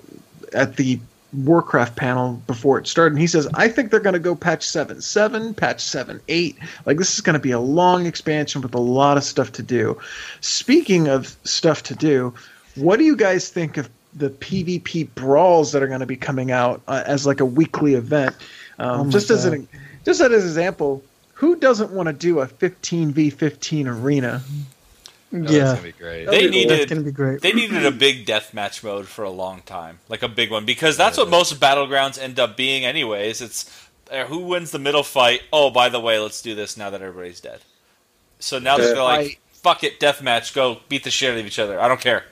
at 0.54 0.78
the 0.78 1.00
Warcraft 1.44 1.96
panel 1.96 2.42
before 2.48 2.80
it 2.80 2.88
started, 2.88 3.14
and 3.14 3.22
he 3.22 3.28
says, 3.28 3.48
"I 3.54 3.68
think 3.68 3.92
they're 3.92 4.00
going 4.00 4.14
to 4.14 4.20
go 4.20 4.36
patch 4.36 4.66
seven 4.66 5.02
seven, 5.02 5.54
patch 5.54 5.82
seven 5.82 6.22
eight. 6.28 6.58
Like 6.86 6.98
this 6.98 7.14
is 7.14 7.22
going 7.22 7.34
to 7.34 7.40
be 7.40 7.52
a 7.52 7.60
long 7.60 8.06
expansion 8.06 8.62
with 8.62 8.74
a 8.74 8.80
lot 8.80 9.18
of 9.18 9.24
stuff 9.24 9.52
to 9.54 9.64
do." 9.64 10.00
Speaking 10.42 11.08
of 11.08 11.36
stuff 11.44 11.84
to 11.84 11.96
do, 11.96 12.34
what 12.76 13.00
do 13.00 13.06
you 13.06 13.16
guys 13.16 13.50
think 13.50 13.78
of 13.78 13.90
the 14.14 14.30
PvP 14.30 15.10
brawls 15.16 15.72
that 15.74 15.84
are 15.84 15.88
going 15.88 16.00
to 16.00 16.06
be 16.06 16.16
coming 16.16 16.52
out 16.52 16.82
uh, 16.88 17.04
as 17.06 17.26
like 17.26 17.40
a 17.40 17.46
weekly 17.46 17.96
event? 17.96 18.36
Um, 18.80 19.08
oh 19.08 19.12
just 19.12 19.30
God. 19.30 19.36
as 19.36 19.46
an 19.46 19.68
just 20.06 20.22
as 20.22 20.28
an 20.28 20.34
example, 20.34 21.04
who 21.34 21.56
doesn't 21.56 21.92
want 21.92 22.08
to 22.08 22.14
do 22.14 22.40
a 22.40 22.48
15 22.48 23.12
v 23.12 23.30
15 23.30 23.88
arena? 23.88 24.42
Oh, 25.36 25.52
yeah, 25.52 25.66
gonna 25.66 25.82
be 25.82 25.92
great. 25.92 26.26
They 26.26 26.48
needed 26.50 26.88
gonna 26.88 27.02
be 27.02 27.12
great. 27.12 27.42
They 27.42 27.52
needed 27.52 27.86
a 27.86 27.92
big 27.92 28.26
deathmatch 28.26 28.84
mode 28.84 29.08
for 29.08 29.24
a 29.24 29.30
long 29.30 29.62
time, 29.64 30.00
like 30.08 30.24
a 30.24 30.30
big 30.30 30.50
one, 30.50 30.66
because 30.66 30.96
that's 30.96 31.18
what 31.18 31.30
most 31.30 31.60
battlegrounds 31.60 32.18
end 32.18 32.40
up 32.40 32.56
being, 32.56 32.86
anyways. 32.86 33.42
It's 33.42 33.90
uh, 34.12 34.26
who 34.26 34.40
wins 34.40 34.72
the 34.72 34.80
middle 34.80 35.04
fight. 35.04 35.42
Oh, 35.52 35.70
by 35.70 35.90
the 35.90 36.00
way, 36.00 36.20
let's 36.20 36.42
do 36.42 36.56
this 36.56 36.78
now 36.78 36.90
that 36.90 37.02
everybody's 37.02 37.42
dead. 37.42 37.60
So 38.40 38.60
now 38.60 38.78
they're 38.78 39.02
like, 39.02 39.40
"Fuck 39.52 39.84
it, 39.84 40.00
deathmatch, 40.00 40.54
go 40.54 40.80
beat 40.88 41.04
the 41.04 41.12
shit 41.12 41.34
out 41.34 41.40
of 41.40 41.46
each 41.46 41.60
other. 41.60 41.80
I 41.80 41.88
don't 41.88 42.02
care, 42.02 42.24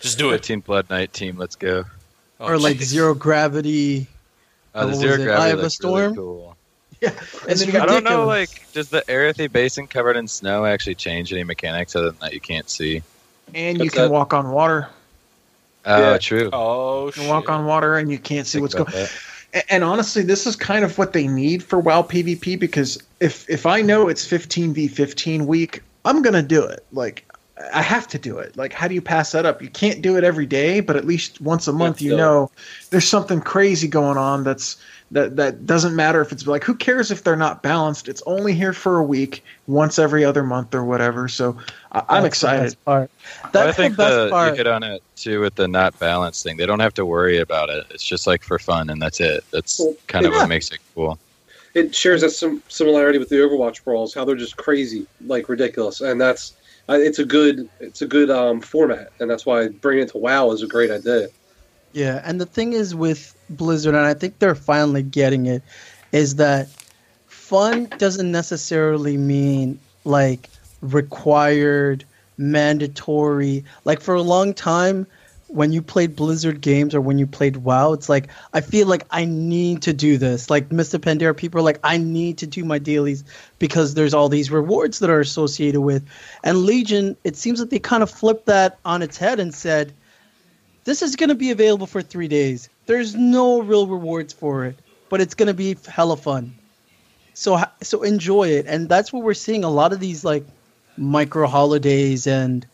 just 0.00 0.18
do 0.18 0.30
it." 0.30 0.42
Team 0.42 0.60
Blood 0.60 0.90
Knight 0.90 1.12
team, 1.12 1.36
let's 1.36 1.56
go. 1.56 1.84
Oh, 2.38 2.46
or 2.46 2.58
like 2.58 2.78
zero 2.78 3.14
gravity. 3.14 4.06
Oh, 4.74 4.86
the 4.86 4.94
zero 4.94 5.16
gravity. 5.16 5.32
I 5.32 5.48
have 5.48 5.60
a 5.60 5.70
storm. 5.70 6.02
Really 6.02 6.16
cool. 6.16 6.53
Yeah, 7.00 7.10
and 7.48 7.58
then 7.58 7.76
I 7.76 7.86
don't 7.86 8.04
know. 8.04 8.26
Like, 8.26 8.66
does 8.72 8.88
the 8.88 9.02
Arathi 9.08 9.50
Basin 9.50 9.86
covered 9.86 10.16
in 10.16 10.26
snow 10.28 10.64
actually 10.64 10.94
change 10.94 11.32
any 11.32 11.44
mechanics 11.44 11.94
other 11.94 12.10
than 12.10 12.18
that 12.20 12.32
you 12.32 12.40
can't 12.40 12.68
see? 12.70 13.02
And 13.54 13.82
you 13.82 13.90
can 13.90 14.02
that. 14.02 14.10
walk 14.10 14.32
on 14.32 14.50
water. 14.50 14.88
Oh, 15.84 16.12
yeah. 16.12 16.18
true. 16.18 16.50
Oh, 16.52 17.06
you 17.06 17.12
can 17.12 17.28
walk 17.28 17.48
on 17.48 17.66
water 17.66 17.96
and 17.96 18.10
you 18.10 18.18
can't 18.18 18.46
see 18.46 18.58
what's 18.58 18.74
going. 18.74 18.92
And, 19.52 19.64
and 19.68 19.84
honestly, 19.84 20.22
this 20.22 20.46
is 20.46 20.56
kind 20.56 20.84
of 20.84 20.96
what 20.96 21.12
they 21.12 21.26
need 21.26 21.62
for 21.62 21.78
WoW 21.78 22.02
PvP 22.02 22.58
because 22.58 23.02
if 23.20 23.48
if 23.48 23.66
I 23.66 23.82
know 23.82 24.08
it's 24.08 24.26
15 24.26 24.74
v 24.74 24.88
15 24.88 25.46
week, 25.46 25.82
I'm 26.04 26.22
gonna 26.22 26.42
do 26.42 26.64
it. 26.64 26.84
Like 26.92 27.24
I 27.72 27.82
have 27.82 28.08
to 28.08 28.18
do 28.18 28.38
it. 28.38 28.56
Like, 28.56 28.72
how 28.72 28.88
do 28.88 28.94
you 28.94 29.02
pass 29.02 29.32
that 29.32 29.46
up? 29.46 29.62
You 29.62 29.68
can't 29.68 30.02
do 30.02 30.16
it 30.16 30.24
every 30.24 30.46
day, 30.46 30.80
but 30.80 30.96
at 30.96 31.04
least 31.04 31.40
once 31.40 31.68
a 31.68 31.72
month, 31.72 32.02
you 32.02 32.16
know, 32.16 32.50
there's 32.90 33.06
something 33.06 33.40
crazy 33.40 33.86
going 33.86 34.18
on 34.18 34.42
that's 34.42 34.76
that 35.10 35.36
that 35.36 35.64
doesn't 35.64 35.94
matter 35.94 36.20
if 36.20 36.32
it's 36.32 36.46
like 36.46 36.64
who 36.64 36.74
cares 36.74 37.10
if 37.10 37.22
they're 37.22 37.36
not 37.36 37.62
balanced 37.62 38.08
it's 38.08 38.22
only 38.26 38.52
here 38.52 38.72
for 38.72 38.98
a 38.98 39.02
week 39.02 39.44
once 39.66 39.98
every 39.98 40.24
other 40.24 40.42
month 40.42 40.74
or 40.74 40.84
whatever 40.84 41.28
so 41.28 41.56
I, 41.92 42.18
am 42.18 42.24
excited 42.24 42.72
the 42.72 42.76
part. 42.78 43.10
That's 43.52 43.54
well, 43.54 43.68
I 43.68 43.72
think 43.72 43.96
the, 43.96 44.28
part. 44.30 44.50
you 44.50 44.56
hit 44.56 44.66
on 44.66 44.82
it 44.82 45.02
too 45.14 45.40
with 45.40 45.54
the 45.54 45.68
not 45.68 45.98
balanced 45.98 46.42
thing 46.42 46.56
they 46.56 46.66
don't 46.66 46.80
have 46.80 46.94
to 46.94 47.06
worry 47.06 47.38
about 47.38 47.70
it 47.70 47.86
it's 47.90 48.02
just 48.02 48.26
like 48.26 48.42
for 48.42 48.58
fun 48.58 48.90
and 48.90 49.00
that's 49.00 49.20
it 49.20 49.44
that's 49.52 49.78
well, 49.78 49.94
kind 50.06 50.26
of 50.26 50.32
yeah. 50.32 50.38
what 50.38 50.48
makes 50.48 50.70
it 50.70 50.78
cool 50.94 51.18
it 51.74 51.94
shares 51.94 52.22
that 52.22 52.30
some 52.30 52.62
similarity 52.68 53.18
with 53.18 53.28
the 53.28 53.36
overwatch 53.36 53.84
brawls 53.84 54.14
how 54.14 54.24
they're 54.24 54.34
just 54.34 54.56
crazy 54.56 55.06
like 55.26 55.48
ridiculous 55.48 56.00
and 56.00 56.20
that's 56.20 56.54
it's 56.88 57.18
a 57.18 57.24
good 57.24 57.68
it's 57.80 58.02
a 58.02 58.06
good 58.06 58.30
um, 58.30 58.60
format 58.60 59.10
and 59.20 59.30
that's 59.30 59.46
why 59.46 59.68
bringing 59.68 60.04
it 60.04 60.10
to 60.10 60.18
wow 60.18 60.50
is 60.50 60.62
a 60.62 60.66
great 60.66 60.90
idea 60.90 61.28
yeah, 61.94 62.20
and 62.24 62.40
the 62.40 62.46
thing 62.46 62.72
is 62.72 62.92
with 62.92 63.36
Blizzard, 63.48 63.94
and 63.94 64.04
I 64.04 64.14
think 64.14 64.40
they're 64.40 64.56
finally 64.56 65.04
getting 65.04 65.46
it, 65.46 65.62
is 66.10 66.34
that 66.36 66.68
fun 67.28 67.84
doesn't 67.98 68.32
necessarily 68.32 69.16
mean 69.16 69.78
like 70.02 70.50
required, 70.80 72.04
mandatory. 72.36 73.64
Like 73.84 74.00
for 74.00 74.16
a 74.16 74.22
long 74.22 74.54
time, 74.54 75.06
when 75.54 75.72
you 75.72 75.82
played 75.82 76.16
Blizzard 76.16 76.60
games 76.60 76.96
or 76.96 77.00
when 77.00 77.16
you 77.16 77.28
played 77.28 77.56
WoW, 77.56 77.92
it's 77.92 78.08
like 78.08 78.28
I 78.52 78.60
feel 78.60 78.88
like 78.88 79.06
I 79.10 79.24
need 79.24 79.82
to 79.82 79.92
do 79.92 80.18
this. 80.18 80.50
Like 80.50 80.72
Mists 80.72 80.94
of 80.94 81.02
Pandaria, 81.02 81.36
people 81.36 81.60
are 81.60 81.64
like, 81.64 81.78
I 81.84 81.96
need 81.96 82.38
to 82.38 82.46
do 82.48 82.64
my 82.64 82.78
dailies 82.78 83.22
because 83.60 83.94
there's 83.94 84.14
all 84.14 84.28
these 84.28 84.50
rewards 84.50 84.98
that 84.98 85.10
are 85.10 85.20
associated 85.20 85.80
with. 85.80 86.04
And 86.42 86.64
Legion, 86.64 87.16
it 87.22 87.36
seems 87.36 87.60
that 87.60 87.70
they 87.70 87.78
kind 87.78 88.02
of 88.02 88.10
flipped 88.10 88.46
that 88.46 88.78
on 88.84 89.00
its 89.00 89.16
head 89.16 89.38
and 89.38 89.54
said, 89.54 89.92
this 90.82 91.02
is 91.02 91.14
going 91.14 91.28
to 91.28 91.36
be 91.36 91.52
available 91.52 91.86
for 91.86 92.02
three 92.02 92.28
days. 92.28 92.68
There's 92.86 93.14
no 93.14 93.62
real 93.62 93.86
rewards 93.86 94.32
for 94.32 94.64
it, 94.64 94.76
but 95.08 95.20
it's 95.20 95.34
going 95.34 95.46
to 95.46 95.54
be 95.54 95.76
hella 95.86 96.16
fun. 96.16 96.56
So 97.34 97.62
so 97.80 98.02
enjoy 98.02 98.48
it, 98.48 98.66
and 98.66 98.88
that's 98.88 99.12
what 99.12 99.22
we're 99.22 99.34
seeing. 99.34 99.62
A 99.62 99.70
lot 99.70 99.92
of 99.92 100.00
these 100.00 100.24
like 100.24 100.44
micro 100.96 101.46
holidays 101.46 102.26
and 102.26 102.66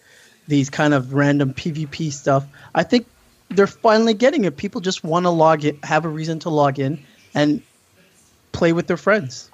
these 0.51 0.69
kind 0.69 0.93
of 0.93 1.15
random 1.15 1.55
PvP 1.55 2.13
stuff. 2.13 2.45
I 2.75 2.83
think 2.83 3.07
they're 3.49 3.67
finally 3.67 4.15
getting 4.15 4.45
it. 4.45 4.57
People 4.57 4.81
just 4.81 5.03
want 5.03 5.25
to 5.25 5.31
log 5.31 5.65
in, 5.65 5.79
have 5.83 6.05
a 6.05 6.09
reason 6.09 6.39
to 6.41 6.51
log 6.51 6.79
in, 6.79 7.03
and 7.35 7.63
play 8.53 8.73
with 8.73 8.87
their 8.87 8.97
friends 8.97 9.51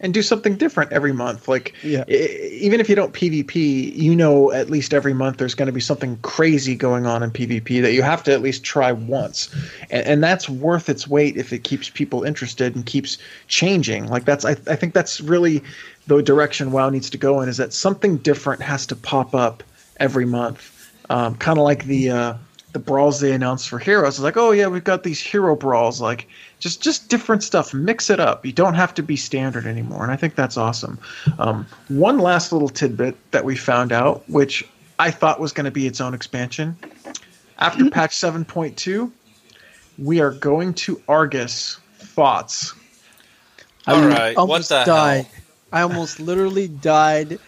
and 0.00 0.12
do 0.12 0.22
something 0.22 0.56
different 0.56 0.92
every 0.92 1.12
month. 1.12 1.46
Like, 1.46 1.72
yeah. 1.82 2.04
even 2.08 2.80
if 2.80 2.88
you 2.88 2.96
don't 2.96 3.12
PvP, 3.12 3.94
you 3.94 4.14
know 4.14 4.50
at 4.50 4.68
least 4.68 4.92
every 4.92 5.14
month 5.14 5.38
there's 5.38 5.54
going 5.54 5.66
to 5.66 5.72
be 5.72 5.80
something 5.80 6.18
crazy 6.18 6.74
going 6.74 7.06
on 7.06 7.22
in 7.22 7.30
PvP 7.30 7.80
that 7.80 7.92
you 7.92 8.02
have 8.02 8.22
to 8.24 8.32
at 8.32 8.42
least 8.42 8.64
try 8.64 8.90
once, 8.92 9.54
and, 9.90 10.06
and 10.06 10.24
that's 10.24 10.48
worth 10.48 10.88
its 10.88 11.06
weight 11.06 11.36
if 11.36 11.52
it 11.52 11.64
keeps 11.64 11.88
people 11.90 12.24
interested 12.24 12.74
and 12.74 12.84
keeps 12.84 13.18
changing. 13.46 14.08
Like 14.08 14.24
that's 14.24 14.44
I, 14.44 14.52
I 14.66 14.76
think 14.76 14.94
that's 14.94 15.20
really 15.20 15.62
the 16.06 16.22
direction 16.22 16.72
WoW 16.72 16.90
needs 16.90 17.08
to 17.10 17.18
go 17.18 17.40
in 17.40 17.48
is 17.48 17.56
that 17.56 17.72
something 17.72 18.18
different 18.18 18.60
has 18.62 18.86
to 18.86 18.96
pop 18.96 19.34
up 19.34 19.62
every 19.98 20.26
month, 20.26 20.92
um, 21.10 21.36
kind 21.36 21.58
of 21.58 21.64
like 21.64 21.84
the. 21.84 22.10
Uh, 22.10 22.34
the 22.72 22.80
brawls 22.80 23.20
they 23.20 23.30
announced 23.30 23.68
for 23.68 23.78
heroes. 23.78 24.14
It's 24.14 24.24
like, 24.24 24.36
oh 24.36 24.50
yeah, 24.50 24.66
we've 24.66 24.82
got 24.82 25.04
these 25.04 25.20
hero 25.20 25.54
brawls. 25.54 26.00
Like, 26.00 26.26
just 26.58 26.82
just 26.82 27.08
different 27.08 27.44
stuff. 27.44 27.72
Mix 27.72 28.10
it 28.10 28.18
up. 28.18 28.44
You 28.44 28.50
don't 28.50 28.74
have 28.74 28.92
to 28.94 29.02
be 29.04 29.14
standard 29.14 29.64
anymore, 29.64 30.02
and 30.02 30.10
I 30.10 30.16
think 30.16 30.34
that's 30.34 30.56
awesome. 30.56 30.98
Um, 31.38 31.68
one 31.86 32.18
last 32.18 32.50
little 32.50 32.68
tidbit 32.68 33.14
that 33.30 33.44
we 33.44 33.54
found 33.54 33.92
out, 33.92 34.28
which 34.28 34.68
I 34.98 35.12
thought 35.12 35.38
was 35.38 35.52
going 35.52 35.66
to 35.66 35.70
be 35.70 35.86
its 35.86 36.00
own 36.00 36.14
expansion. 36.14 36.76
After 37.60 37.84
mm-hmm. 37.84 37.90
patch 37.90 38.16
seven 38.16 38.44
point 38.44 38.76
two, 38.76 39.12
we 39.96 40.18
are 40.18 40.32
going 40.32 40.74
to 40.74 41.00
Argus. 41.06 41.78
Thoughts? 42.00 42.74
All 43.86 44.02
I 44.02 44.08
right. 44.08 44.36
What 44.36 44.62
the 44.62 44.82
died. 44.84 45.26
hell? 45.26 45.43
I 45.74 45.82
almost 45.82 46.20
literally 46.20 46.68
died 46.68 47.40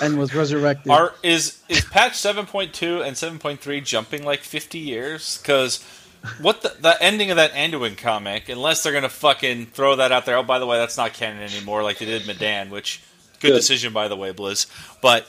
and 0.00 0.16
was 0.16 0.32
resurrected. 0.36 0.92
Are 0.92 1.14
is 1.24 1.60
is 1.68 1.84
patch 1.84 2.16
seven 2.16 2.46
point 2.46 2.72
two 2.72 3.02
and 3.02 3.16
seven 3.16 3.40
point 3.40 3.60
three 3.60 3.80
jumping 3.80 4.24
like 4.24 4.40
fifty 4.40 4.78
years? 4.78 5.38
Because 5.38 5.84
what 6.40 6.62
the, 6.62 6.76
the 6.80 6.96
ending 7.02 7.32
of 7.32 7.36
that 7.38 7.50
Anduin 7.54 7.98
comic, 7.98 8.48
unless 8.48 8.84
they're 8.84 8.92
gonna 8.92 9.08
fucking 9.08 9.66
throw 9.66 9.96
that 9.96 10.12
out 10.12 10.26
there. 10.26 10.36
Oh, 10.36 10.44
by 10.44 10.60
the 10.60 10.66
way, 10.66 10.78
that's 10.78 10.96
not 10.96 11.12
canon 11.12 11.42
anymore, 11.42 11.82
like 11.82 11.98
they 11.98 12.04
did 12.04 12.24
Medan, 12.24 12.70
which 12.70 13.02
good, 13.40 13.48
good. 13.48 13.54
decision 13.56 13.92
by 13.92 14.06
the 14.06 14.14
way, 14.16 14.32
Blizz. 14.32 14.66
But 15.00 15.26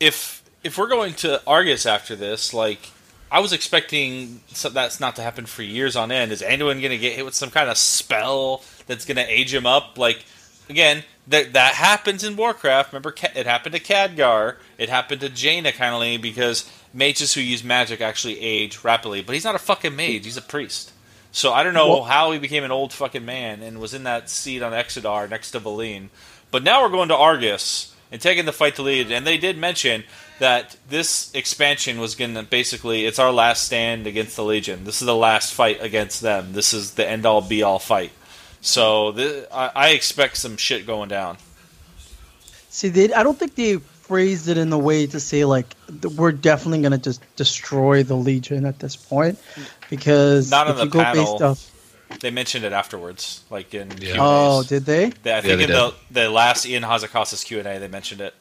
if 0.00 0.42
if 0.62 0.78
we're 0.78 0.88
going 0.88 1.12
to 1.16 1.42
Argus 1.46 1.84
after 1.84 2.16
this, 2.16 2.54
like 2.54 2.80
I 3.30 3.40
was 3.40 3.52
expecting 3.52 4.40
so 4.46 4.70
that's 4.70 5.00
not 5.00 5.16
to 5.16 5.22
happen 5.22 5.44
for 5.44 5.62
years 5.62 5.96
on 5.96 6.10
end. 6.10 6.32
Is 6.32 6.40
Anduin 6.40 6.80
gonna 6.80 6.96
get 6.96 7.12
hit 7.12 7.26
with 7.26 7.34
some 7.34 7.50
kind 7.50 7.68
of 7.68 7.76
spell 7.76 8.62
that's 8.86 9.04
gonna 9.04 9.26
age 9.28 9.52
him 9.52 9.66
up? 9.66 9.98
Like 9.98 10.24
again, 10.68 11.04
that 11.26 11.52
that 11.54 11.74
happens 11.74 12.22
in 12.22 12.36
Warcraft. 12.36 12.92
Remember, 12.92 13.14
it 13.34 13.46
happened 13.46 13.74
to 13.74 13.80
Khadgar. 13.80 14.56
It 14.78 14.88
happened 14.88 15.20
to 15.22 15.28
Jaina, 15.28 15.72
kind 15.72 15.94
of 15.94 16.22
because 16.22 16.70
mages 16.92 17.34
who 17.34 17.40
use 17.40 17.64
magic 17.64 18.00
actually 18.00 18.40
age 18.40 18.84
rapidly. 18.84 19.22
But 19.22 19.34
he's 19.34 19.44
not 19.44 19.54
a 19.54 19.60
fucking 19.60 19.96
mage. 19.96 20.24
He's 20.24 20.36
a 20.36 20.42
priest. 20.42 20.92
So 21.32 21.52
I 21.52 21.64
don't 21.64 21.74
know 21.74 21.88
well, 21.88 22.04
how 22.04 22.30
he 22.30 22.38
became 22.38 22.62
an 22.62 22.70
old 22.70 22.92
fucking 22.92 23.24
man 23.24 23.60
and 23.60 23.80
was 23.80 23.92
in 23.92 24.04
that 24.04 24.30
seat 24.30 24.62
on 24.62 24.72
Exodar 24.72 25.28
next 25.28 25.50
to 25.50 25.60
Velen. 25.60 26.10
But 26.52 26.62
now 26.62 26.82
we're 26.82 26.90
going 26.90 27.08
to 27.08 27.16
Argus 27.16 27.92
and 28.12 28.20
taking 28.20 28.44
the 28.44 28.52
fight 28.52 28.76
to 28.76 28.82
lead. 28.82 29.10
And 29.10 29.26
they 29.26 29.38
did 29.38 29.58
mention 29.58 30.04
that 30.38 30.76
this 30.88 31.34
expansion 31.34 31.98
was 31.98 32.14
going 32.14 32.34
to 32.34 32.44
basically 32.44 33.04
it's 33.04 33.18
our 33.18 33.32
last 33.32 33.64
stand 33.64 34.06
against 34.06 34.36
the 34.36 34.44
Legion. 34.44 34.84
This 34.84 35.02
is 35.02 35.06
the 35.06 35.16
last 35.16 35.52
fight 35.52 35.82
against 35.82 36.20
them. 36.20 36.52
This 36.52 36.72
is 36.72 36.92
the 36.92 37.08
end 37.08 37.26
all 37.26 37.40
be 37.40 37.64
all 37.64 37.80
fight. 37.80 38.12
So 38.64 39.12
th- 39.12 39.46
I, 39.52 39.70
I, 39.74 39.88
expect 39.90 40.38
some 40.38 40.56
shit 40.56 40.86
going 40.86 41.10
down. 41.10 41.36
See, 42.70 42.88
they, 42.88 43.12
I 43.12 43.22
don't 43.22 43.38
think 43.38 43.56
they 43.56 43.76
phrased 43.76 44.48
it 44.48 44.56
in 44.56 44.72
a 44.72 44.78
way 44.78 45.06
to 45.06 45.20
say 45.20 45.44
like 45.44 45.76
we're 46.16 46.32
definitely 46.32 46.80
going 46.80 46.92
to 46.92 46.98
just 46.98 47.22
destroy 47.36 48.02
the 48.02 48.14
Legion 48.14 48.64
at 48.64 48.78
this 48.78 48.96
point 48.96 49.38
because 49.90 50.50
not 50.50 50.66
on 50.66 50.76
the 50.78 50.90
panel. 50.90 51.42
Off, 51.42 51.70
they 52.20 52.30
mentioned 52.30 52.64
it 52.64 52.72
afterwards, 52.72 53.44
like 53.50 53.74
in 53.74 53.92
yeah. 54.00 54.16
oh, 54.18 54.62
did 54.62 54.86
they? 54.86 55.10
they 55.10 55.36
I 55.36 55.42
think 55.42 55.50
yeah, 55.50 55.56
they 55.56 55.64
in 55.64 55.70
the 55.70 55.94
the 56.10 56.30
last 56.30 56.66
Ion 56.66 56.84
Hazzikostas 56.84 57.44
Q 57.44 57.58
and 57.58 57.68
A, 57.68 57.78
they 57.78 57.88
mentioned 57.88 58.22
it. 58.22 58.32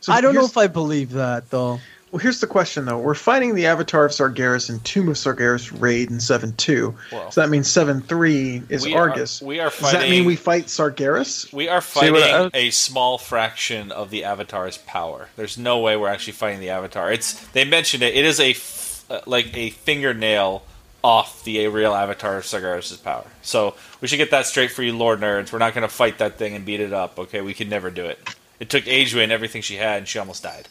So 0.00 0.12
I 0.12 0.20
don't 0.20 0.34
know 0.34 0.44
if 0.44 0.58
I 0.58 0.66
believe 0.66 1.12
that 1.12 1.48
though. 1.48 1.80
Well, 2.10 2.20
here's 2.20 2.40
the 2.40 2.46
question 2.46 2.86
though. 2.86 2.98
We're 2.98 3.14
fighting 3.14 3.54
the 3.54 3.66
Avatar 3.66 4.06
of 4.06 4.12
Sargeras 4.12 4.70
and 4.70 4.82
Tomb 4.84 5.08
of 5.08 5.16
Sargeras 5.16 5.78
raid 5.78 6.10
in 6.10 6.20
seven 6.20 6.54
two. 6.56 6.94
Well, 7.12 7.30
so 7.30 7.40
that 7.40 7.50
means 7.50 7.70
seven 7.70 8.00
three 8.00 8.62
is 8.68 8.84
we 8.84 8.94
Argus. 8.94 9.42
Are, 9.42 9.46
we 9.46 9.60
are 9.60 9.70
fighting. 9.70 10.00
Does 10.00 10.08
that 10.08 10.10
mean 10.10 10.24
we 10.24 10.36
fight 10.36 10.66
Sargeras? 10.66 11.52
We 11.52 11.68
are 11.68 11.80
fighting 11.80 12.14
See, 12.14 12.50
a 12.54 12.70
small 12.70 13.18
fraction 13.18 13.92
of 13.92 14.10
the 14.10 14.24
Avatar's 14.24 14.78
power. 14.78 15.28
There's 15.36 15.58
no 15.58 15.80
way 15.80 15.96
we're 15.96 16.08
actually 16.08 16.32
fighting 16.34 16.60
the 16.60 16.70
Avatar. 16.70 17.12
It's 17.12 17.46
they 17.48 17.64
mentioned 17.64 18.02
it. 18.02 18.14
It 18.14 18.24
is 18.24 18.40
a 18.40 18.50
f- 18.50 19.04
uh, 19.10 19.20
like 19.26 19.54
a 19.56 19.70
fingernail 19.70 20.62
off 21.04 21.44
the 21.44 21.66
real 21.68 21.94
Avatar 21.94 22.38
of 22.38 22.44
Sargeras' 22.44 23.02
power. 23.02 23.24
So 23.42 23.74
we 24.00 24.08
should 24.08 24.16
get 24.16 24.30
that 24.30 24.46
straight 24.46 24.70
for 24.70 24.82
you, 24.82 24.96
Lord 24.96 25.20
nerds. 25.20 25.52
We're 25.52 25.58
not 25.58 25.74
going 25.74 25.82
to 25.86 25.94
fight 25.94 26.18
that 26.18 26.38
thing 26.38 26.54
and 26.54 26.64
beat 26.64 26.80
it 26.80 26.92
up. 26.92 27.18
Okay, 27.18 27.40
we 27.40 27.54
can 27.54 27.68
never 27.68 27.90
do 27.90 28.04
it. 28.04 28.18
It 28.58 28.70
took 28.70 28.84
Aegwynn 28.84 29.28
everything 29.28 29.62
she 29.62 29.76
had, 29.76 29.98
and 29.98 30.08
she 30.08 30.18
almost 30.18 30.42
died. 30.42 30.68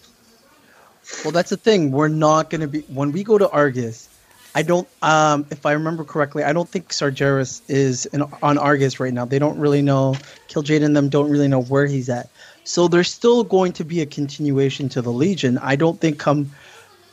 Well, 1.24 1.32
that's 1.32 1.50
the 1.50 1.58
thing. 1.58 1.92
We're 1.92 2.08
not 2.08 2.50
going 2.50 2.62
to 2.62 2.68
be 2.68 2.82
when 2.82 3.12
we 3.12 3.24
go 3.24 3.38
to 3.38 3.50
Argus. 3.50 4.10
I 4.56 4.64
don't, 4.64 4.88
um, 5.04 5.46
if 5.52 5.66
I 5.66 5.74
remember 5.74 6.04
correctly, 6.04 6.44
I 6.44 6.52
don't 6.52 6.68
think 6.68 6.90
Sargeras 6.90 7.62
is 7.68 8.08
in, 8.08 8.24
on 8.42 8.58
Argus 8.58 9.00
right 9.00 9.14
now. 9.14 9.24
They 9.24 9.38
don't 9.38 9.60
really 9.60 9.84
know. 9.84 10.16
Kil'jaeden 10.48 10.84
and 10.84 10.96
them 10.96 11.10
don't 11.10 11.30
really 11.30 11.48
know 11.48 11.62
where 11.62 11.86
he's 11.86 12.10
at. 12.10 12.30
So 12.64 12.88
there's 12.88 13.12
still 13.12 13.44
going 13.44 13.74
to 13.74 13.86
be 13.86 14.02
a 14.02 14.06
continuation 14.06 14.90
to 14.90 15.02
the 15.02 15.12
Legion. 15.12 15.60
I 15.60 15.76
don't 15.76 16.00
think 16.02 16.18
come 16.18 16.50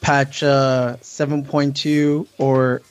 patch 0.01 0.43
uh, 0.43 0.97
7.2 1.03 2.27
or 2.39 2.83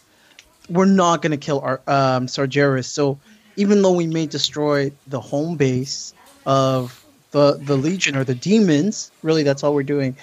we're 0.70 0.86
not 0.86 1.22
going 1.22 1.32
to 1.32 1.38
kill 1.38 1.60
our, 1.62 1.82
um, 1.88 2.28
Sargeras. 2.28 2.86
So 2.86 3.20
even 3.56 3.82
though 3.82 3.93
we 3.93 4.08
may 4.08 4.26
destroy 4.26 4.91
the 5.08 5.20
home 5.20 5.58
base 5.58 6.14
of 6.45 7.04
the 7.32 7.60
the 7.62 7.76
Legion 7.76 8.16
or 8.16 8.24
the 8.24 8.36
demons, 8.36 9.12
really 9.24 9.43
that's 9.43 9.64
all 9.64 9.74
we're 9.74 9.84
doing 9.84 10.16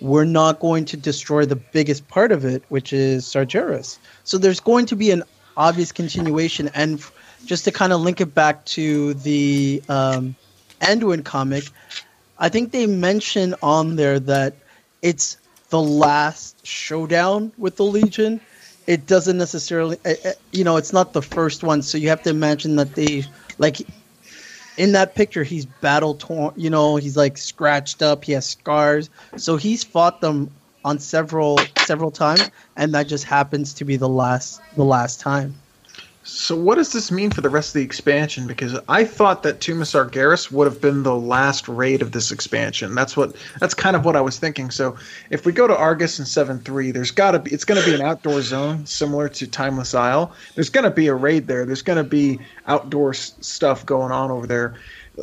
we're 0.00 0.24
not 0.24 0.60
going 0.60 0.84
to 0.86 0.96
destroy 0.96 1.46
the 1.46 1.56
biggest 1.56 2.06
part 2.08 2.32
of 2.32 2.44
it, 2.44 2.62
which 2.68 2.92
is 2.92 3.24
Sargeras. 3.24 3.98
So 4.24 4.38
there's 4.38 4.60
going 4.60 4.86
to 4.86 4.96
be 4.96 5.10
an 5.10 5.22
obvious 5.56 5.92
continuation. 5.92 6.70
And 6.74 7.02
just 7.44 7.64
to 7.64 7.72
kind 7.72 7.92
of 7.92 8.00
link 8.00 8.20
it 8.20 8.34
back 8.34 8.64
to 8.66 9.14
the 9.14 9.82
um, 9.88 10.36
Anduin 10.80 11.24
comic, 11.24 11.64
I 12.38 12.48
think 12.48 12.72
they 12.72 12.86
mention 12.86 13.54
on 13.62 13.96
there 13.96 14.20
that 14.20 14.54
it's 15.00 15.38
the 15.70 15.80
last 15.80 16.66
showdown 16.66 17.52
with 17.56 17.76
the 17.76 17.84
Legion. 17.84 18.40
It 18.86 19.06
doesn't 19.06 19.38
necessarily, 19.38 19.98
eh, 20.04 20.14
eh, 20.22 20.32
you 20.52 20.62
know, 20.62 20.76
it's 20.76 20.92
not 20.92 21.12
the 21.12 21.22
first 21.22 21.64
one. 21.64 21.82
So 21.82 21.98
you 21.98 22.10
have 22.10 22.22
to 22.24 22.30
imagine 22.30 22.76
that 22.76 22.94
they, 22.94 23.24
like, 23.58 23.78
in 24.76 24.92
that 24.92 25.14
picture 25.14 25.44
he's 25.44 25.66
battle 25.66 26.14
torn 26.14 26.52
you 26.56 26.70
know 26.70 26.96
he's 26.96 27.16
like 27.16 27.38
scratched 27.38 28.02
up 28.02 28.24
he 28.24 28.32
has 28.32 28.46
scars. 28.48 29.10
So 29.36 29.56
he's 29.56 29.84
fought 29.84 30.20
them 30.20 30.56
on 30.84 30.98
several 30.98 31.74
several 31.78 32.10
times 32.10 32.50
and 32.76 32.94
that 32.94 33.08
just 33.08 33.24
happens 33.24 33.74
to 33.74 33.84
be 33.84 33.96
the 33.96 34.08
last 34.08 34.62
the 34.72 34.84
last 34.84 35.20
time 35.20 35.65
so 36.28 36.56
what 36.56 36.74
does 36.74 36.92
this 36.92 37.12
mean 37.12 37.30
for 37.30 37.40
the 37.40 37.48
rest 37.48 37.68
of 37.68 37.74
the 37.74 37.84
expansion? 37.84 38.48
Because 38.48 38.76
I 38.88 39.04
thought 39.04 39.44
that 39.44 39.60
Tomb 39.60 39.80
of 39.80 39.86
Sargeras 39.86 40.50
would 40.50 40.66
have 40.66 40.80
been 40.80 41.04
the 41.04 41.14
last 41.14 41.68
raid 41.68 42.02
of 42.02 42.10
this 42.10 42.32
expansion. 42.32 42.96
That's 42.96 43.16
what 43.16 43.36
that's 43.60 43.74
kind 43.74 43.94
of 43.94 44.04
what 44.04 44.16
I 44.16 44.20
was 44.20 44.36
thinking. 44.36 44.72
So 44.72 44.96
if 45.30 45.46
we 45.46 45.52
go 45.52 45.68
to 45.68 45.76
Argus 45.76 46.18
and 46.18 46.26
seven 46.26 46.58
three, 46.58 46.90
there's 46.90 47.12
gotta 47.12 47.38
be 47.38 47.52
it's 47.52 47.64
gonna 47.64 47.84
be 47.84 47.94
an 47.94 48.00
outdoor 48.00 48.42
zone 48.42 48.84
similar 48.86 49.28
to 49.28 49.46
Timeless 49.46 49.94
Isle. 49.94 50.32
There's 50.56 50.68
gonna 50.68 50.90
be 50.90 51.06
a 51.06 51.14
raid 51.14 51.46
there. 51.46 51.64
There's 51.64 51.82
gonna 51.82 52.02
be 52.02 52.40
outdoor 52.66 53.14
stuff 53.14 53.86
going 53.86 54.10
on 54.10 54.32
over 54.32 54.48
there. 54.48 54.74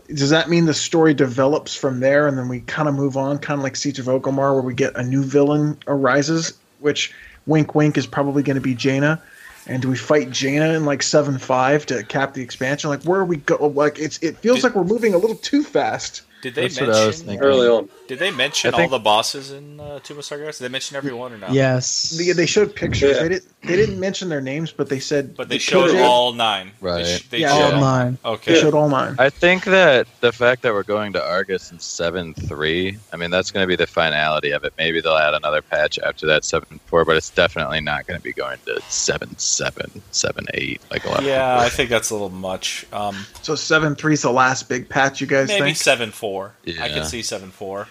Does 0.07 0.29
that 0.29 0.49
mean 0.49 0.65
the 0.65 0.73
story 0.73 1.13
develops 1.13 1.75
from 1.75 1.99
there 1.99 2.29
and 2.29 2.37
then 2.37 2.47
we 2.47 2.61
kind 2.61 2.87
of 2.87 2.95
move 2.95 3.17
on, 3.17 3.39
kind 3.39 3.59
of 3.59 3.63
like 3.63 3.75
Siege 3.75 3.99
of 3.99 4.05
Orgrimmar, 4.05 4.53
where 4.53 4.63
we 4.63 4.73
get 4.73 4.95
a 4.95 5.03
new 5.03 5.21
villain 5.21 5.77
arises, 5.85 6.57
which 6.79 7.13
wink 7.45 7.75
wink 7.75 7.97
is 7.97 8.07
probably 8.07 8.41
going 8.41 8.55
to 8.55 8.61
be 8.61 8.73
Jaina 8.73 9.21
and 9.67 9.81
do 9.81 9.89
we 9.89 9.97
fight 9.97 10.29
Jaina 10.29 10.73
in 10.73 10.85
like 10.85 11.01
seven 11.03 11.37
five 11.37 11.85
to 11.87 12.03
cap 12.03 12.33
the 12.33 12.41
expansion? 12.41 12.89
Like 12.89 13.03
where 13.03 13.19
are 13.19 13.25
we 13.25 13.37
go? 13.37 13.67
Like 13.67 13.99
it's 13.99 14.17
it 14.19 14.37
feels 14.37 14.57
did, 14.57 14.63
like 14.65 14.75
we're 14.75 14.83
moving 14.83 15.13
a 15.13 15.17
little 15.17 15.37
too 15.37 15.63
fast. 15.63 16.23
Did 16.41 16.55
they 16.55 16.67
That's 16.67 17.23
mention 17.23 17.41
early 17.41 17.67
on? 17.67 17.89
Did 18.13 18.19
they 18.19 18.29
mention 18.29 18.71
think, 18.71 18.91
all 18.91 18.99
the 18.99 19.03
bosses 19.03 19.49
in 19.49 19.79
uh, 19.79 19.97
Tomb 19.99 20.19
of 20.19 20.23
Sargeras? 20.23 20.59
Did 20.59 20.65
they 20.65 20.69
mention 20.69 20.95
everyone 20.95 21.33
or 21.33 21.39
not? 21.39 21.51
Yes. 21.51 22.11
They, 22.11 22.31
they 22.31 22.45
showed 22.45 22.75
pictures. 22.75 23.17
Yeah. 23.17 23.23
They 23.23 23.29
didn't. 23.29 23.49
They 23.63 23.75
didn't 23.75 23.99
mention 23.99 24.29
their 24.29 24.41
names, 24.41 24.71
but 24.71 24.89
they 24.89 24.99
said. 24.99 25.35
But 25.35 25.49
they 25.49 25.57
showed 25.57 25.95
all 25.95 26.33
nine. 26.33 26.71
Right. 26.79 27.05
They, 27.05 27.17
they 27.29 27.37
yeah, 27.39 27.53
all 27.53 27.71
nine. 27.71 28.19
Okay. 28.23 28.53
They 28.53 28.61
showed 28.61 28.75
all 28.75 28.87
nine. 28.87 29.15
I 29.17 29.31
think 29.31 29.63
that 29.63 30.05
the 30.19 30.31
fact 30.31 30.61
that 30.61 30.73
we're 30.73 30.83
going 30.83 31.13
to 31.13 31.23
Argus 31.23 31.71
in 31.71 31.79
seven 31.79 32.35
three. 32.35 32.99
I 33.11 33.15
mean, 33.15 33.31
that's 33.31 33.49
going 33.49 33.63
to 33.63 33.67
be 33.67 33.75
the 33.75 33.87
finality 33.87 34.51
of 34.51 34.63
it. 34.63 34.73
Maybe 34.77 35.01
they'll 35.01 35.17
add 35.17 35.33
another 35.33 35.63
patch 35.63 35.97
after 35.97 36.27
that 36.27 36.43
seven 36.43 36.79
four, 36.85 37.03
but 37.05 37.15
it's 37.15 37.31
definitely 37.31 37.81
not 37.81 38.05
going 38.05 38.19
to 38.19 38.23
be 38.23 38.33
going 38.33 38.59
to 38.65 38.79
seven 38.89 39.35
seven 39.39 39.89
seven 40.11 40.45
eight 40.53 40.81
like 40.91 41.05
a 41.05 41.09
lot. 41.09 41.23
Yeah, 41.23 41.57
I 41.57 41.69
think 41.69 41.89
that's 41.89 42.11
a 42.11 42.13
little 42.13 42.29
much. 42.29 42.85
Um, 42.93 43.25
so 43.41 43.55
seven 43.55 43.95
three 43.95 44.13
is 44.13 44.21
the 44.21 44.31
last 44.31 44.69
big 44.69 44.87
patch. 44.87 45.21
You 45.21 45.27
guys 45.27 45.47
maybe 45.47 45.67
think? 45.67 45.77
seven 45.77 46.11
four. 46.11 46.53
Yeah. 46.63 46.83
I 46.83 46.89
can 46.89 47.05
see 47.05 47.23
seven 47.23 47.49
four. 47.49 47.87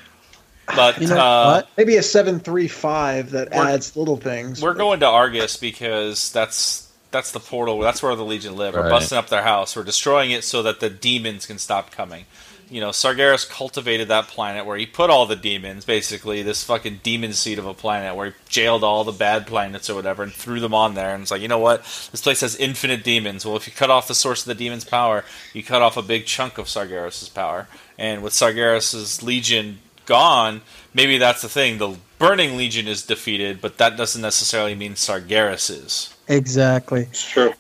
But 0.75 1.01
you 1.01 1.09
know, 1.09 1.17
uh, 1.17 1.63
maybe 1.77 1.97
a 1.97 2.03
seven 2.03 2.41
three 2.41 2.69
five 2.69 3.31
that 3.31 3.53
adds 3.53 3.97
little 3.97 4.17
things. 4.17 4.63
We're 4.63 4.75
going 4.75 5.01
to 5.01 5.07
Argus 5.07 5.57
because 5.57 6.33
that's 6.33 6.93
that's 7.11 7.31
the 7.31 7.41
portal. 7.41 7.79
That's 7.81 8.03
where 8.03 8.17
the 8.17 8.25
Legion 8.25 8.57
live. 8.57 8.75
Right. 8.75 8.85
We're 8.85 8.91
busting 8.91 9.19
up 9.19 9.29
their 9.29 9.43
house. 9.43 9.77
We're 9.77 9.85
destroying 9.85 10.31
it 10.31 10.45
so 10.45 10.63
that 10.63 10.81
the 10.81 10.91
demons 10.91 11.47
can 11.47 11.59
stop 11.59 11.93
coming. 11.93 12.25
You 12.71 12.81
know, 12.81 12.89
Sargeras 12.89 13.47
cultivated 13.47 14.09
that 14.09 14.29
planet 14.29 14.65
where 14.65 14.79
he 14.79 14.87
put 14.87 15.11
all 15.11 15.27
the 15.27 15.37
demons, 15.37 15.85
basically 15.85 16.43
this 16.43 16.65
fucking 16.65 17.01
demon 17.03 17.35
seed 17.35 17.59
of 17.59 17.67
a 17.67 17.75
planet 17.75 18.17
where 18.17 18.31
he 18.31 18.33
jailed 18.49 18.83
all 18.83 19.05
the 19.05 19.13
bad 19.13 19.47
planets 19.47 19.91
or 19.91 19.95
whatever 19.95 20.23
and 20.23 20.33
threw 20.33 20.59
them 20.59 20.73
on 20.73 20.95
there. 20.95 21.13
And 21.13 21.21
it's 21.21 21.31
like, 21.31 21.43
you 21.43 21.49
know 21.49 21.59
what? 21.59 21.83
This 22.13 22.23
place 22.23 22.41
has 22.41 22.57
infinite 22.57 23.05
demons. 23.05 23.45
Well, 23.45 23.57
if 23.57 23.67
you 23.67 23.75
cut 23.75 23.91
off 23.91 24.09
the 24.09 24.15
source 24.15 24.47
of 24.47 24.57
the 24.57 24.65
demon's 24.65 24.85
power, 24.85 25.23
you 25.53 25.63
cut 25.63 25.83
off 25.83 25.99
a 25.99 26.03
big 26.03 26.25
chunk 26.25 26.57
of 26.57 26.65
Sargeras' 26.65 27.35
power. 27.35 27.69
And 27.99 28.23
with 28.23 28.33
Sargeras' 28.33 29.23
legion 29.23 29.81
gone, 30.07 30.63
maybe 30.95 31.19
that's 31.19 31.43
the 31.43 31.49
thing. 31.49 31.79
The 31.79 31.97
Burning 32.19 32.57
Legion 32.57 32.87
is 32.87 33.03
defeated, 33.05 33.61
but 33.61 33.79
that 33.79 33.97
doesn't 33.97 34.23
necessarily 34.23 34.75
mean 34.75 34.95
Sargeras 34.95 35.71
is. 35.71 36.15
Exactly. 36.29 37.03
It's 37.03 37.29
true. 37.29 37.53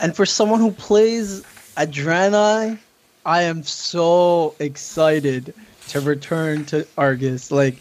And 0.00 0.14
for 0.14 0.24
someone 0.24 0.60
who 0.60 0.70
plays 0.70 1.40
a 1.76 1.86
Draenei, 1.86 2.78
I 3.24 3.42
am 3.42 3.62
so 3.62 4.54
excited 4.58 5.54
to 5.88 6.00
return 6.00 6.64
to 6.66 6.86
Argus. 6.96 7.50
Like, 7.50 7.80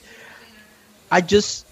I 1.11 1.21
just, 1.21 1.65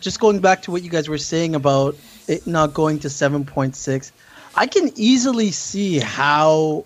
just 0.00 0.20
going 0.20 0.40
back 0.40 0.62
to 0.62 0.70
what 0.70 0.82
you 0.82 0.90
guys 0.90 1.08
were 1.08 1.18
saying 1.18 1.54
about 1.54 1.96
it 2.26 2.46
not 2.46 2.74
going 2.74 2.98
to 3.00 3.08
7.6, 3.08 4.12
I 4.56 4.66
can 4.66 4.90
easily 4.96 5.50
see 5.50 5.98
how 5.98 6.84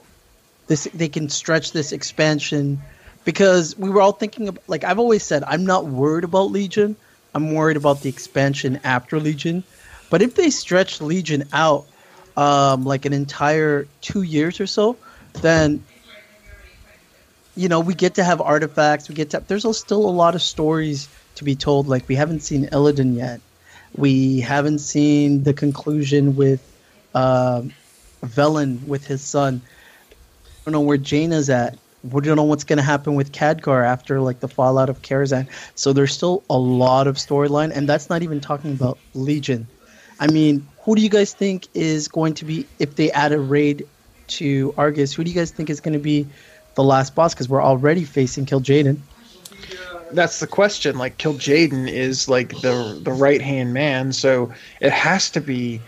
this 0.67 0.89
they 0.95 1.09
can 1.09 1.29
stretch 1.29 1.73
this 1.73 1.93
expansion 1.93 2.81
because 3.25 3.77
we 3.79 3.91
were 3.91 4.01
all 4.01 4.13
thinking 4.13 4.49
of 4.49 4.59
like 4.67 4.85
I've 4.85 4.99
always 4.99 5.23
said 5.23 5.45
I'm 5.47 5.67
not 5.67 5.87
worried 5.87 6.25
about 6.25 6.51
Legion. 6.51 6.97
I'm 7.35 7.55
worried 7.55 7.77
about 7.77 8.03
the 8.03 8.09
expansion 8.09 8.81
after 8.85 9.21
Legion. 9.21 9.63
But 10.11 10.23
if 10.23 10.35
they 10.35 10.51
stretch 10.51 11.01
Legion 11.01 11.45
out 11.53 11.87
um, 12.37 12.85
like 12.85 13.05
an 13.05 13.13
entire 13.13 13.87
two 14.01 14.23
years 14.23 14.61
or 14.61 14.67
so, 14.67 14.97
then 15.35 15.85
you 17.57 17.69
know 17.69 17.81
we 17.81 17.95
get 17.95 18.15
to 18.15 18.25
have 18.25 18.41
artifacts. 18.41 19.09
We 19.09 19.15
get 19.15 19.31
to 19.31 19.43
there's 19.47 19.77
still 19.77 20.09
a 20.09 20.11
lot 20.11 20.35
of 20.35 20.43
stories 20.43 21.09
to 21.37 21.45
be 21.45 21.55
told. 21.55 21.89
Like 21.89 22.09
we 22.09 22.15
haven't 22.15 22.41
seen 22.41 22.67
Illidan 22.67 23.17
yet. 23.17 23.41
We 23.97 24.41
haven't 24.41 24.81
seen 24.81 25.43
the 25.45 25.55
conclusion 25.55 26.37
with 26.37 26.61
uh, 27.15 27.63
Velen 28.25 28.87
with 28.87 29.07
his 29.07 29.23
son. 29.23 29.61
I 30.11 30.51
don't 30.65 30.73
know 30.73 30.81
where 30.81 30.99
Jaina's 30.99 31.51
at. 31.51 31.79
We 32.05 32.21
don't 32.23 32.37
know 32.37 32.45
what's 32.45 32.65
going 32.65 32.77
to 32.77 32.83
happen 32.83 33.15
with 33.15 33.33
Khadgar 33.33 33.85
after 33.85 34.21
like 34.21 34.41
the 34.41 34.49
fallout 34.49 34.89
of 34.89 35.03
Karazhan. 35.03 35.49
So 35.75 35.93
there's 35.93 36.13
still 36.13 36.45
a 36.49 36.59
lot 36.59 37.07
of 37.07 37.17
storyline, 37.17 37.75
and 37.75 37.89
that's 37.89 38.09
not 38.09 38.23
even 38.23 38.41
talking 38.41 38.73
about 38.73 38.99
Legion. 39.15 39.67
I 40.21 40.29
mean, 40.29 40.67
who 40.83 40.95
do 40.95 41.03
you 41.03 41.09
guys 41.09 41.33
think 41.33 41.67
is 41.75 42.09
going 42.09 42.35
to 42.35 42.45
be 42.45 42.67
if 42.79 42.97
they 42.97 43.11
add 43.11 43.33
a 43.33 43.39
raid 43.41 43.87
to 44.29 44.75
Argus? 44.77 45.13
Who 45.13 45.25
do 45.25 45.31
you 45.31 45.37
guys 45.37 45.51
think 45.51 45.71
is 45.71 45.81
going 45.81 45.95
to 45.95 45.99
be 45.99 46.27
the 46.75 46.85
last 46.85 47.15
boss? 47.15 47.35
Because 47.35 47.49
we're 47.49 47.63
already 47.63 48.05
facing 48.05 48.47
Kil'jaeden. 48.47 48.99
That's 50.13 50.41
the 50.41 50.47
question. 50.47 50.97
Like 50.97 51.19
Kil'jaeden 51.19 51.89
is 51.89 52.29
like 52.29 52.51
the 52.61 52.99
the 53.03 53.13
right 53.13 53.43
hand 53.43 53.75
man, 53.75 54.13
so 54.13 54.53
it 54.81 54.93
has 54.93 55.31
to 55.33 55.41
be 55.41 55.81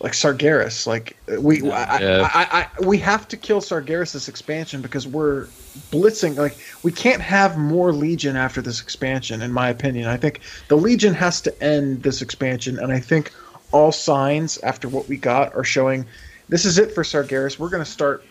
like 0.00 0.12
Sargeras. 0.12 0.86
Like 0.86 1.16
we, 1.38 1.62
yeah. 1.62 2.28
I, 2.32 2.42
I, 2.42 2.60
I, 2.60 2.86
we 2.86 2.98
have 2.98 3.26
to 3.28 3.36
kill 3.36 3.60
Sargeras 3.60 4.12
this 4.12 4.28
expansion 4.28 4.82
because 4.82 5.06
we're 5.06 5.44
blitzing. 5.90 6.36
Like 6.36 6.56
we 6.82 6.92
can't 6.92 7.22
have 7.22 7.56
more 7.56 7.92
Legion 7.92 8.36
after 8.36 8.60
this 8.60 8.80
expansion. 8.80 9.42
In 9.42 9.52
my 9.52 9.68
opinion, 9.68 10.06
I 10.06 10.16
think 10.16 10.40
the 10.68 10.76
Legion 10.76 11.14
has 11.14 11.40
to 11.42 11.62
end 11.62 12.02
this 12.02 12.22
expansion, 12.22 12.78
and 12.78 12.92
I 12.92 13.00
think 13.00 13.32
all 13.72 13.92
signs 13.92 14.58
after 14.58 14.88
what 14.88 15.08
we 15.08 15.16
got 15.16 15.54
are 15.54 15.64
showing 15.64 16.06
this 16.48 16.64
is 16.64 16.78
it 16.78 16.92
for 16.92 17.02
Sargeras. 17.02 17.58
We're 17.58 17.70
going 17.70 17.84
to 17.84 17.90
start 17.90 18.24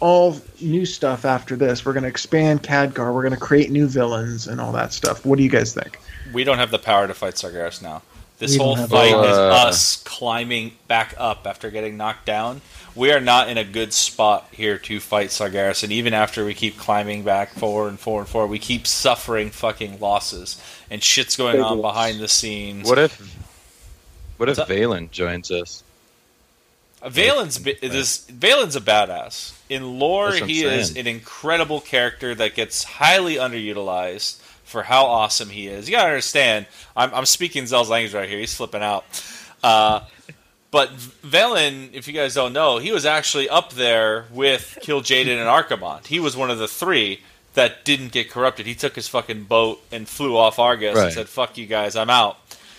all 0.00 0.36
new 0.60 0.84
stuff 0.84 1.24
after 1.24 1.56
this. 1.56 1.84
We're 1.84 1.92
going 1.92 2.02
to 2.02 2.08
expand 2.08 2.62
Khadgar. 2.62 3.14
We're 3.14 3.22
going 3.22 3.34
to 3.34 3.40
create 3.40 3.70
new 3.70 3.86
villains 3.86 4.48
and 4.48 4.60
all 4.60 4.72
that 4.72 4.92
stuff. 4.92 5.24
What 5.24 5.38
do 5.38 5.44
you 5.44 5.48
guys 5.48 5.72
think? 5.72 5.98
We 6.34 6.44
don't 6.44 6.58
have 6.58 6.72
the 6.72 6.78
power 6.78 7.06
to 7.06 7.14
fight 7.14 7.34
Sargeras 7.34 7.80
now. 7.80 8.02
This 8.42 8.56
whole 8.56 8.76
fight 8.76 9.14
is 9.14 9.38
us 9.38 10.02
climbing 10.02 10.72
back 10.88 11.14
up 11.16 11.46
after 11.46 11.70
getting 11.70 11.96
knocked 11.96 12.26
down. 12.26 12.60
We 12.96 13.12
are 13.12 13.20
not 13.20 13.48
in 13.48 13.56
a 13.56 13.62
good 13.62 13.92
spot 13.92 14.48
here 14.50 14.78
to 14.78 14.98
fight 14.98 15.28
Sargeras, 15.28 15.84
and 15.84 15.92
even 15.92 16.12
after 16.12 16.44
we 16.44 16.52
keep 16.52 16.76
climbing 16.76 17.22
back 17.22 17.50
four 17.50 17.88
and 17.88 18.00
four 18.00 18.18
and 18.18 18.28
four, 18.28 18.48
we 18.48 18.58
keep 18.58 18.88
suffering 18.88 19.50
fucking 19.50 20.00
losses, 20.00 20.60
and 20.90 21.00
shit's 21.04 21.36
going 21.36 21.60
on 21.60 21.80
behind 21.80 22.18
the 22.18 22.26
scenes. 22.26 22.88
What 22.88 22.98
if, 22.98 23.16
what 24.38 24.48
What's 24.48 24.58
if? 24.58 24.66
Velen 24.66 25.12
joins 25.12 25.52
us? 25.52 25.84
Uh, 27.00 27.10
Velen's 27.10 27.58
this 27.62 28.26
Velen's 28.26 28.74
a 28.74 28.80
badass. 28.80 29.56
In 29.68 30.00
lore, 30.00 30.32
he 30.32 30.62
saying. 30.62 30.80
is 30.80 30.96
an 30.96 31.06
incredible 31.06 31.80
character 31.80 32.34
that 32.34 32.56
gets 32.56 32.82
highly 32.82 33.36
underutilized 33.36 34.41
for 34.72 34.82
how 34.82 35.04
awesome 35.04 35.50
he 35.50 35.68
is. 35.68 35.88
You 35.88 35.96
gotta 35.96 36.08
understand, 36.08 36.66
I'm, 36.96 37.14
I'm 37.14 37.26
speaking 37.26 37.66
Zell's 37.66 37.90
language 37.90 38.14
right 38.14 38.28
here. 38.28 38.38
He's 38.38 38.54
flipping 38.54 38.82
out. 38.82 39.04
Uh, 39.62 40.00
but 40.72 40.90
Velen, 40.96 41.92
if 41.92 42.08
you 42.08 42.14
guys 42.14 42.34
don't 42.34 42.52
know, 42.52 42.78
he 42.78 42.90
was 42.90 43.06
actually 43.06 43.48
up 43.48 43.74
there 43.74 44.24
with 44.32 44.78
Kil'jaeden 44.82 45.36
and 45.36 45.48
Archimonde. 45.48 46.06
He 46.06 46.18
was 46.18 46.36
one 46.36 46.50
of 46.50 46.58
the 46.58 46.66
three 46.66 47.20
that 47.54 47.84
didn't 47.84 48.10
get 48.12 48.30
corrupted. 48.30 48.66
He 48.66 48.74
took 48.74 48.96
his 48.96 49.06
fucking 49.06 49.44
boat 49.44 49.82
and 49.92 50.08
flew 50.08 50.36
off 50.36 50.58
Argus 50.58 50.96
right. 50.96 51.04
and 51.04 51.12
said, 51.12 51.28
"Fuck 51.28 51.58
you 51.58 51.66
guys, 51.66 51.94
I'm 51.94 52.08
out." 52.08 52.38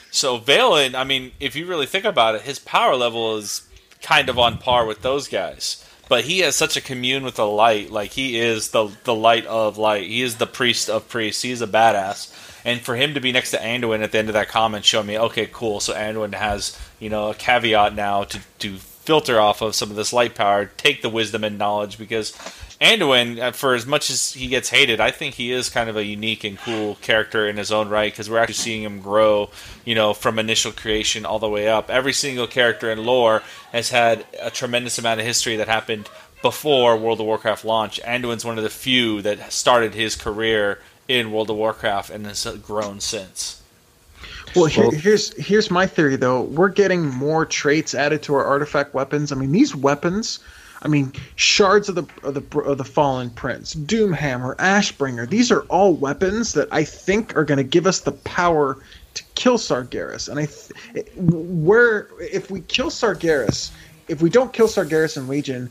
So 0.09 0.39
Velen, 0.39 0.95
I 0.95 1.03
mean, 1.03 1.31
if 1.39 1.55
you 1.55 1.67
really 1.67 1.85
think 1.85 2.05
about 2.05 2.33
it, 2.33 2.41
his 2.41 2.57
power 2.57 2.95
level 2.95 3.37
is 3.37 3.67
kind 4.01 4.27
of 4.27 4.39
on 4.39 4.57
par 4.57 4.85
with 4.85 5.01
those 5.01 5.27
guys 5.27 5.87
but 6.09 6.25
he 6.25 6.39
has 6.39 6.55
such 6.55 6.77
a 6.77 6.81
commune 6.81 7.23
with 7.23 7.35
the 7.35 7.47
light. 7.47 7.91
Like 7.91 8.11
he 8.11 8.39
is 8.39 8.69
the 8.69 8.91
the 9.03 9.15
light 9.15 9.45
of 9.45 9.77
light. 9.77 10.07
He 10.07 10.21
is 10.21 10.37
the 10.37 10.47
priest 10.47 10.89
of 10.89 11.09
priests. 11.09 11.41
He's 11.41 11.61
a 11.61 11.67
badass. 11.67 12.33
And 12.65 12.79
for 12.79 12.95
him 12.95 13.13
to 13.13 13.19
be 13.19 13.31
next 13.31 13.51
to 13.51 13.57
Anduin 13.57 14.03
at 14.03 14.13
the 14.13 14.19
end 14.19 14.29
of 14.29 14.33
that 14.33 14.47
comment 14.47 14.85
showed 14.85 15.05
me, 15.05 15.19
okay, 15.19 15.49
cool. 15.51 15.79
So 15.79 15.93
Anduin 15.93 16.33
has 16.33 16.77
you 16.99 17.09
know 17.09 17.29
a 17.29 17.35
caveat 17.35 17.95
now 17.95 18.23
to 18.23 18.39
to 18.59 18.77
filter 18.77 19.39
off 19.39 19.61
of 19.61 19.75
some 19.75 19.89
of 19.89 19.97
this 19.97 20.13
light 20.13 20.33
power, 20.33 20.65
take 20.65 21.01
the 21.01 21.09
wisdom 21.09 21.43
and 21.43 21.57
knowledge 21.57 21.97
because 21.97 22.31
Anduin, 22.83 23.39
uh, 23.39 23.51
for 23.53 23.75
as 23.75 23.85
much 23.85 24.09
as 24.09 24.33
he 24.33 24.47
gets 24.47 24.69
hated, 24.69 24.99
I 24.99 25.09
think 25.09 25.35
he 25.35 25.53
is 25.53 25.69
kind 25.69 25.89
of 25.89 25.95
a 25.95 26.03
unique 26.03 26.43
and 26.43 26.57
cool 26.57 26.95
character 26.95 27.47
in 27.47 27.55
his 27.55 27.71
own 27.71 27.87
right 27.87 28.11
because 28.11 28.29
we're 28.29 28.39
actually 28.39 28.55
seeing 28.55 28.83
him 28.83 28.99
grow, 28.99 29.49
you 29.85 29.95
know, 29.95 30.13
from 30.13 30.37
initial 30.37 30.73
creation 30.73 31.25
all 31.25 31.39
the 31.39 31.47
way 31.47 31.69
up. 31.69 31.89
Every 31.89 32.11
single 32.11 32.45
character 32.45 32.91
in 32.91 33.05
lore 33.05 33.41
has 33.71 33.89
had 33.89 34.25
a 34.41 34.51
tremendous 34.51 34.97
amount 34.97 35.21
of 35.21 35.25
history 35.25 35.55
that 35.55 35.69
happened 35.69 36.09
before 36.41 36.97
World 36.97 37.21
of 37.21 37.25
Warcraft 37.25 37.63
launch. 37.63 38.01
Anduin's 38.03 38.43
one 38.43 38.57
of 38.57 38.65
the 38.65 38.69
few 38.69 39.21
that 39.21 39.53
started 39.53 39.93
his 39.93 40.17
career 40.17 40.79
in 41.07 41.31
World 41.31 41.49
of 41.49 41.55
Warcraft 41.55 42.09
and 42.09 42.27
has 42.27 42.45
grown 42.61 42.99
since. 42.99 43.61
Well, 44.57 44.65
here, 44.65 44.91
here's 44.91 45.33
here's 45.37 45.71
my 45.71 45.87
theory 45.87 46.17
though. 46.17 46.41
We're 46.41 46.67
getting 46.67 47.07
more 47.07 47.45
traits 47.45 47.95
added 47.95 48.21
to 48.23 48.35
our 48.35 48.43
artifact 48.43 48.93
weapons. 48.93 49.31
I 49.31 49.35
mean, 49.35 49.53
these 49.53 49.73
weapons. 49.73 50.39
I 50.83 50.89
mean, 50.89 51.13
shards 51.35 51.89
of 51.89 51.95
the 51.95 52.05
of 52.23 52.33
the 52.33 52.59
of 52.59 52.77
the 52.77 52.83
fallen 52.83 53.29
prince, 53.29 53.73
Doomhammer, 53.73 54.55
Ashbringer. 54.57 55.29
These 55.29 55.51
are 55.51 55.61
all 55.63 55.93
weapons 55.93 56.53
that 56.53 56.67
I 56.71 56.83
think 56.83 57.35
are 57.37 57.45
going 57.45 57.57
to 57.57 57.63
give 57.63 57.87
us 57.87 58.01
the 58.01 58.11
power 58.11 58.77
to 59.13 59.23
kill 59.35 59.57
Sargeras. 59.57 60.27
And 60.27 60.39
I, 60.39 60.45
th- 60.45 61.07
where 61.15 62.09
if 62.19 62.51
we 62.51 62.61
kill 62.61 62.89
Sargeras, 62.89 63.71
if 64.07 64.21
we 64.21 64.29
don't 64.29 64.51
kill 64.51 64.67
Sargeras 64.67 65.15
in 65.15 65.27
Legion, 65.27 65.69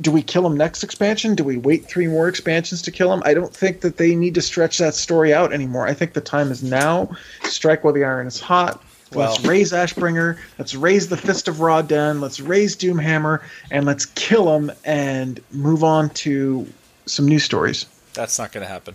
do 0.00 0.10
we 0.10 0.22
kill 0.22 0.44
him 0.46 0.56
next 0.56 0.82
expansion? 0.82 1.34
Do 1.34 1.44
we 1.44 1.58
wait 1.58 1.86
three 1.86 2.08
more 2.08 2.28
expansions 2.28 2.82
to 2.82 2.90
kill 2.90 3.12
him? 3.12 3.22
I 3.24 3.34
don't 3.34 3.54
think 3.54 3.82
that 3.82 3.98
they 3.98 4.16
need 4.16 4.34
to 4.34 4.42
stretch 4.42 4.78
that 4.78 4.94
story 4.94 5.32
out 5.32 5.52
anymore. 5.52 5.86
I 5.86 5.94
think 5.94 6.14
the 6.14 6.20
time 6.20 6.50
is 6.50 6.62
now. 6.62 7.10
Strike 7.44 7.84
while 7.84 7.92
the 7.92 8.04
iron 8.04 8.26
is 8.26 8.40
hot. 8.40 8.82
Well, 9.14 9.32
let's 9.32 9.44
raise 9.44 9.72
Ashbringer. 9.72 10.38
Let's 10.58 10.74
raise 10.74 11.08
the 11.08 11.16
Fist 11.16 11.48
of 11.48 11.60
Ra-Den. 11.60 12.20
Let's 12.20 12.40
raise 12.40 12.76
Doomhammer, 12.76 13.42
and 13.70 13.86
let's 13.86 14.06
kill 14.06 14.54
him 14.56 14.72
and 14.84 15.40
move 15.50 15.84
on 15.84 16.10
to 16.10 16.66
some 17.06 17.26
new 17.26 17.38
stories. 17.38 17.86
That's 18.14 18.38
not 18.38 18.52
going 18.52 18.64
to 18.64 18.68
happen. 18.68 18.94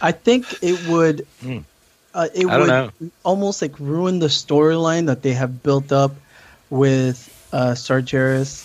I 0.00 0.12
think 0.12 0.62
it 0.62 0.88
would. 0.88 1.26
Mm. 1.42 1.64
Uh, 2.14 2.28
it 2.34 2.46
would 2.46 2.68
know. 2.68 2.90
almost 3.22 3.62
like 3.62 3.78
ruin 3.78 4.18
the 4.18 4.26
storyline 4.26 5.06
that 5.06 5.22
they 5.22 5.34
have 5.34 5.62
built 5.62 5.92
up 5.92 6.12
with 6.70 7.48
uh, 7.52 7.72
Sargeras 7.72 8.64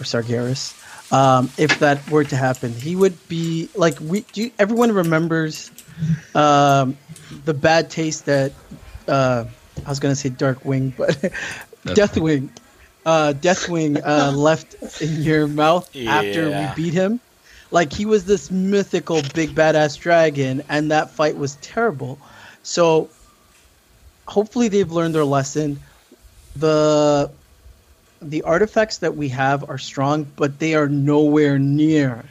or 0.00 0.04
Sargeras 0.04 0.74
um, 1.12 1.50
if 1.56 1.78
that 1.78 2.08
were 2.10 2.24
to 2.24 2.36
happen. 2.36 2.72
He 2.72 2.96
would 2.96 3.28
be 3.28 3.68
like 3.74 3.98
we. 4.00 4.22
Do 4.32 4.50
everyone 4.58 4.92
remembers 4.92 5.70
um, 6.34 6.96
the 7.44 7.54
bad 7.54 7.90
taste 7.90 8.26
that 8.26 8.52
uh, 9.06 9.44
I 9.86 9.88
was 9.88 10.00
going 10.00 10.12
to 10.12 10.20
say 10.20 10.30
Darkwing, 10.30 10.96
but 10.96 11.16
Deathwing. 11.84 12.50
Uh, 13.06 13.32
Deathwing 13.32 14.00
uh, 14.04 14.32
left 14.36 15.00
in 15.00 15.22
your 15.22 15.46
mouth 15.46 15.94
yeah. 15.94 16.16
after 16.16 16.50
we 16.50 16.82
beat 16.82 16.94
him. 16.94 17.20
Like 17.70 17.92
he 17.92 18.06
was 18.06 18.24
this 18.24 18.50
mythical 18.50 19.22
big 19.34 19.54
badass 19.54 19.98
dragon, 19.98 20.62
and 20.68 20.90
that 20.90 21.10
fight 21.10 21.36
was 21.36 21.56
terrible. 21.56 22.18
So 22.62 23.10
hopefully 24.26 24.68
they've 24.68 24.90
learned 24.90 25.14
their 25.14 25.24
lesson. 25.24 25.80
The 26.56 27.30
the 28.20 28.42
artifacts 28.42 28.98
that 28.98 29.16
we 29.16 29.28
have 29.28 29.68
are 29.68 29.78
strong, 29.78 30.26
but 30.36 30.58
they 30.58 30.74
are 30.74 30.88
nowhere 30.88 31.58
near 31.58 32.24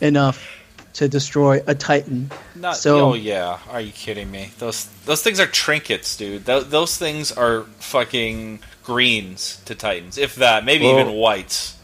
enough 0.00 0.60
to 0.94 1.08
destroy 1.08 1.62
a 1.66 1.74
titan. 1.74 2.30
Not, 2.60 2.76
so, 2.76 3.12
oh 3.12 3.14
yeah, 3.14 3.58
are 3.70 3.80
you 3.80 3.90
kidding 3.90 4.30
me? 4.30 4.50
Those 4.58 4.84
those 5.06 5.22
things 5.22 5.40
are 5.40 5.46
trinkets, 5.46 6.14
dude. 6.14 6.44
Th- 6.44 6.64
those 6.64 6.98
things 6.98 7.32
are 7.32 7.62
fucking 7.78 8.60
greens 8.84 9.62
to 9.64 9.74
titans, 9.74 10.18
if 10.18 10.34
that, 10.34 10.66
maybe 10.66 10.84
well, 10.84 11.00
even 11.00 11.14
whites. 11.14 11.78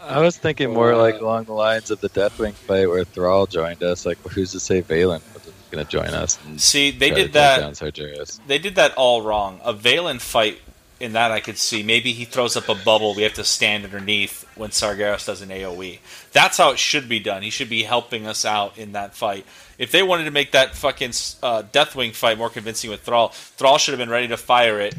I 0.00 0.20
was 0.20 0.36
thinking 0.36 0.72
more 0.72 0.96
like 0.96 1.16
uh, 1.16 1.24
along 1.24 1.44
the 1.44 1.52
lines 1.52 1.92
of 1.92 2.00
the 2.00 2.08
Deathwing 2.08 2.54
fight 2.54 2.88
where 2.88 3.04
Thrall 3.04 3.46
joined 3.46 3.84
us. 3.84 4.04
Like, 4.04 4.18
who's 4.18 4.50
to 4.52 4.60
say 4.60 4.82
Velen 4.82 5.20
was 5.32 5.52
going 5.70 5.84
to 5.84 5.90
join 5.90 6.08
us? 6.08 6.38
See, 6.56 6.90
they 6.90 7.10
did 7.10 7.32
that. 7.34 8.40
They 8.46 8.58
did 8.58 8.74
that 8.74 8.94
all 8.94 9.22
wrong. 9.22 9.60
A 9.62 9.72
Velen 9.72 10.20
fight 10.20 10.58
in 11.00 11.14
that 11.14 11.30
I 11.30 11.40
could 11.40 11.56
see 11.56 11.82
maybe 11.82 12.12
he 12.12 12.26
throws 12.26 12.56
up 12.56 12.68
a 12.68 12.74
bubble. 12.74 13.14
We 13.14 13.22
have 13.22 13.34
to 13.34 13.44
stand 13.44 13.84
underneath 13.84 14.46
when 14.54 14.70
Sargeras 14.70 15.26
does 15.26 15.40
an 15.40 15.48
AOE. 15.48 15.98
That's 16.32 16.58
how 16.58 16.72
it 16.72 16.78
should 16.78 17.08
be 17.08 17.18
done. 17.18 17.42
He 17.42 17.50
should 17.50 17.70
be 17.70 17.84
helping 17.84 18.26
us 18.26 18.44
out 18.44 18.76
in 18.76 18.92
that 18.92 19.14
fight. 19.14 19.46
If 19.80 19.90
they 19.90 20.02
wanted 20.02 20.24
to 20.24 20.30
make 20.30 20.52
that 20.52 20.74
fucking 20.76 21.08
uh, 21.42 21.62
Deathwing 21.72 22.14
fight 22.14 22.36
more 22.36 22.50
convincing 22.50 22.90
with 22.90 23.00
Thrall, 23.00 23.28
Thrall 23.30 23.78
should 23.78 23.92
have 23.92 23.98
been 23.98 24.10
ready 24.10 24.28
to 24.28 24.36
fire 24.36 24.78
it. 24.78 24.94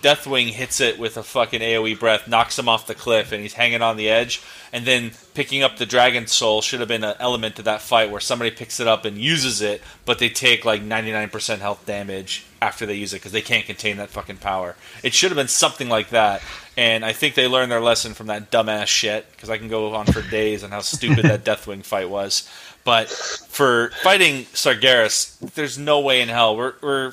Deathwing 0.00 0.48
hits 0.48 0.80
it 0.80 0.98
with 0.98 1.18
a 1.18 1.22
fucking 1.22 1.60
AOE 1.60 2.00
breath, 2.00 2.26
knocks 2.26 2.58
him 2.58 2.66
off 2.66 2.86
the 2.86 2.94
cliff, 2.94 3.30
and 3.30 3.42
he's 3.42 3.52
hanging 3.52 3.82
on 3.82 3.98
the 3.98 4.08
edge. 4.08 4.40
And 4.72 4.86
then 4.86 5.10
picking 5.34 5.62
up 5.62 5.76
the 5.76 5.84
Dragon 5.84 6.26
Soul 6.26 6.62
should 6.62 6.80
have 6.80 6.88
been 6.88 7.04
an 7.04 7.14
element 7.20 7.56
to 7.56 7.62
that 7.64 7.82
fight 7.82 8.10
where 8.10 8.22
somebody 8.22 8.50
picks 8.50 8.80
it 8.80 8.88
up 8.88 9.04
and 9.04 9.18
uses 9.18 9.60
it, 9.60 9.82
but 10.06 10.18
they 10.18 10.30
take 10.30 10.64
like 10.64 10.82
99% 10.82 11.58
health 11.58 11.84
damage 11.84 12.46
after 12.62 12.86
they 12.86 12.94
use 12.94 13.12
it 13.12 13.16
because 13.16 13.32
they 13.32 13.42
can't 13.42 13.66
contain 13.66 13.98
that 13.98 14.08
fucking 14.08 14.38
power. 14.38 14.76
It 15.02 15.12
should 15.12 15.30
have 15.30 15.36
been 15.36 15.48
something 15.48 15.90
like 15.90 16.08
that. 16.08 16.40
And 16.76 17.04
I 17.04 17.12
think 17.12 17.34
they 17.34 17.46
learned 17.46 17.70
their 17.70 17.80
lesson 17.80 18.14
from 18.14 18.28
that 18.28 18.50
dumbass 18.50 18.86
shit 18.86 19.30
because 19.32 19.50
I 19.50 19.58
can 19.58 19.68
go 19.68 19.94
on 19.94 20.06
for 20.06 20.22
days 20.22 20.64
on 20.64 20.70
how 20.70 20.80
stupid 20.80 21.24
that 21.24 21.44
Deathwing 21.44 21.84
fight 21.84 22.08
was. 22.08 22.48
But 22.84 23.08
for 23.08 23.90
fighting 24.02 24.44
Sargeras, 24.46 25.38
there's 25.54 25.78
no 25.78 26.00
way 26.00 26.20
in 26.20 26.28
hell 26.28 26.56
we're 26.56 26.74
we're 26.80 27.12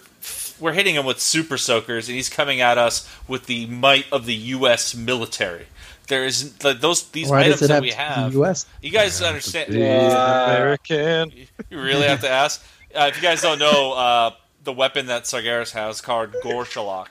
we're 0.60 0.74
hitting 0.74 0.95
him 0.95 1.05
with 1.05 1.20
super 1.20 1.57
soakers, 1.57 2.07
and 2.07 2.16
he's 2.16 2.30
coming 2.30 2.62
at 2.62 2.78
us 2.78 3.07
with 3.28 3.45
the 3.45 3.66
might 3.68 4.05
of 4.12 4.26
the 4.26 4.34
U.S. 4.36 4.95
military. 4.95 5.68
There 6.07 6.26
is 6.26 6.53
those 6.55 7.03
these 7.10 7.30
Why 7.30 7.41
items 7.41 7.60
that 7.60 7.70
have 7.70 7.84
we 7.84 7.91
have. 7.91 8.34
US? 8.36 8.66
You 8.82 8.91
guys 8.91 9.22
understand? 9.22 9.76
American. 9.76 11.32
You 11.70 11.82
really 11.82 12.07
have 12.07 12.22
to 12.22 12.30
ask. 12.30 12.64
Uh, 12.95 13.05
if 13.10 13.16
you 13.16 13.22
guys 13.22 13.41
don't 13.41 13.60
know, 13.60 13.93
uh, 13.93 14.32
the 14.64 14.74
weapon 14.74 15.05
that 15.05 15.24
Sargeras 15.24 15.72
has 15.72 16.01
called 16.01 16.34
Gorshalach. 16.43 17.10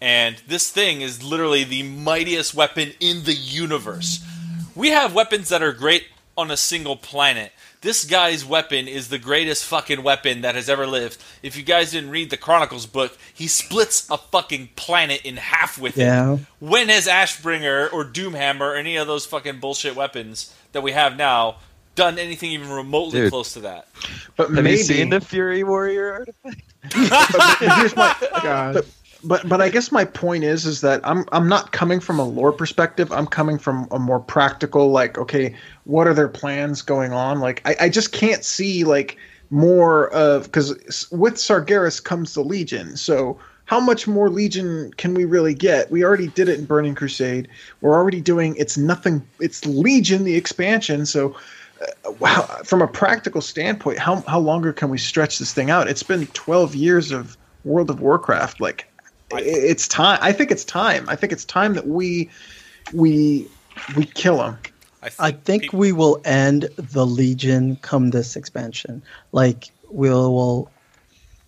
And 0.00 0.36
this 0.46 0.70
thing 0.70 1.00
is 1.00 1.22
literally 1.22 1.64
the 1.64 1.82
mightiest 1.82 2.54
weapon 2.54 2.92
in 3.00 3.24
the 3.24 3.32
universe. 3.34 4.24
We 4.74 4.88
have 4.90 5.14
weapons 5.14 5.48
that 5.48 5.62
are 5.62 5.72
great 5.72 6.04
on 6.36 6.50
a 6.50 6.56
single 6.56 6.96
planet. 6.96 7.52
This 7.80 8.04
guy's 8.04 8.44
weapon 8.44 8.88
is 8.88 9.08
the 9.08 9.18
greatest 9.18 9.64
fucking 9.64 10.02
weapon 10.02 10.40
that 10.42 10.54
has 10.54 10.68
ever 10.68 10.86
lived. 10.86 11.22
If 11.42 11.56
you 11.56 11.62
guys 11.62 11.92
didn't 11.92 12.10
read 12.10 12.30
the 12.30 12.36
Chronicles 12.36 12.84
book, 12.84 13.16
he 13.32 13.46
splits 13.48 14.08
a 14.10 14.18
fucking 14.18 14.70
planet 14.76 15.22
in 15.24 15.36
half 15.36 15.78
with 15.78 15.96
Yeah. 15.96 16.34
it. 16.34 16.40
When 16.58 16.88
has 16.88 17.06
Ashbringer 17.06 17.90
or 17.92 18.04
Doomhammer 18.04 18.60
or 18.60 18.76
any 18.76 18.96
of 18.96 19.06
those 19.06 19.24
fucking 19.24 19.60
bullshit 19.60 19.94
weapons 19.94 20.52
that 20.72 20.82
we 20.82 20.92
have 20.92 21.16
now 21.16 21.56
done 21.94 22.18
anything 22.18 22.50
even 22.52 22.68
remotely 22.70 23.20
Dude. 23.20 23.30
close 23.30 23.52
to 23.54 23.60
that? 23.60 23.88
But 24.36 24.48
Have 24.50 24.64
maybe 24.64 24.72
you 24.72 24.76
seen 24.84 25.08
the 25.10 25.20
Fury 25.20 25.62
Warrior 25.64 26.12
artifact? 26.12 26.62
but 26.82 27.56
here's 27.60 27.96
my 27.96 28.14
God. 28.42 28.74
but, 28.74 28.86
but 29.26 29.48
but 29.48 29.60
I 29.60 29.68
guess 29.68 29.90
my 29.90 30.04
point 30.04 30.44
is 30.44 30.64
is 30.64 30.80
that 30.82 31.00
I'm 31.04 31.24
I'm 31.32 31.48
not 31.48 31.72
coming 31.72 32.00
from 32.00 32.18
a 32.18 32.24
lore 32.24 32.52
perspective. 32.52 33.10
I'm 33.12 33.26
coming 33.26 33.58
from 33.58 33.88
a 33.90 33.98
more 33.98 34.20
practical, 34.20 34.90
like, 34.90 35.18
okay, 35.18 35.54
what 35.84 36.06
are 36.06 36.14
their 36.14 36.28
plans 36.28 36.82
going 36.82 37.12
on? 37.12 37.40
Like, 37.40 37.60
I, 37.64 37.76
I 37.82 37.88
just 37.88 38.12
can't 38.12 38.44
see 38.44 38.84
like 38.84 39.16
more 39.50 40.08
of 40.10 40.44
because 40.44 41.08
with 41.10 41.34
Sargeras 41.34 42.02
comes 42.02 42.34
the 42.34 42.42
Legion. 42.42 42.96
So 42.96 43.38
how 43.64 43.80
much 43.80 44.06
more 44.06 44.30
Legion 44.30 44.92
can 44.96 45.12
we 45.14 45.24
really 45.24 45.54
get? 45.54 45.90
We 45.90 46.04
already 46.04 46.28
did 46.28 46.48
it 46.48 46.58
in 46.58 46.64
Burning 46.64 46.94
Crusade. 46.94 47.48
We're 47.80 47.94
already 47.94 48.20
doing 48.20 48.54
it's 48.56 48.78
nothing. 48.78 49.26
It's 49.40 49.66
Legion 49.66 50.24
the 50.24 50.36
expansion. 50.36 51.04
So 51.04 51.34
uh, 51.82 52.12
wow, 52.20 52.42
from 52.64 52.80
a 52.80 52.88
practical 52.88 53.40
standpoint, 53.40 53.98
how 53.98 54.22
how 54.22 54.38
longer 54.38 54.72
can 54.72 54.88
we 54.88 54.98
stretch 54.98 55.38
this 55.40 55.52
thing 55.52 55.70
out? 55.70 55.88
It's 55.88 56.04
been 56.04 56.26
12 56.28 56.74
years 56.74 57.10
of 57.10 57.36
World 57.64 57.90
of 57.90 58.00
Warcraft. 58.00 58.60
Like 58.60 58.86
it's 59.32 59.88
time. 59.88 60.18
I 60.22 60.32
think 60.32 60.50
it's 60.50 60.64
time. 60.64 61.08
I 61.08 61.16
think 61.16 61.32
it's 61.32 61.44
time 61.44 61.74
that 61.74 61.86
we 61.86 62.30
we 62.92 63.48
we 63.96 64.04
kill 64.06 64.42
him. 64.42 64.58
I 65.18 65.30
think 65.30 65.64
peop- 65.64 65.74
we 65.74 65.92
will 65.92 66.20
end 66.24 66.68
the 66.76 67.06
Legion 67.06 67.76
come 67.76 68.10
this 68.10 68.34
expansion. 68.34 69.02
Like 69.32 69.70
we'll, 69.88 70.34
we'll 70.34 70.70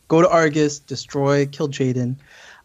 go 0.08 0.22
to 0.22 0.28
Argus, 0.28 0.78
destroy, 0.78 1.46
Kil'jaeden. 1.46 2.16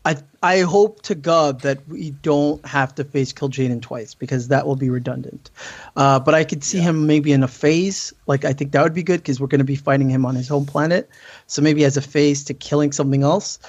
I 0.06 0.18
I 0.42 0.62
hope 0.62 1.02
to 1.04 1.16
God 1.16 1.62
that 1.62 1.88
we 1.88 2.12
don't 2.12 2.64
have 2.66 2.94
to 2.96 3.04
face 3.04 3.32
Kil'jaeden 3.32 3.82
twice 3.82 4.14
because 4.14 4.50
that 4.50 4.68
will 4.68 4.76
be 4.76 4.90
redundant. 4.90 5.50
Uh, 5.96 6.20
but 6.20 6.36
I 6.36 6.44
could 6.44 6.64
see 6.64 6.80
him 6.80 7.08
maybe 7.08 7.32
in 7.32 7.42
a 7.42 7.48
phase. 7.48 8.14
Like 8.28 8.44
I 8.44 8.54
think 8.54 8.74
that 8.74 8.84
would 8.84 8.94
be 8.94 9.04
good 9.04 9.22
because 9.22 9.40
we're 9.40 9.48
going 9.48 9.60
to 9.60 9.66
be 9.66 9.78
fighting 9.78 10.10
him 10.10 10.26
on 10.26 10.36
his 10.36 10.50
home 10.50 10.66
planet. 10.66 11.10
So 11.48 11.62
maybe 11.62 11.86
as 11.86 11.96
a 11.96 12.02
phase 12.02 12.44
to 12.46 12.54
killing 12.54 12.92
something 12.92 13.24
else. 13.24 13.60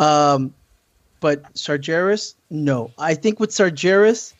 Um, 0.00 0.52
but 1.20 1.54
Sargeras, 1.54 2.34
no. 2.50 2.90
I 2.98 3.14
think 3.14 3.40
with 3.40 3.50
Sargeras, 3.50 4.34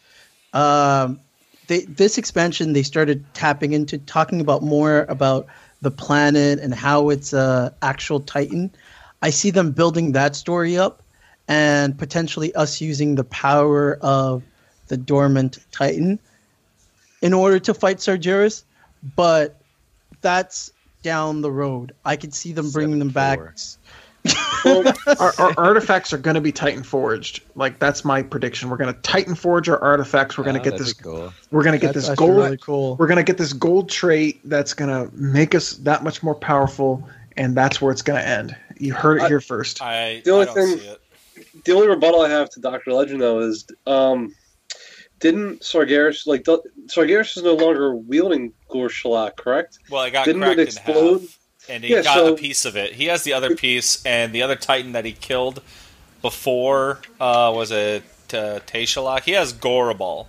um, 0.52 1.20
they, 1.66 1.80
this 1.80 2.18
expansion 2.18 2.72
they 2.72 2.82
started 2.82 3.24
tapping 3.34 3.72
into 3.72 3.98
talking 3.98 4.40
about 4.40 4.62
more 4.62 5.02
about 5.08 5.46
the 5.82 5.90
planet 5.90 6.58
and 6.58 6.74
how 6.74 7.10
it's 7.10 7.32
a 7.32 7.74
actual 7.82 8.20
titan 8.20 8.70
i 9.22 9.30
see 9.30 9.50
them 9.50 9.72
building 9.72 10.12
that 10.12 10.36
story 10.36 10.76
up 10.76 11.02
and 11.48 11.98
potentially 11.98 12.54
us 12.54 12.80
using 12.80 13.14
the 13.14 13.24
power 13.24 13.98
of 14.00 14.42
the 14.88 14.96
dormant 14.96 15.58
titan 15.72 16.18
in 17.22 17.32
order 17.32 17.58
to 17.58 17.74
fight 17.74 17.98
sargeras 17.98 18.64
but 19.16 19.60
that's 20.20 20.72
down 21.02 21.40
the 21.42 21.50
road 21.50 21.92
i 22.04 22.16
could 22.16 22.34
see 22.34 22.52
them 22.52 22.70
bringing 22.70 22.98
them 22.98 23.10
back 23.10 23.38
7-4. 23.38 23.76
Well, 24.64 24.92
our, 25.20 25.32
our 25.38 25.54
artifacts 25.58 26.12
are 26.12 26.18
going 26.18 26.34
to 26.34 26.40
be 26.40 26.52
Titan 26.52 26.82
forged. 26.82 27.42
Like 27.54 27.78
that's 27.78 28.04
my 28.04 28.22
prediction. 28.22 28.70
We're 28.70 28.76
going 28.76 28.94
to 28.94 29.00
Titan 29.00 29.34
forge 29.34 29.68
our 29.68 29.78
artifacts. 29.82 30.38
We're 30.38 30.44
going 30.44 30.54
to 30.54 30.60
Oh, 30.60 30.64
get 30.64 30.78
this. 30.78 30.94
be 30.94 31.02
cool. 31.02 31.32
We're 31.50 31.62
going 31.62 31.78
to 31.78 31.78
get 31.78 31.94
That's 31.94 32.08
this 32.08 32.16
gold. 32.16 32.36
really 32.36 32.56
cool 32.56 32.96
We're 32.96 33.06
going 33.06 33.18
to 33.18 33.22
get 33.24 33.38
this 33.38 33.52
gold 33.52 33.88
trait 33.90 34.40
that's 34.48 34.74
going 34.74 34.90
to 34.90 35.14
make 35.16 35.54
us 35.54 35.72
that 35.78 36.02
much 36.04 36.22
more 36.22 36.34
powerful, 36.34 37.06
and 37.36 37.56
that's 37.56 37.80
where 37.80 37.92
it's 37.92 38.02
going 38.02 38.20
to 38.20 38.26
end. 38.28 38.56
You 38.78 38.94
heard 38.94 39.18
it 39.18 39.24
I- 39.24 39.28
here 39.28 39.40
first. 39.40 39.82
I, 39.82 40.22
The 40.24 40.30
only 40.32 40.42
I 40.42 40.46
don't 40.46 40.54
thing- 40.54 40.78
see 40.78 40.86
it. 40.86 41.00
The 41.64 41.72
only 41.72 41.88
rebuttal 41.88 42.20
I 42.22 42.28
have 42.28 42.48
to 42.50 42.60
Doctor 42.60 42.92
Legend 42.92 43.20
though 43.20 43.40
is, 43.40 43.66
um, 43.86 44.34
didn't 45.20 45.60
Sargeras 45.62 46.26
like 46.26 46.44
Sargeras 46.44 47.36
is 47.36 47.42
no 47.42 47.54
longer 47.54 47.94
wielding 47.94 48.52
Gorshalach, 48.70 49.36
correct? 49.36 49.78
Well, 49.90 50.04
it 50.04 50.10
got 50.12 50.24
Didn't 50.26 50.42
cracked 50.42 50.58
it 50.58 50.62
in 50.62 50.66
explode? 50.68 51.28
Half, 51.66 51.74
and 51.74 51.84
he 51.84 51.92
Yeah, 51.92 52.02
got 52.02 52.14
so- 52.14 52.34
a 52.34 52.36
piece 52.36 52.64
of 52.64 52.76
it. 52.76 52.94
He 52.94 53.06
has 53.06 53.22
the 53.24 53.32
other 53.32 53.54
piece, 53.56 54.04
and 54.04 54.32
the 54.32 54.42
other 54.42 54.56
Titan 54.56 54.92
that 54.92 55.04
he 55.04 55.12
killed 55.12 55.62
before 56.22 57.00
uh, 57.20 57.52
was 57.54 57.70
it 57.70 58.02
uh, 58.32 58.60
Taeshalach. 58.66 59.22
He 59.24 59.32
has 59.32 59.52
Goraball. 59.52 60.26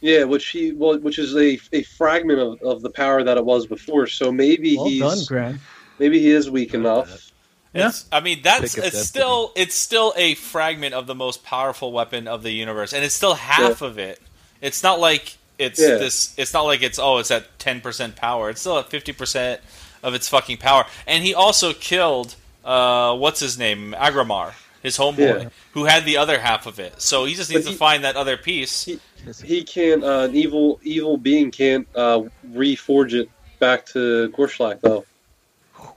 Yeah, 0.00 0.24
which 0.24 0.48
he 0.48 0.72
well, 0.72 0.98
which 0.98 1.18
is 1.18 1.34
a, 1.36 1.58
a 1.72 1.82
fragment 1.84 2.40
of, 2.40 2.60
of 2.62 2.82
the 2.82 2.90
power 2.90 3.22
that 3.22 3.36
it 3.36 3.44
was 3.44 3.66
before. 3.66 4.06
So 4.08 4.32
maybe 4.32 4.76
well 4.76 4.88
he's 4.88 5.00
done 5.00 5.18
grant 5.28 5.60
maybe 5.98 6.18
he 6.18 6.30
is 6.30 6.50
weak 6.50 6.72
Yeah. 6.72 6.80
enough. 6.80 7.30
It's, 7.74 8.04
I 8.12 8.20
mean, 8.20 8.40
that's 8.42 8.64
it's 8.64 8.74
destiny. 8.74 9.02
still 9.04 9.52
it's 9.56 9.74
still 9.74 10.12
a 10.16 10.34
fragment 10.34 10.92
of 10.94 11.06
the 11.06 11.14
most 11.14 11.42
powerful 11.44 11.90
weapon 11.92 12.28
of 12.28 12.42
the 12.42 12.50
universe, 12.50 12.92
and 12.92 13.02
it's 13.04 13.14
still 13.14 13.34
half 13.34 13.80
of 13.80 13.98
it. 13.98 14.20
It's 14.60 14.82
not 14.82 15.00
like 15.00 15.38
it's 15.58 15.80
Yeah. 15.80 15.94
this. 15.96 16.34
It's 16.36 16.52
not 16.52 16.62
like 16.62 16.82
it's 16.82 16.98
oh, 16.98 17.18
it's 17.18 17.30
at 17.30 17.58
ten 17.58 17.80
percent 17.80 18.16
power. 18.16 18.50
It's 18.50 18.60
still 18.60 18.78
at 18.78 18.90
fifty 18.90 19.12
percent 19.12 19.60
of 20.02 20.14
its 20.14 20.28
fucking 20.28 20.58
power. 20.58 20.84
And 21.06 21.22
he 21.24 21.34
also 21.34 21.72
killed 21.72 22.34
uh, 22.64 23.16
what's 23.16 23.40
his 23.40 23.58
name, 23.58 23.94
Aggramar, 23.98 24.52
his 24.82 24.96
homeboy, 24.96 25.42
Yeah. 25.44 25.48
who 25.72 25.84
had 25.84 26.04
the 26.04 26.16
other 26.16 26.38
half 26.38 26.66
of 26.66 26.78
it. 26.78 27.00
So 27.02 27.24
he 27.24 27.34
just 27.34 27.50
needs 27.50 27.66
he- 27.66 27.72
to 27.72 27.78
find 27.78 28.04
that 28.04 28.16
other 28.16 28.36
piece. 28.36 28.84
He- 28.84 29.00
He 29.44 29.62
can't. 29.62 30.02
Uh, 30.02 30.26
an 30.28 30.34
evil 30.34 30.80
evil 30.82 31.16
being 31.16 31.52
can't 31.52 31.86
uh, 31.94 32.22
reforge 32.52 33.12
it 33.12 33.28
back 33.60 33.86
to 33.86 34.28
Gorshalach 34.36 34.80
though. 34.80 35.04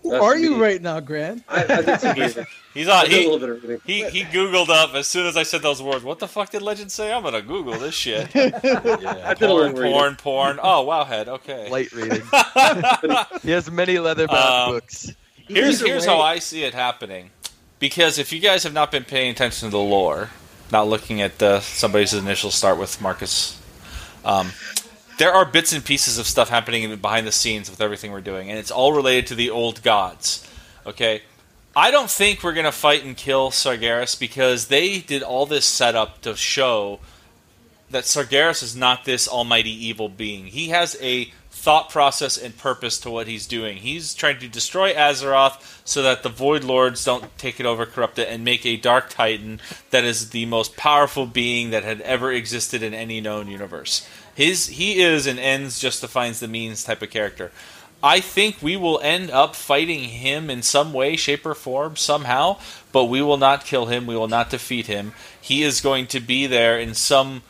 Who 0.05 0.11
That 0.11 0.21
are 0.21 0.33
should 0.35 0.41
you 0.43 0.61
right 0.61 0.81
now 0.81 0.99
grant 0.99 1.43
I, 1.49 1.63
I 1.63 1.81
did 1.81 1.99
some 1.99 2.15
reading. 2.19 2.45
He's 2.73 2.87
on. 2.87 3.05
did 3.05 3.13
a 3.13 3.15
He, 3.21 3.27
little 3.29 3.57
bit 3.57 3.81
he 3.85 4.09
he 4.09 4.23
googled 4.23 4.69
up 4.69 4.93
as 4.95 5.07
soon 5.07 5.25
as 5.25 5.35
I 5.37 5.43
said 5.43 5.61
those 5.61 5.81
words. 5.81 6.03
What 6.03 6.19
the 6.19 6.27
fuck 6.27 6.49
did 6.51 6.61
Legend 6.61 6.91
say? 6.91 7.11
I'm 7.11 7.23
gonna 7.23 7.41
Google 7.41 7.73
this 7.79 7.95
shit. 7.95 8.29
I 8.35 8.39
Yeah. 8.39 9.33
did 9.33 9.43
a 9.43 9.47
porn, 9.47 9.49
little 9.49 9.67
reading. 9.73 9.91
porn, 9.93 10.15
porn. 10.17 10.59
Oh, 10.61 10.85
wowhead. 10.87 11.27
Okay. 11.27 11.69
Light 11.69 11.91
reading. 11.93 12.21
he 13.43 13.51
has 13.51 13.69
many 13.71 13.97
leather-bound 13.99 14.37
Um, 14.69 14.71
books. 14.73 15.11
Here's 15.47 15.79
Either 15.81 15.87
here's 15.87 16.07
way- 16.07 16.13
how 16.13 16.21
I 16.21 16.39
see 16.39 16.63
it 16.63 16.73
happening. 16.73 17.31
Because 17.79 18.17
if 18.17 18.31
you 18.33 18.39
guys 18.39 18.63
have 18.63 18.73
not 18.73 18.91
been 18.91 19.03
paying 19.03 19.31
attention 19.31 19.67
to 19.67 19.71
the 19.71 19.79
lore, 19.79 20.29
not 20.71 20.87
looking 20.87 21.21
at 21.21 21.37
the, 21.39 21.59
somebody's 21.59 22.13
initial 22.13 22.49
start 22.51 22.77
with 22.77 22.99
Marcus, 23.01 23.59
um, 24.23 24.51
there 25.17 25.33
are 25.33 25.45
bits 25.45 25.73
and 25.73 25.83
pieces 25.83 26.17
of 26.17 26.27
stuff 26.27 26.49
happening 26.49 26.95
behind 26.97 27.25
the 27.25 27.31
scenes 27.31 27.69
with 27.69 27.81
everything 27.81 28.11
we're 28.11 28.21
doing, 28.21 28.49
and 28.49 28.59
it's 28.59 28.71
all 28.71 28.93
related 28.93 29.27
to 29.27 29.35
the 29.35 29.49
old 29.49 29.81
gods. 29.83 30.47
Okay, 30.85 31.21
I 31.75 31.91
don't 31.91 32.09
think 32.09 32.43
we're 32.43 32.53
gonna 32.53 32.71
fight 32.71 33.03
and 33.03 33.17
kill 33.17 33.51
Sargeras 33.51 34.19
because 34.19 34.67
they 34.67 34.99
did 34.99 35.23
all 35.23 35.45
this 35.45 35.65
setup 35.65 36.21
to 36.21 36.35
show 36.35 36.99
that 37.89 38.03
Sargeras 38.05 38.63
is 38.63 38.75
not 38.75 39.05
this 39.05 39.27
almighty 39.27 39.71
evil 39.71 40.09
being. 40.09 40.47
He 40.47 40.69
has 40.69 40.97
a 41.01 41.31
thought 41.49 41.89
process 41.89 42.37
and 42.37 42.55
purpose 42.57 42.99
to 42.99 43.09
what 43.09 43.27
he's 43.27 43.47
doing. 43.47 43.77
He's 43.77 44.13
trying 44.13 44.39
to 44.39 44.47
destroy 44.47 44.93
Azeroth 44.93 45.81
so 45.83 46.03
that 46.03 46.21
the 46.21 46.29
Void 46.29 46.63
Lords 46.63 47.03
don't 47.03 47.35
take 47.37 47.59
it 47.59 47.65
over, 47.65 47.85
corrupt 47.85 48.19
it, 48.19 48.27
and 48.29 48.43
make 48.43 48.65
a 48.65 48.77
Dark 48.77 49.09
Titan 49.09 49.59
that 49.89 50.03
is 50.03 50.29
the 50.29 50.45
most 50.45 50.77
powerful 50.77 51.25
being 51.25 51.71
that 51.71 51.83
had 51.83 52.01
ever 52.01 52.31
existed 52.31 52.83
in 52.83 52.93
any 52.93 53.19
known 53.19 53.47
universe. 53.47 54.07
His 54.35 54.67
he 54.67 55.01
is 55.01 55.25
an 55.25 55.39
ends 55.39 55.79
justifies 55.79 56.39
the 56.39 56.47
means 56.47 56.83
type 56.83 57.01
of 57.01 57.09
character. 57.09 57.51
I 58.03 58.19
think 58.19 58.61
we 58.61 58.75
will 58.75 58.99
end 58.99 59.31
up 59.31 59.55
fighting 59.55 60.03
him 60.03 60.49
in 60.49 60.61
some 60.61 60.93
way, 60.93 61.15
shape, 61.15 61.45
or 61.45 61.55
form, 61.55 61.95
somehow, 61.95 62.59
but 62.91 63.05
we 63.05 63.21
will 63.21 63.37
not 63.37 63.65
kill 63.65 63.87
him. 63.87 64.05
We 64.05 64.15
will 64.15 64.27
not 64.27 64.51
defeat 64.51 64.85
him. 64.85 65.13
He 65.41 65.63
is 65.63 65.81
going 65.81 66.05
to 66.07 66.19
be 66.19 66.45
there 66.45 66.77
in 66.77 66.93
some 66.93 67.41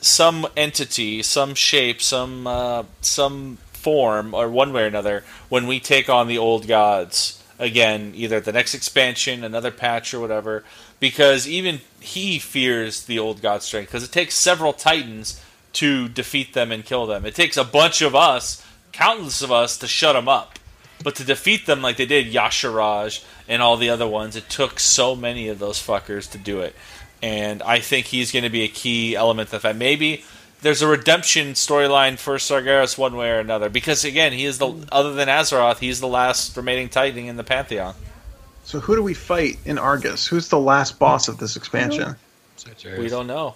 some 0.00 0.46
entity, 0.56 1.22
some 1.22 1.54
shape, 1.54 2.02
some 2.02 2.46
uh, 2.46 2.84
some 3.00 3.56
form, 3.72 4.34
or 4.34 4.48
one 4.48 4.72
way 4.72 4.84
or 4.84 4.86
another, 4.86 5.24
when 5.48 5.66
we 5.66 5.80
take 5.80 6.08
on 6.08 6.28
the 6.28 6.38
old 6.38 6.68
gods 6.68 7.42
again, 7.58 8.12
either 8.14 8.40
the 8.40 8.52
next 8.52 8.74
expansion, 8.74 9.42
another 9.42 9.70
patch, 9.70 10.12
or 10.12 10.20
whatever. 10.20 10.64
Because 11.00 11.48
even 11.48 11.80
he 12.00 12.38
fears 12.38 13.04
the 13.04 13.18
old 13.18 13.40
god 13.42 13.62
strength, 13.62 13.88
because 13.88 14.04
it 14.04 14.12
takes 14.12 14.34
several 14.34 14.72
titans 14.72 15.40
to 15.74 16.08
defeat 16.08 16.54
them 16.54 16.72
and 16.72 16.84
kill 16.84 17.06
them. 17.06 17.24
It 17.24 17.34
takes 17.34 17.56
a 17.56 17.64
bunch 17.64 18.02
of 18.02 18.14
us 18.14 18.64
countless 18.94 19.42
of 19.42 19.52
us 19.52 19.76
to 19.78 19.86
shut 19.86 20.14
them 20.14 20.28
up. 20.28 20.58
But 21.02 21.16
to 21.16 21.24
defeat 21.24 21.66
them 21.66 21.82
like 21.82 21.96
they 21.96 22.06
did 22.06 22.32
Y'Shaarj 22.32 23.24
and 23.48 23.60
all 23.60 23.76
the 23.76 23.90
other 23.90 24.08
ones, 24.08 24.36
it 24.36 24.48
took 24.48 24.80
so 24.80 25.14
many 25.14 25.48
of 25.48 25.58
those 25.58 25.84
fuckers 25.84 26.30
to 26.30 26.38
do 26.38 26.60
it. 26.60 26.74
And 27.20 27.62
I 27.62 27.80
think 27.80 28.06
he's 28.06 28.32
going 28.32 28.44
to 28.44 28.50
be 28.50 28.62
a 28.62 28.68
key 28.68 29.14
element 29.16 29.52
of 29.52 29.62
that. 29.62 29.76
Maybe 29.76 30.24
there's 30.62 30.80
a 30.80 30.86
redemption 30.86 31.52
storyline 31.52 32.18
for 32.18 32.36
Sargeras 32.36 32.96
one 32.96 33.16
way 33.16 33.30
or 33.30 33.40
another. 33.40 33.68
Because 33.68 34.04
again, 34.04 34.32
he 34.32 34.44
is 34.44 34.58
the 34.58 34.86
other 34.92 35.12
than 35.12 35.28
Azeroth, 35.28 35.78
he's 35.78 36.00
the 36.00 36.08
last 36.08 36.56
remaining 36.56 36.88
Titan 36.88 37.26
in 37.26 37.36
the 37.36 37.44
Pantheon. 37.44 37.94
So 38.62 38.80
who 38.80 38.94
do 38.94 39.02
we 39.02 39.12
fight 39.12 39.58
in 39.66 39.76
Argus? 39.78 40.26
Who's 40.26 40.48
the 40.48 40.58
last 40.58 40.98
boss 40.98 41.28
of 41.28 41.36
this 41.38 41.56
expansion? 41.56 42.16
We 42.98 43.08
don't 43.08 43.26
know. 43.26 43.54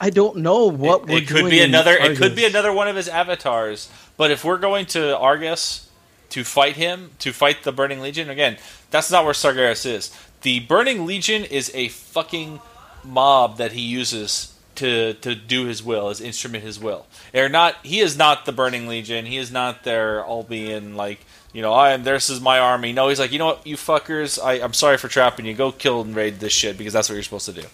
I 0.00 0.10
don't 0.10 0.38
know 0.38 0.66
what 0.66 1.02
it, 1.02 1.08
we're 1.08 1.18
it 1.18 1.28
could 1.28 1.36
doing 1.38 1.50
be 1.50 1.60
another. 1.60 1.92
It 1.92 2.16
could 2.16 2.36
be 2.36 2.44
another 2.44 2.72
one 2.72 2.88
of 2.88 2.96
his 2.96 3.08
avatars. 3.08 3.90
But 4.16 4.30
if 4.30 4.44
we're 4.44 4.58
going 4.58 4.86
to 4.86 5.16
Argus 5.16 5.88
to 6.30 6.44
fight 6.44 6.76
him, 6.76 7.10
to 7.20 7.32
fight 7.32 7.62
the 7.62 7.72
Burning 7.72 8.00
Legion 8.00 8.30
again, 8.30 8.58
that's 8.90 9.10
not 9.10 9.24
where 9.24 9.34
Sargeras 9.34 9.86
is. 9.86 10.16
The 10.42 10.60
Burning 10.60 11.06
Legion 11.06 11.44
is 11.44 11.70
a 11.74 11.88
fucking 11.88 12.60
mob 13.04 13.56
that 13.58 13.72
he 13.72 13.80
uses 13.80 14.54
to 14.76 15.14
to 15.14 15.34
do 15.34 15.64
his 15.64 15.82
will, 15.82 16.08
his 16.08 16.20
instrument, 16.20 16.62
his 16.62 16.78
will. 16.78 17.06
They're 17.32 17.48
not. 17.48 17.76
He 17.82 18.00
is 18.00 18.16
not 18.16 18.46
the 18.46 18.52
Burning 18.52 18.86
Legion. 18.86 19.26
He 19.26 19.36
is 19.36 19.50
not 19.50 19.84
there, 19.84 20.24
all 20.24 20.42
being 20.42 20.94
like. 20.94 21.20
You 21.50 21.62
know, 21.62 21.72
I 21.72 21.92
am. 21.92 22.04
This 22.04 22.28
is 22.28 22.42
my 22.42 22.58
army. 22.58 22.92
No, 22.92 23.08
he's 23.08 23.18
like, 23.18 23.32
you 23.32 23.38
know 23.38 23.46
what, 23.46 23.66
you 23.66 23.76
fuckers. 23.76 24.38
I, 24.40 24.62
I'm 24.62 24.74
sorry 24.74 24.98
for 24.98 25.08
trapping 25.08 25.46
you. 25.46 25.54
Go 25.54 25.72
kill 25.72 26.02
and 26.02 26.14
raid 26.14 26.40
this 26.40 26.52
shit 26.52 26.76
because 26.76 26.92
that's 26.92 27.08
what 27.08 27.14
you're 27.14 27.22
supposed 27.22 27.46
to 27.46 27.52
do. 27.52 27.66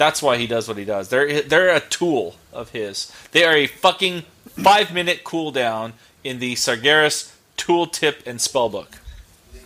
That's 0.00 0.22
why 0.22 0.38
he 0.38 0.46
does 0.46 0.66
what 0.66 0.78
he 0.78 0.86
does. 0.86 1.10
They're 1.10 1.42
they're 1.42 1.76
a 1.76 1.80
tool 1.80 2.36
of 2.54 2.70
his. 2.70 3.12
They 3.32 3.44
are 3.44 3.54
a 3.54 3.66
fucking 3.66 4.22
five 4.48 4.94
minute 4.94 5.24
cooldown 5.24 5.92
in 6.24 6.38
the 6.38 6.54
Sargeras 6.54 7.34
tooltip 7.58 8.26
and 8.26 8.38
spellbook. 8.38 8.94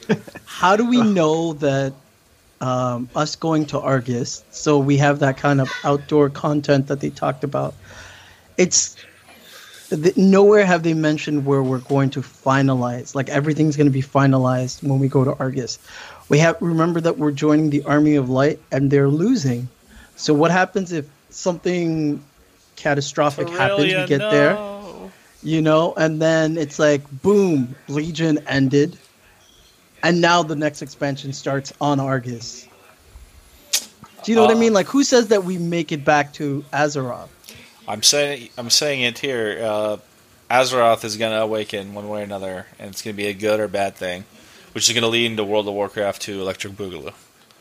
How 0.44 0.74
do 0.74 0.86
we 0.88 1.00
know 1.00 1.52
that 1.52 1.92
um, 2.60 3.08
us 3.14 3.36
going 3.36 3.66
to 3.66 3.78
Argus, 3.78 4.42
so 4.50 4.80
we 4.80 4.96
have 4.96 5.20
that 5.20 5.36
kind 5.36 5.60
of 5.60 5.70
outdoor 5.84 6.30
content 6.30 6.88
that 6.88 6.98
they 6.98 7.10
talked 7.10 7.44
about? 7.44 7.76
It's 8.58 8.96
nowhere 10.16 10.66
have 10.66 10.82
they 10.82 10.94
mentioned 10.94 11.46
where 11.46 11.62
we're 11.62 11.78
going 11.78 12.10
to 12.10 12.22
finalize. 12.22 13.14
Like 13.14 13.28
everything's 13.28 13.76
going 13.76 13.86
to 13.86 13.92
be 13.92 14.02
finalized 14.02 14.82
when 14.82 14.98
we 14.98 15.06
go 15.06 15.22
to 15.22 15.36
Argus. 15.36 15.78
We 16.28 16.40
have 16.40 16.56
remember 16.60 17.00
that 17.02 17.18
we're 17.18 17.30
joining 17.30 17.70
the 17.70 17.84
Army 17.84 18.16
of 18.16 18.28
Light, 18.28 18.58
and 18.72 18.90
they're 18.90 19.06
losing. 19.06 19.68
So 20.16 20.34
what 20.34 20.50
happens 20.50 20.92
if 20.92 21.06
something 21.30 22.22
catastrophic 22.76 23.48
happens? 23.48 23.84
We 23.84 24.06
get 24.06 24.18
there 24.18 24.56
you 25.44 25.60
know 25.60 25.92
and 25.98 26.20
then 26.22 26.56
it's 26.56 26.78
like 26.78 27.02
boom 27.22 27.76
legion 27.86 28.38
ended 28.48 28.96
and 30.02 30.20
now 30.20 30.42
the 30.42 30.56
next 30.56 30.80
expansion 30.80 31.32
starts 31.34 31.70
on 31.82 32.00
argus 32.00 32.66
do 34.22 34.32
you 34.32 34.36
know 34.36 34.40
what 34.42 34.50
i 34.50 34.54
Uh, 34.54 34.58
mean 34.58 34.72
like 34.72 34.86
who 34.86 35.04
says 35.04 35.28
that 35.28 35.44
we 35.44 35.58
make 35.58 35.92
it 35.92 36.02
back 36.04 36.32
to 36.32 36.64
azeroth 36.72 37.28
I'm 37.86 38.02
saying 38.02 38.48
I'm 38.56 38.70
saying 38.70 39.02
it 39.02 39.18
here. 39.18 39.60
Uh, 39.62 39.96
Azeroth 40.50 41.04
is 41.04 41.18
going 41.18 41.32
to 41.32 41.42
awaken 41.42 41.92
one 41.92 42.08
way 42.08 42.20
or 42.20 42.24
another, 42.24 42.66
and 42.78 42.88
it's 42.90 43.02
going 43.02 43.14
to 43.14 43.16
be 43.22 43.26
a 43.26 43.34
good 43.34 43.60
or 43.60 43.68
bad 43.68 43.94
thing, 43.94 44.24
which 44.72 44.88
is 44.88 44.94
going 44.94 45.02
to 45.02 45.08
lead 45.08 45.26
into 45.30 45.44
World 45.44 45.68
of 45.68 45.74
Warcraft 45.74 46.22
to 46.22 46.40
Electric 46.40 46.72
Boogaloo. 46.74 47.12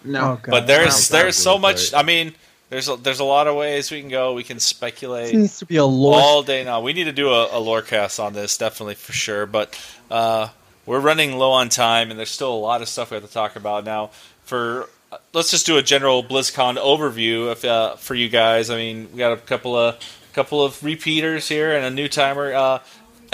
No. 0.03 0.39
Oh, 0.43 0.49
But 0.51 0.67
there's 0.67 1.09
Wow. 1.11 1.19
there's 1.19 1.35
so 1.35 1.57
much. 1.57 1.93
Right. 1.93 1.99
I 2.01 2.03
mean, 2.03 2.33
there's 2.69 2.89
a, 2.89 2.95
there's 2.95 3.19
a 3.19 3.23
lot 3.23 3.47
of 3.47 3.55
ways 3.55 3.91
we 3.91 3.99
can 4.01 4.09
go. 4.09 4.33
We 4.33 4.43
can 4.43 4.59
speculate. 4.59 5.31
This 5.31 5.41
needs 5.41 5.59
to 5.59 5.65
be 5.65 5.77
a 5.77 5.85
lore 5.85 6.19
all 6.19 6.43
day 6.43 6.63
now. 6.63 6.81
We 6.81 6.93
need 6.93 7.03
to 7.05 7.11
do 7.11 7.29
a, 7.29 7.57
a 7.57 7.59
lore 7.59 7.81
cast 7.81 8.19
on 8.19 8.33
this, 8.33 8.57
definitely 8.57 8.95
for 8.95 9.13
sure. 9.13 9.45
But 9.45 9.79
uh, 10.09 10.49
we're 10.85 10.99
running 10.99 11.37
low 11.37 11.51
on 11.51 11.69
time, 11.69 12.09
and 12.09 12.19
there's 12.19 12.31
still 12.31 12.53
a 12.53 12.57
lot 12.57 12.81
of 12.81 12.87
stuff 12.89 13.11
we 13.11 13.15
have 13.15 13.25
to 13.25 13.31
talk 13.31 13.55
about 13.55 13.85
now. 13.85 14.09
For 14.43 14.89
uh, 15.11 15.17
let's 15.33 15.51
just 15.51 15.65
do 15.65 15.77
a 15.77 15.83
general 15.83 16.23
BlizzCon 16.23 16.77
overview 16.77 17.51
if, 17.51 17.63
uh, 17.63 17.95
for 17.95 18.15
you 18.15 18.27
guys. 18.29 18.69
I 18.69 18.75
mean, 18.77 19.09
we 19.11 19.19
got 19.19 19.31
a 19.33 19.37
couple 19.37 19.77
of 19.77 19.97
couple 20.33 20.63
of 20.63 20.83
repeaters 20.83 21.47
here 21.47 21.75
and 21.75 21.85
a 21.85 21.91
new 21.91 22.07
timer. 22.07 22.51
Uh, 22.53 22.79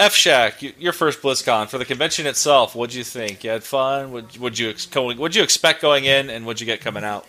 F 0.00 0.14
Shack, 0.14 0.62
your 0.80 0.94
first 0.94 1.20
BlizzCon 1.20 1.68
for 1.68 1.76
the 1.76 1.84
convention 1.84 2.26
itself. 2.26 2.74
What'd 2.74 2.94
you 2.94 3.04
think? 3.04 3.44
You 3.44 3.50
had 3.50 3.62
fun? 3.62 4.12
Would 4.12 4.38
would 4.38 4.58
you 4.58 4.74
what'd 4.94 5.36
you 5.36 5.42
expect 5.42 5.82
going 5.82 6.06
in, 6.06 6.30
and 6.30 6.46
what'd 6.46 6.58
you 6.58 6.64
get 6.64 6.80
coming 6.80 7.04
out? 7.04 7.26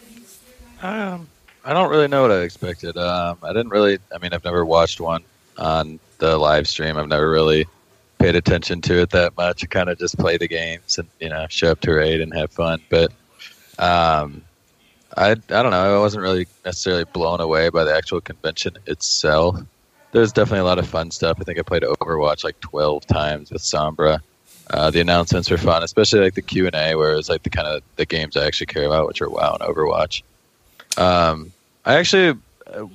Um, 0.82 1.28
I 1.66 1.74
don't 1.74 1.90
really 1.90 2.08
know 2.08 2.22
what 2.22 2.32
I 2.32 2.44
expected. 2.44 2.96
Um, 2.96 3.38
I 3.44 3.50
didn't 3.50 3.72
really. 3.72 4.00
I 4.16 4.20
mean, 4.20 4.34
I've 4.34 4.46
never 4.46 4.64
watched 4.64 5.02
one 5.02 5.22
on 5.58 6.00
the 6.20 6.38
live 6.38 6.66
stream. 6.66 6.96
I've 6.96 7.10
never 7.10 7.30
really 7.30 7.66
paid 8.20 8.38
attention 8.38 8.80
to 8.84 9.02
it 9.02 9.10
that 9.10 9.36
much. 9.36 9.66
I 9.66 9.68
kind 9.68 9.90
of 9.90 10.00
just 10.00 10.18
play 10.18 10.38
the 10.38 10.48
games 10.48 10.98
and 10.98 11.10
you 11.20 11.28
know 11.28 11.48
show 11.50 11.72
up 11.72 11.82
to 11.82 11.92
raid 11.92 12.22
and 12.22 12.34
have 12.34 12.52
fun. 12.52 12.82
But 12.90 13.12
um, 13.80 14.44
I 15.18 15.32
I 15.32 15.36
don't 15.36 15.72
know. 15.72 15.98
I 15.98 16.00
wasn't 16.00 16.24
really 16.24 16.48
necessarily 16.64 17.04
blown 17.04 17.42
away 17.42 17.68
by 17.68 17.84
the 17.84 17.94
actual 17.94 18.22
convention 18.22 18.78
itself. 18.88 19.60
There's 20.12 20.32
definitely 20.32 20.60
a 20.60 20.66
lot 20.66 20.80
of 20.80 20.88
fun 20.88 21.12
stuff. 21.12 21.38
I 21.40 21.44
think 21.44 21.58
I 21.58 21.62
played 21.62 21.84
Overwatch 21.84 22.44
like 22.44 22.60
12 22.60 23.06
times 23.08 23.52
with 23.52 23.62
Sombra. 23.62 24.20
Uh, 24.70 24.90
the 24.90 25.02
announcements 25.02 25.50
were 25.50 25.58
fun, 25.58 25.84
especially 25.84 26.22
like 26.22 26.34
the 26.34 26.42
Q 26.42 26.66
and 26.66 26.76
A, 26.76 26.96
where 26.96 27.14
it 27.14 27.16
was 27.16 27.30
like 27.30 27.44
the 27.44 27.50
kind 27.50 27.68
of 27.68 27.82
the 27.98 28.06
games 28.06 28.38
I 28.38 28.46
actually 28.46 28.68
care 28.68 28.86
about, 28.86 29.08
which 29.08 29.22
are 29.22 29.30
WoW 29.30 29.58
and 29.60 29.62
Overwatch. 29.62 30.24
Um, 30.98 31.52
I 31.86 31.96
actually 31.96 32.40
uh, 32.68 32.86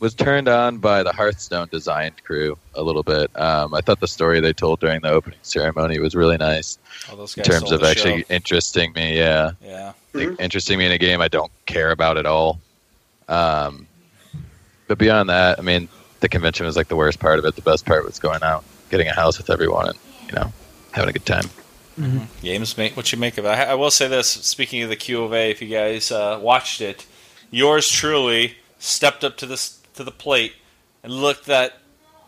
was 0.00 0.14
turned 0.14 0.48
on 0.48 0.78
by 0.78 1.02
the 1.02 1.12
Hearthstone 1.12 1.68
design 1.70 2.12
crew 2.24 2.56
a 2.74 2.82
little 2.82 3.02
bit. 3.02 3.30
Um, 3.40 3.74
I 3.74 3.80
thought 3.80 4.00
the 4.00 4.08
story 4.08 4.40
they 4.40 4.52
told 4.52 4.80
during 4.80 5.00
the 5.00 5.10
opening 5.10 5.38
ceremony 5.42 5.98
was 5.98 6.14
really 6.14 6.36
nice 6.36 6.78
All 7.10 7.16
those 7.16 7.36
in 7.36 7.42
terms 7.42 7.72
of 7.72 7.82
actually 7.82 8.22
show. 8.22 8.34
interesting 8.34 8.92
me. 8.92 9.16
Yeah, 9.16 9.52
yeah. 9.62 9.92
like, 10.12 10.38
interesting 10.40 10.78
me 10.78 10.86
in 10.86 10.92
a 10.92 10.98
game 10.98 11.20
I 11.20 11.28
don't 11.28 11.50
care 11.66 11.90
about 11.90 12.16
at 12.16 12.26
all. 12.26 12.60
Um, 13.28 13.86
but 14.86 14.98
beyond 14.98 15.28
that, 15.30 15.58
I 15.58 15.62
mean, 15.62 15.88
the 16.20 16.28
convention 16.28 16.66
was 16.66 16.76
like 16.76 16.88
the 16.88 16.96
worst 16.96 17.20
part 17.20 17.38
of 17.38 17.44
it. 17.44 17.56
The 17.56 17.62
best 17.62 17.86
part 17.86 18.04
was 18.04 18.18
going 18.18 18.42
out, 18.42 18.64
getting 18.90 19.08
a 19.08 19.14
house 19.14 19.38
with 19.38 19.50
everyone, 19.50 19.88
and 19.88 19.98
you 20.26 20.32
know, 20.34 20.52
having 20.92 21.10
a 21.10 21.12
good 21.12 21.26
time. 21.26 21.44
Games 22.42 22.78
make 22.78 22.96
what 22.96 23.10
you 23.10 23.18
make 23.18 23.38
of 23.38 23.44
it. 23.44 23.48
I, 23.48 23.64
I 23.64 23.74
will 23.74 23.90
say 23.90 24.06
this: 24.08 24.28
speaking 24.28 24.82
of 24.82 24.88
the 24.88 24.96
Q 24.96 25.24
of 25.24 25.32
A, 25.32 25.50
if 25.50 25.60
you 25.60 25.68
guys 25.68 26.12
uh, 26.12 26.38
watched 26.40 26.80
it, 26.80 27.06
yours 27.50 27.88
truly 27.88 28.56
stepped 28.78 29.24
up 29.24 29.36
to 29.38 29.46
this 29.46 29.80
to 29.94 30.04
the 30.04 30.12
plate 30.12 30.54
and 31.02 31.12
looked 31.12 31.48
at 31.48 31.74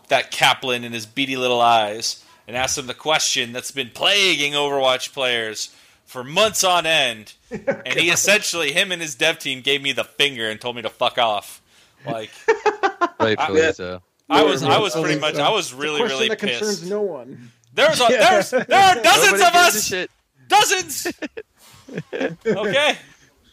that 0.09 0.29
Kaplan 0.29 0.83
in 0.83 0.91
his 0.91 1.05
beady 1.05 1.37
little 1.37 1.61
eyes 1.61 2.23
and 2.47 2.57
asked 2.57 2.77
him 2.77 2.87
the 2.87 2.93
question 2.93 3.53
that's 3.53 3.71
been 3.71 3.89
plaguing 3.89 4.53
Overwatch 4.53 5.13
players 5.13 5.73
for 6.05 6.23
months 6.23 6.63
on 6.63 6.85
end. 6.85 7.33
And 7.51 7.99
he 7.99 8.09
essentially, 8.09 8.71
him 8.71 8.91
and 8.91 9.01
his 9.01 9.15
dev 9.15 9.39
team, 9.39 9.61
gave 9.61 9.81
me 9.81 9.91
the 9.91 10.05
finger 10.05 10.49
and 10.49 10.59
told 10.59 10.75
me 10.77 10.81
to 10.83 10.89
fuck 10.89 11.17
off. 11.17 11.60
Like 12.05 12.31
Rightfully 13.19 13.61
Yeah. 13.61 13.71
so. 13.71 14.01
I 14.29 14.43
was, 14.43 14.63
I 14.63 14.79
was 14.79 14.95
pretty 14.95 15.19
much, 15.19 15.35
I 15.35 15.49
was 15.51 15.73
really, 15.73 15.99
Question 15.99 16.15
really 16.17 16.29
that 16.29 16.39
pissed. 16.39 16.59
concerns 16.59 16.89
no 16.89 17.01
one. 17.01 17.51
There's, 17.73 17.99
a, 17.99 18.07
there's, 18.07 18.49
there 18.51 18.63
are 18.79 18.95
dozens 19.01 19.39
Nobody 19.41 19.43
of 19.43 19.55
us. 19.55 19.93
dozens. 20.47 21.07
okay, 22.45 22.95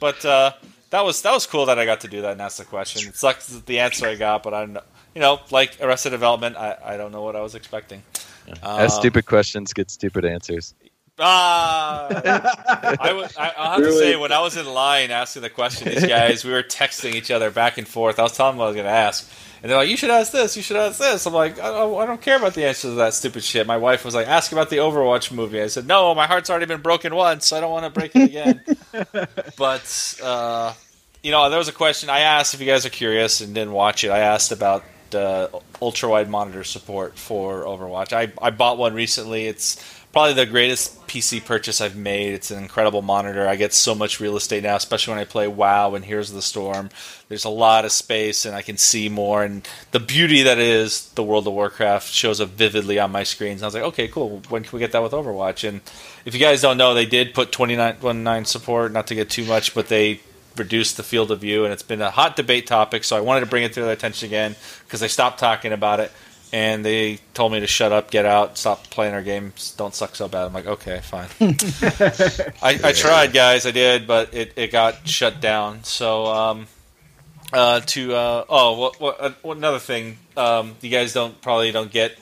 but 0.01 0.25
uh, 0.25 0.53
that 0.91 1.05
was 1.05 1.23
that 1.23 1.33
was 1.33 1.47
cool 1.47 1.67
that 1.67 1.79
I 1.79 1.85
got 1.85 2.01
to 2.03 2.09
do 2.09 2.23
that 2.23 2.33
and 2.33 2.41
ask 2.43 2.59
the 2.59 2.65
question. 2.65 3.09
It 3.09 3.17
sucks 3.17 3.49
that 3.49 3.67
the 3.67 3.81
answer 3.81 4.07
I 4.07 4.15
got, 4.15 4.43
but 4.43 4.55
I 4.55 4.61
don't 4.61 4.73
know. 4.75 4.83
You 5.15 5.21
know, 5.21 5.41
like 5.51 5.77
Arrested 5.81 6.11
Development, 6.11 6.57
I, 6.57 6.77
I 6.85 6.97
don't 6.97 7.11
know 7.13 7.23
what 7.23 7.35
I 7.35 7.41
was 7.41 7.55
expecting. 7.57 8.03
Uh, 8.63 8.79
Ask 8.81 8.99
stupid 9.01 9.27
questions, 9.27 9.73
get 9.73 9.91
stupid 9.91 10.25
answers. 10.25 10.75
Ah, 11.21 12.07
I 12.97 13.53
I'll 13.57 13.73
have 13.73 13.81
to 13.83 13.93
say, 13.93 14.17
when 14.17 14.31
I 14.31 14.41
was 14.41 14.57
in 14.57 14.67
line 14.67 15.11
asking 15.11 15.43
the 15.43 15.51
question, 15.51 15.89
these 15.89 16.07
guys, 16.07 16.45
we 16.45 16.53
were 16.53 16.63
texting 16.63 17.15
each 17.15 17.31
other 17.31 17.51
back 17.51 17.77
and 17.79 17.89
forth. 17.89 18.19
I 18.19 18.23
was 18.23 18.33
telling 18.33 18.53
them 18.53 18.59
what 18.59 18.67
I 18.67 18.69
was 18.69 18.77
going 18.77 18.87
to 18.87 18.93
ask, 18.93 19.29
and 19.63 19.71
they're 19.71 19.79
like, 19.79 19.89
"You 19.89 19.97
should 19.97 20.11
ask 20.11 20.31
this. 20.31 20.57
You 20.57 20.63
should 20.63 20.77
ask 20.77 20.99
this." 20.99 21.27
I'm 21.27 21.35
like, 21.35 21.59
I 21.59 21.71
don't, 21.71 22.01
I 22.01 22.07
don't 22.07 22.21
care 22.21 22.37
about 22.37 22.55
the 22.55 22.67
answers 22.67 22.93
to 22.93 22.97
that 22.97 23.15
stupid 23.15 23.43
shit. 23.43 23.67
My 23.67 23.77
wife 23.79 24.05
was 24.05 24.15
like, 24.15 24.29
"Ask 24.29 24.53
about 24.53 24.71
the 24.71 24.77
Overwatch 24.77 25.33
movie." 25.33 25.61
I 25.61 25.67
said, 25.67 25.87
"No, 25.87 26.15
my 26.15 26.27
heart's 26.27 26.51
already 26.51 26.67
been 26.67 26.83
broken 26.83 27.15
once. 27.15 27.53
I 27.53 27.61
don't 27.61 27.73
want 27.73 27.85
to 27.85 27.91
break 27.91 28.13
it 28.15 28.23
again." 28.23 28.63
but 29.57 30.21
uh, 30.23 30.73
you 31.23 31.33
know, 31.33 31.51
there 31.51 31.59
was 31.59 31.69
a 31.69 31.73
question 31.73 32.11
I 32.11 32.21
asked. 32.21 32.55
If 32.55 32.61
you 32.61 32.67
guys 32.67 32.87
are 32.87 32.91
curious 32.91 33.41
and 33.41 33.55
didn't 33.55 33.73
watch 33.73 34.05
it, 34.05 34.11
I 34.11 34.21
asked 34.21 34.53
about 34.53 34.85
uh, 35.15 35.49
ultra 35.81 36.09
wide 36.09 36.29
monitor 36.29 36.65
support 36.65 37.19
for 37.19 37.65
Overwatch. 37.65 38.13
I, 38.13 38.33
I 38.41 38.51
bought 38.51 38.79
one 38.79 38.95
recently. 38.95 39.47
It's 39.47 39.83
probably 40.19 40.35
the 40.35 40.51
greatest 40.51 41.07
PC 41.07 41.45
purchase 41.45 41.81
I've 41.81 41.95
made. 41.95 42.35
It's 42.35 42.51
an 42.51 42.61
incredible 42.61 43.03
monitor. 43.03 43.47
I 43.47 43.55
get 43.55 43.73
so 43.73 43.95
much 43.95 44.19
real 44.19 44.37
estate 44.37 44.65
now, 44.65 44.75
especially 44.75 45.13
when 45.13 45.21
I 45.21 45.25
play 45.25 45.47
WoW 45.47 45.95
and 45.95 46.05
Heroes 46.05 46.31
of 46.31 46.35
the 46.35 46.43
Storm. 46.43 46.91
There's 47.29 47.45
a 47.45 47.49
lot 47.49 47.85
of 47.85 47.93
space 47.93 48.45
and 48.45 48.57
I 48.57 48.63
can 48.63 48.79
see 48.79 49.09
more. 49.09 49.45
And 49.45 49.69
the 49.93 50.01
beauty 50.01 50.43
that 50.43 50.59
is 50.59 51.11
the 51.11 51.23
World 51.23 51.47
of 51.47 51.53
Warcraft 51.53 52.13
shows 52.13 52.41
up 52.41 52.49
vividly 52.49 52.99
on 52.99 53.13
my 53.13 53.23
screens. 53.23 53.61
And 53.61 53.63
I 53.63 53.67
was 53.69 53.75
like, 53.75 53.85
okay, 53.85 54.09
cool. 54.09 54.43
When 54.49 54.65
can 54.65 54.73
we 54.73 54.81
get 54.81 54.91
that 54.91 55.05
with 55.05 55.13
Overwatch? 55.13 55.69
And 55.69 55.83
if 56.25 56.35
you 56.35 56.41
guys 56.41 56.63
don't 56.63 56.79
know, 56.79 56.95
they 56.95 57.07
did 57.07 57.33
put 57.33 57.53
29.19 57.53 58.45
support, 58.45 58.91
not 58.91 59.07
to 59.07 59.15
get 59.15 59.31
too 59.31 59.45
much, 59.45 59.73
but 59.73 59.87
they 59.87 60.19
reduced 60.57 60.97
the 60.97 61.05
field 61.05 61.31
of 61.31 61.41
view. 61.41 61.63
And 61.63 61.73
it's 61.73 61.85
been 61.85 62.03
a 62.03 62.11
hot 62.11 62.35
debate 62.35 62.67
topic. 62.67 63.05
So 63.05 63.17
I 63.17 63.21
wanted 63.21 63.41
to 63.41 63.47
bring 63.47 63.63
it 63.63 63.73
to 63.75 63.83
their 63.83 63.93
attention 63.93 64.27
again 64.27 64.57
because 64.85 64.99
they 64.99 65.07
stopped 65.07 65.39
talking 65.39 65.71
about 65.71 66.01
it 66.01 66.11
and 66.53 66.85
they 66.85 67.19
told 67.35 67.53
me 67.53 67.61
to 67.61 67.67
shut 67.67 67.93
up, 67.93 68.11
get 68.11 68.25
out, 68.25 68.57
stop 68.57 68.85
playing 68.91 69.15
our 69.15 69.23
games, 69.23 69.75
don't 69.77 69.95
suck 69.95 70.17
so 70.17 70.29
bad. 70.29 70.47
I'm 70.47 70.53
like, 70.53 70.67
okay, 70.67 71.01
fine. 71.03 71.29
I, 72.63 72.81
I, 72.83 72.93
tried, 72.93 73.33
guys, 73.33 73.67
I 73.67 73.71
did, 73.71 74.07
but 74.07 74.33
it, 74.35 74.53
it 74.57 74.73
got 74.73 75.07
shut 75.07 75.41
down. 75.41 75.85
So, 75.85 76.27
um, 76.27 76.67
uh, 77.53 77.81
to 77.81 78.15
uh, 78.15 78.45
oh, 78.49 78.79
what, 78.79 79.01
what, 79.01 79.21
uh, 79.21 79.51
another 79.51 79.79
thing, 79.79 80.19
um, 80.37 80.77
you 80.81 80.91
guys 80.91 81.13
don't 81.13 81.41
probably 81.41 81.73
don't 81.73 81.91
get 81.91 82.19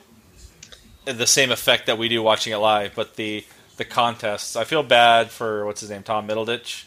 the 1.04 1.26
same 1.26 1.50
effect 1.50 1.86
that 1.86 1.98
we 1.98 2.08
do 2.08 2.22
watching 2.22 2.52
it 2.52 2.58
live, 2.58 2.94
but 2.94 3.16
the 3.16 3.44
the 3.76 3.84
contests. 3.84 4.56
I 4.56 4.64
feel 4.64 4.82
bad 4.82 5.30
for 5.30 5.66
what's 5.66 5.80
his 5.80 5.90
name, 5.90 6.02
Tom 6.02 6.26
Middleditch. 6.26 6.84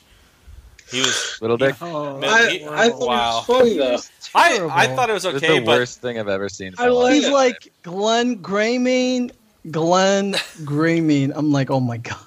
He 0.91 0.99
was 0.99 1.37
little 1.41 1.57
dick. 1.57 1.75
Oh, 1.81 2.19
I, 2.23 2.65
I 2.71 2.89
thought 2.89 3.07
wow. 3.07 3.43
it 3.47 3.51
was 3.51 4.07
funny 4.33 4.57
though. 4.57 4.69
I, 4.71 4.83
I 4.83 4.95
thought 4.95 5.09
it 5.09 5.13
was 5.13 5.25
okay. 5.25 5.37
It 5.57 5.59
was 5.59 5.59
the 5.59 5.65
worst 5.65 6.01
thing 6.01 6.19
I've 6.19 6.27
ever 6.27 6.49
seen. 6.49 6.73
I 6.77 6.87
like 6.87 7.13
He's 7.13 7.29
like 7.29 7.71
Glenn 7.83 8.39
Greymane. 8.39 9.31
Glenn 9.69 10.33
Greymane. 10.33 11.31
I'm 11.35 11.51
like, 11.51 11.69
oh 11.69 11.79
my 11.79 11.97
god. 11.97 12.17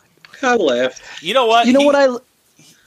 I 0.42 0.56
laughed. 0.56 1.02
You 1.22 1.34
know 1.34 1.46
what? 1.46 1.66
You 1.66 1.72
know 1.72 1.80
he, 1.80 1.86
what 1.86 1.94
I. 1.94 2.08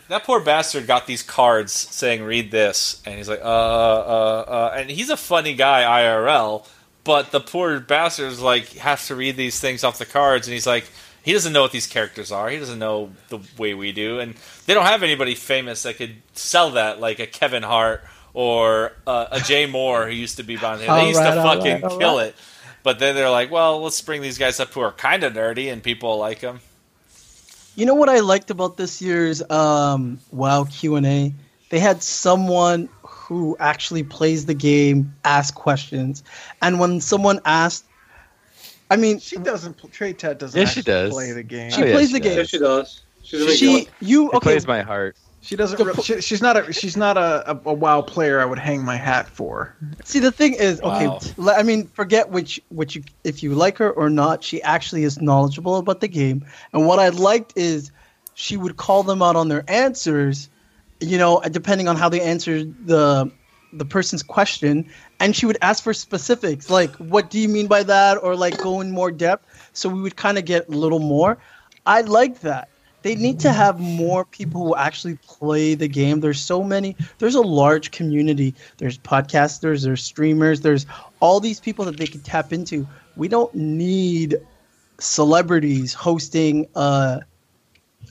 That 0.07 0.23
poor 0.23 0.39
bastard 0.39 0.85
got 0.85 1.07
these 1.07 1.23
cards 1.23 1.71
saying 1.71 2.23
"read 2.23 2.51
this," 2.51 3.01
and 3.05 3.15
he's 3.15 3.27
like, 3.27 3.41
"Uh, 3.41 3.43
uh, 3.43 4.45
uh," 4.47 4.73
and 4.75 4.89
he's 4.89 5.09
a 5.09 5.17
funny 5.17 5.55
guy 5.55 5.81
IRL, 6.03 6.67
but 7.03 7.31
the 7.31 7.39
poor 7.39 7.79
bastard's 7.79 8.39
like 8.39 8.73
has 8.73 9.07
to 9.07 9.15
read 9.15 9.35
these 9.35 9.59
things 9.59 9.83
off 9.83 9.97
the 9.97 10.05
cards, 10.05 10.47
and 10.47 10.53
he's 10.53 10.67
like, 10.67 10.85
he 11.25 11.33
doesn't 11.33 11.53
know 11.53 11.63
what 11.63 11.71
these 11.71 11.87
characters 11.87 12.31
are. 12.31 12.49
He 12.49 12.59
doesn't 12.59 12.77
know 12.77 13.09
the 13.29 13.39
way 13.57 13.73
we 13.73 13.91
do, 13.91 14.19
and 14.19 14.35
they 14.67 14.75
don't 14.75 14.85
have 14.85 15.01
anybody 15.01 15.33
famous 15.33 15.81
that 15.81 15.97
could 15.97 16.17
sell 16.33 16.69
that, 16.71 16.99
like 16.99 17.17
a 17.17 17.25
Kevin 17.25 17.63
Hart 17.63 18.03
or 18.35 18.93
uh, 19.07 19.25
a 19.31 19.39
Jay 19.39 19.65
Mohr 19.65 20.05
who 20.05 20.13
used 20.13 20.37
to 20.37 20.43
be 20.43 20.55
Bond. 20.55 20.81
They 20.81 21.07
used 21.07 21.19
right, 21.19 21.33
to 21.33 21.41
fucking 21.41 21.81
right, 21.81 21.99
kill 21.99 22.17
right. 22.17 22.27
it, 22.27 22.35
but 22.83 22.99
then 22.99 23.15
they're 23.15 23.31
like, 23.31 23.49
well, 23.49 23.81
let's 23.81 23.99
bring 24.01 24.21
these 24.21 24.37
guys 24.37 24.59
up 24.59 24.71
who 24.71 24.81
are 24.81 24.91
kind 24.91 25.23
of 25.23 25.33
nerdy 25.33 25.73
and 25.73 25.81
people 25.81 26.19
like 26.19 26.41
them. 26.41 26.59
You 27.75 27.87
know 27.87 27.95
what 27.95 28.07
I 28.07 28.19
liked 28.19 28.51
about 28.51 28.77
this 28.77 29.01
year's 29.01 29.41
um, 29.49 30.19
WoW 30.31 30.65
Q 30.65 30.95
and 30.95 31.07
A? 31.07 31.33
They 31.69 31.79
had 31.79 32.03
someone 32.03 32.87
who 33.01 33.57
actually 33.59 34.03
plays 34.03 34.45
the 34.45 34.53
game 34.53 35.11
ask 35.23 35.55
questions, 35.55 36.23
and 36.61 36.79
when 36.79 37.01
someone 37.01 37.39
asked 37.45 37.85
I 38.89 38.97
mean, 38.97 39.19
she 39.19 39.37
doesn't. 39.37 39.91
Trey 39.91 40.13
Ted 40.13 40.37
doesn't. 40.37 40.59
Yeah, 40.59 40.67
she 40.67 40.81
does. 40.81 41.11
Play 41.11 41.31
the 41.31 41.43
game. 41.43 41.71
She 41.71 41.83
oh, 41.83 41.91
plays 41.91 42.11
yeah, 42.11 42.17
the 42.17 42.19
game. 42.19 42.37
Yeah, 42.37 42.43
she 42.43 42.59
does. 42.59 43.01
She's 43.23 43.57
she 43.57 43.87
you 44.01 44.29
okay? 44.29 44.39
plays 44.39 44.67
my 44.67 44.81
heart. 44.81 45.17
She 45.41 45.55
doesn't. 45.55 45.83
Re- 45.83 46.03
she, 46.03 46.21
she's 46.21 46.41
not 46.41 46.57
a. 46.57 46.73
She's 46.73 46.97
not 46.97 47.17
a, 47.17 47.51
a, 47.51 47.61
a, 47.65 47.73
WoW 47.73 48.01
player. 48.01 48.39
I 48.39 48.45
would 48.45 48.59
hang 48.59 48.83
my 48.83 48.95
hat 48.95 49.27
for. 49.27 49.75
See, 50.03 50.19
the 50.19 50.31
thing 50.31 50.53
is, 50.53 50.81
okay. 50.81 51.07
Wow. 51.07 51.53
I 51.55 51.63
mean, 51.63 51.87
forget 51.87 52.29
which 52.29 52.59
which 52.69 52.95
you 52.95 53.03
if 53.23 53.43
you 53.43 53.53
like 53.53 53.77
her 53.77 53.91
or 53.91 54.09
not. 54.09 54.43
She 54.43 54.61
actually 54.63 55.03
is 55.03 55.21
knowledgeable 55.21 55.77
about 55.77 56.01
the 56.01 56.07
game, 56.07 56.45
and 56.73 56.87
what 56.87 56.99
I 56.99 57.09
liked 57.09 57.53
is 57.55 57.91
she 58.33 58.57
would 58.57 58.77
call 58.77 59.03
them 59.03 59.21
out 59.21 59.35
on 59.35 59.47
their 59.47 59.63
answers. 59.67 60.49
You 60.99 61.17
know, 61.17 61.41
depending 61.51 61.87
on 61.87 61.95
how 61.95 62.09
they 62.09 62.21
answered 62.21 62.87
the 62.87 63.31
the 63.71 63.85
person's 63.85 64.23
question 64.23 64.89
and 65.19 65.35
she 65.35 65.45
would 65.45 65.57
ask 65.61 65.83
for 65.83 65.93
specifics 65.93 66.69
like 66.69 66.93
what 66.95 67.29
do 67.29 67.39
you 67.39 67.47
mean 67.47 67.67
by 67.67 67.83
that 67.83 68.21
or 68.21 68.35
like 68.35 68.57
go 68.57 68.81
in 68.81 68.91
more 68.91 69.11
depth. 69.11 69.69
So 69.73 69.89
we 69.89 70.01
would 70.01 70.15
kind 70.15 70.37
of 70.37 70.45
get 70.45 70.67
a 70.67 70.71
little 70.71 70.99
more. 70.99 71.37
I 71.85 72.01
like 72.01 72.41
that. 72.41 72.69
They 73.01 73.15
need 73.15 73.39
to 73.41 73.53
have 73.53 73.79
more 73.79 74.25
people 74.25 74.65
who 74.65 74.75
actually 74.75 75.19
play 75.27 75.75
the 75.75 75.87
game. 75.87 76.21
There's 76.21 76.41
so 76.41 76.63
many. 76.63 76.95
There's 77.19 77.35
a 77.35 77.41
large 77.41 77.91
community. 77.91 78.55
There's 78.77 78.97
podcasters 78.97 79.83
there's 79.83 80.03
streamers 80.03 80.61
there's 80.61 80.85
all 81.19 81.39
these 81.39 81.59
people 81.59 81.85
that 81.85 81.97
they 81.97 82.07
can 82.07 82.21
tap 82.21 82.51
into. 82.51 82.87
We 83.15 83.27
don't 83.27 83.53
need 83.53 84.37
celebrities 84.99 85.93
hosting 85.93 86.67
uh 86.75 87.19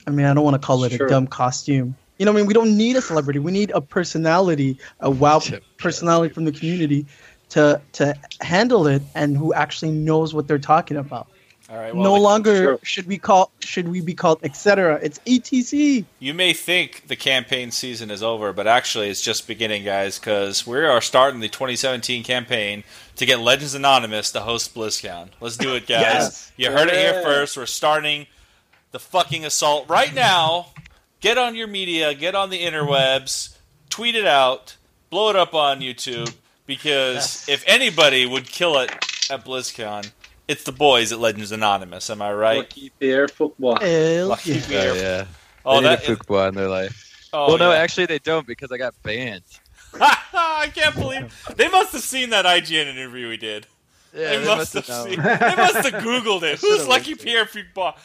i 0.05 0.11
mean 0.11 0.25
i 0.25 0.33
don't 0.33 0.43
want 0.43 0.59
to 0.59 0.65
call 0.65 0.83
it 0.83 0.91
sure. 0.91 1.07
a 1.07 1.09
dumb 1.09 1.25
costume 1.25 1.95
you 2.17 2.25
know, 2.25 2.31
I 2.31 2.35
mean, 2.35 2.45
we 2.45 2.53
don't 2.53 2.77
need 2.77 2.95
a 2.95 3.01
celebrity. 3.01 3.39
We 3.39 3.51
need 3.51 3.71
a 3.71 3.81
personality, 3.81 4.77
a 4.99 5.09
wow 5.09 5.41
personality 5.77 6.33
from 6.33 6.45
the 6.45 6.51
community 6.51 7.05
to 7.49 7.81
to 7.93 8.15
handle 8.41 8.87
it 8.87 9.01
and 9.13 9.37
who 9.37 9.53
actually 9.53 9.91
knows 9.91 10.33
what 10.33 10.47
they're 10.47 10.57
talking 10.59 10.97
about. 10.97 11.27
All 11.67 11.77
right. 11.77 11.95
Well, 11.95 12.03
no 12.03 12.15
longer 12.15 12.55
sure. 12.55 12.79
should 12.83 13.07
we 13.07 13.17
call 13.17 13.51
should 13.59 13.87
we 13.87 13.99
be 13.99 14.13
called 14.13 14.39
etc. 14.43 14.99
It's 15.01 15.19
etc. 15.25 16.05
You 16.19 16.33
may 16.33 16.53
think 16.53 17.07
the 17.07 17.15
campaign 17.15 17.71
season 17.71 18.11
is 18.11 18.21
over, 18.21 18.53
but 18.53 18.67
actually 18.67 19.09
it's 19.09 19.21
just 19.21 19.47
beginning, 19.47 19.83
guys, 19.83 20.19
because 20.19 20.67
we 20.67 20.77
are 20.77 21.01
starting 21.01 21.39
the 21.39 21.49
2017 21.49 22.23
campaign 22.23 22.83
to 23.15 23.25
get 23.25 23.39
Legends 23.39 23.73
Anonymous 23.73 24.31
to 24.33 24.41
host 24.41 24.75
BlizzCon. 24.75 25.29
Let's 25.39 25.57
do 25.57 25.75
it, 25.75 25.87
guys. 25.87 26.01
yes. 26.01 26.51
You 26.55 26.71
heard 26.71 26.89
yeah. 26.89 26.95
it 26.95 27.13
here 27.13 27.23
first. 27.23 27.57
We're 27.57 27.65
starting 27.65 28.27
the 28.91 28.99
fucking 28.99 29.43
assault 29.43 29.89
right 29.89 30.13
now 30.13 30.67
get 31.19 31.37
on 31.37 31.55
your 31.55 31.67
media, 31.67 32.13
get 32.13 32.35
on 32.35 32.49
the 32.49 32.61
interwebs, 32.61 33.55
tweet 33.89 34.15
it 34.15 34.25
out, 34.25 34.75
blow 35.09 35.29
it 35.29 35.35
up 35.35 35.53
on 35.53 35.79
YouTube, 35.79 36.33
because 36.65 37.45
if 37.49 37.63
anybody 37.67 38.25
would 38.25 38.45
kill 38.45 38.77
it 38.79 38.91
at 39.29 39.45
BlizzCon, 39.45 40.11
it's 40.47 40.63
the 40.63 40.71
boys 40.71 41.11
at 41.11 41.19
Legends 41.19 41.51
Anonymous. 41.51 42.09
Am 42.09 42.21
I 42.21 42.33
right? 42.33 42.57
Lucky 42.57 42.91
Pierre 42.99 43.27
Fuqua. 43.27 44.27
Lucky 44.27 44.53
yeah. 44.53 44.67
Pierre. 44.67 44.91
Oh, 44.91 44.95
yeah. 44.95 45.25
Oh, 45.65 45.81
they 45.81 45.87
that 45.87 46.07
need 46.07 46.09
a 46.09 46.15
Fuqua 46.15 46.49
in 46.49 46.55
their 46.55 46.69
life. 46.69 47.29
Oh, 47.33 47.47
well, 47.49 47.57
no, 47.57 47.71
yeah. 47.71 47.79
actually, 47.79 48.05
they 48.05 48.19
don't 48.19 48.45
because 48.45 48.71
I 48.71 48.77
got 48.77 48.93
banned. 49.03 49.43
I 49.99 50.71
can't 50.73 50.95
believe 50.95 51.33
they 51.55 51.69
must 51.69 51.93
have 51.93 52.01
seen 52.01 52.29
that 52.31 52.45
IGN 52.45 52.87
interview 52.87 53.29
we 53.29 53.37
did. 53.37 53.65
Yeah, 54.13 54.29
they, 54.29 54.37
they 54.37 54.45
must, 54.45 54.75
must 54.75 54.87
have, 54.87 54.87
have 54.87 55.05
seen. 55.05 55.21
They 55.21 55.55
must 55.55 55.89
have 55.89 56.03
Googled 56.03 56.43
it. 56.43 56.59
Who's 56.61 56.87
Lucky 56.87 57.15
Pierre 57.15 57.45
Fuqua? 57.45 57.97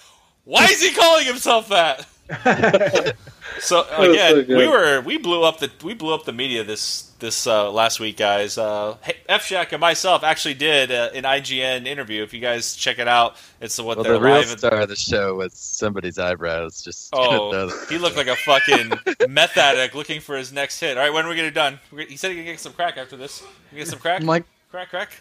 Why 0.44 0.64
is 0.64 0.82
he 0.82 0.92
calling 0.92 1.26
himself 1.26 1.68
that? 1.68 2.06
so 3.60 3.84
again, 3.98 4.46
so 4.46 4.56
we 4.56 4.68
were 4.68 5.00
we 5.00 5.18
blew 5.18 5.42
up 5.42 5.58
the 5.58 5.70
we 5.82 5.94
blew 5.94 6.14
up 6.14 6.24
the 6.24 6.32
media 6.32 6.62
this 6.62 7.10
this 7.18 7.46
uh, 7.46 7.70
last 7.70 8.00
week, 8.00 8.16
guys. 8.16 8.56
Uh, 8.56 8.96
F 9.28 9.44
Shack 9.44 9.72
and 9.72 9.80
myself 9.80 10.22
actually 10.22 10.54
did 10.54 10.90
uh, 10.90 11.10
an 11.14 11.24
IGN 11.24 11.86
interview. 11.86 12.22
If 12.22 12.32
you 12.32 12.40
guys 12.40 12.74
check 12.74 12.98
it 12.98 13.08
out, 13.08 13.36
it's 13.60 13.78
what 13.78 13.98
well, 13.98 14.04
the 14.04 14.20
real 14.20 14.34
live 14.34 14.46
star 14.46 14.80
of 14.80 14.88
the 14.88 14.96
show 14.96 15.34
was 15.36 15.54
somebody's 15.54 16.18
eyebrows. 16.18 16.82
Just 16.82 17.10
oh, 17.12 17.68
he 17.88 17.98
looked 17.98 18.16
like 18.16 18.28
a 18.28 18.36
fucking 18.36 18.92
meth 19.28 19.56
addict 19.56 19.94
looking 19.94 20.20
for 20.20 20.36
his 20.36 20.52
next 20.52 20.80
hit. 20.80 20.96
All 20.96 21.04
right, 21.04 21.12
when 21.12 21.24
are 21.24 21.28
we 21.28 21.36
gonna 21.36 21.50
done? 21.50 21.78
He 22.08 22.16
said 22.16 22.30
he 22.30 22.36
could 22.36 22.46
get 22.46 22.60
some 22.60 22.72
crack 22.72 22.96
after 22.96 23.16
this. 23.16 23.42
We 23.72 23.78
get 23.78 23.88
some 23.88 23.98
crack. 23.98 24.22
Mike, 24.22 24.44
crack, 24.70 24.90
crack. 24.90 25.20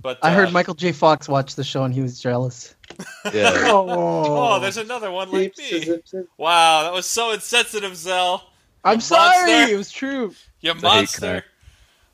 But 0.00 0.18
I 0.22 0.32
heard 0.32 0.48
uh, 0.48 0.52
Michael 0.52 0.74
J. 0.74 0.92
Fox 0.92 1.28
watch 1.28 1.56
the 1.56 1.64
show 1.64 1.84
and 1.84 1.92
he 1.92 2.00
was 2.00 2.20
jealous. 2.20 2.75
Yeah. 3.32 3.52
oh, 3.66 3.86
oh, 3.88 4.60
there's 4.60 4.76
another 4.76 5.10
one 5.10 5.30
like 5.30 5.56
me. 5.58 5.98
Wow, 6.36 6.84
that 6.84 6.92
was 6.92 7.06
so 7.06 7.32
insensitive, 7.32 7.96
Zell. 7.96 8.50
I'm 8.84 9.00
sorry. 9.00 9.72
It 9.72 9.76
was 9.76 9.90
true. 9.90 10.34
You 10.60 10.74
monster. 10.74 11.44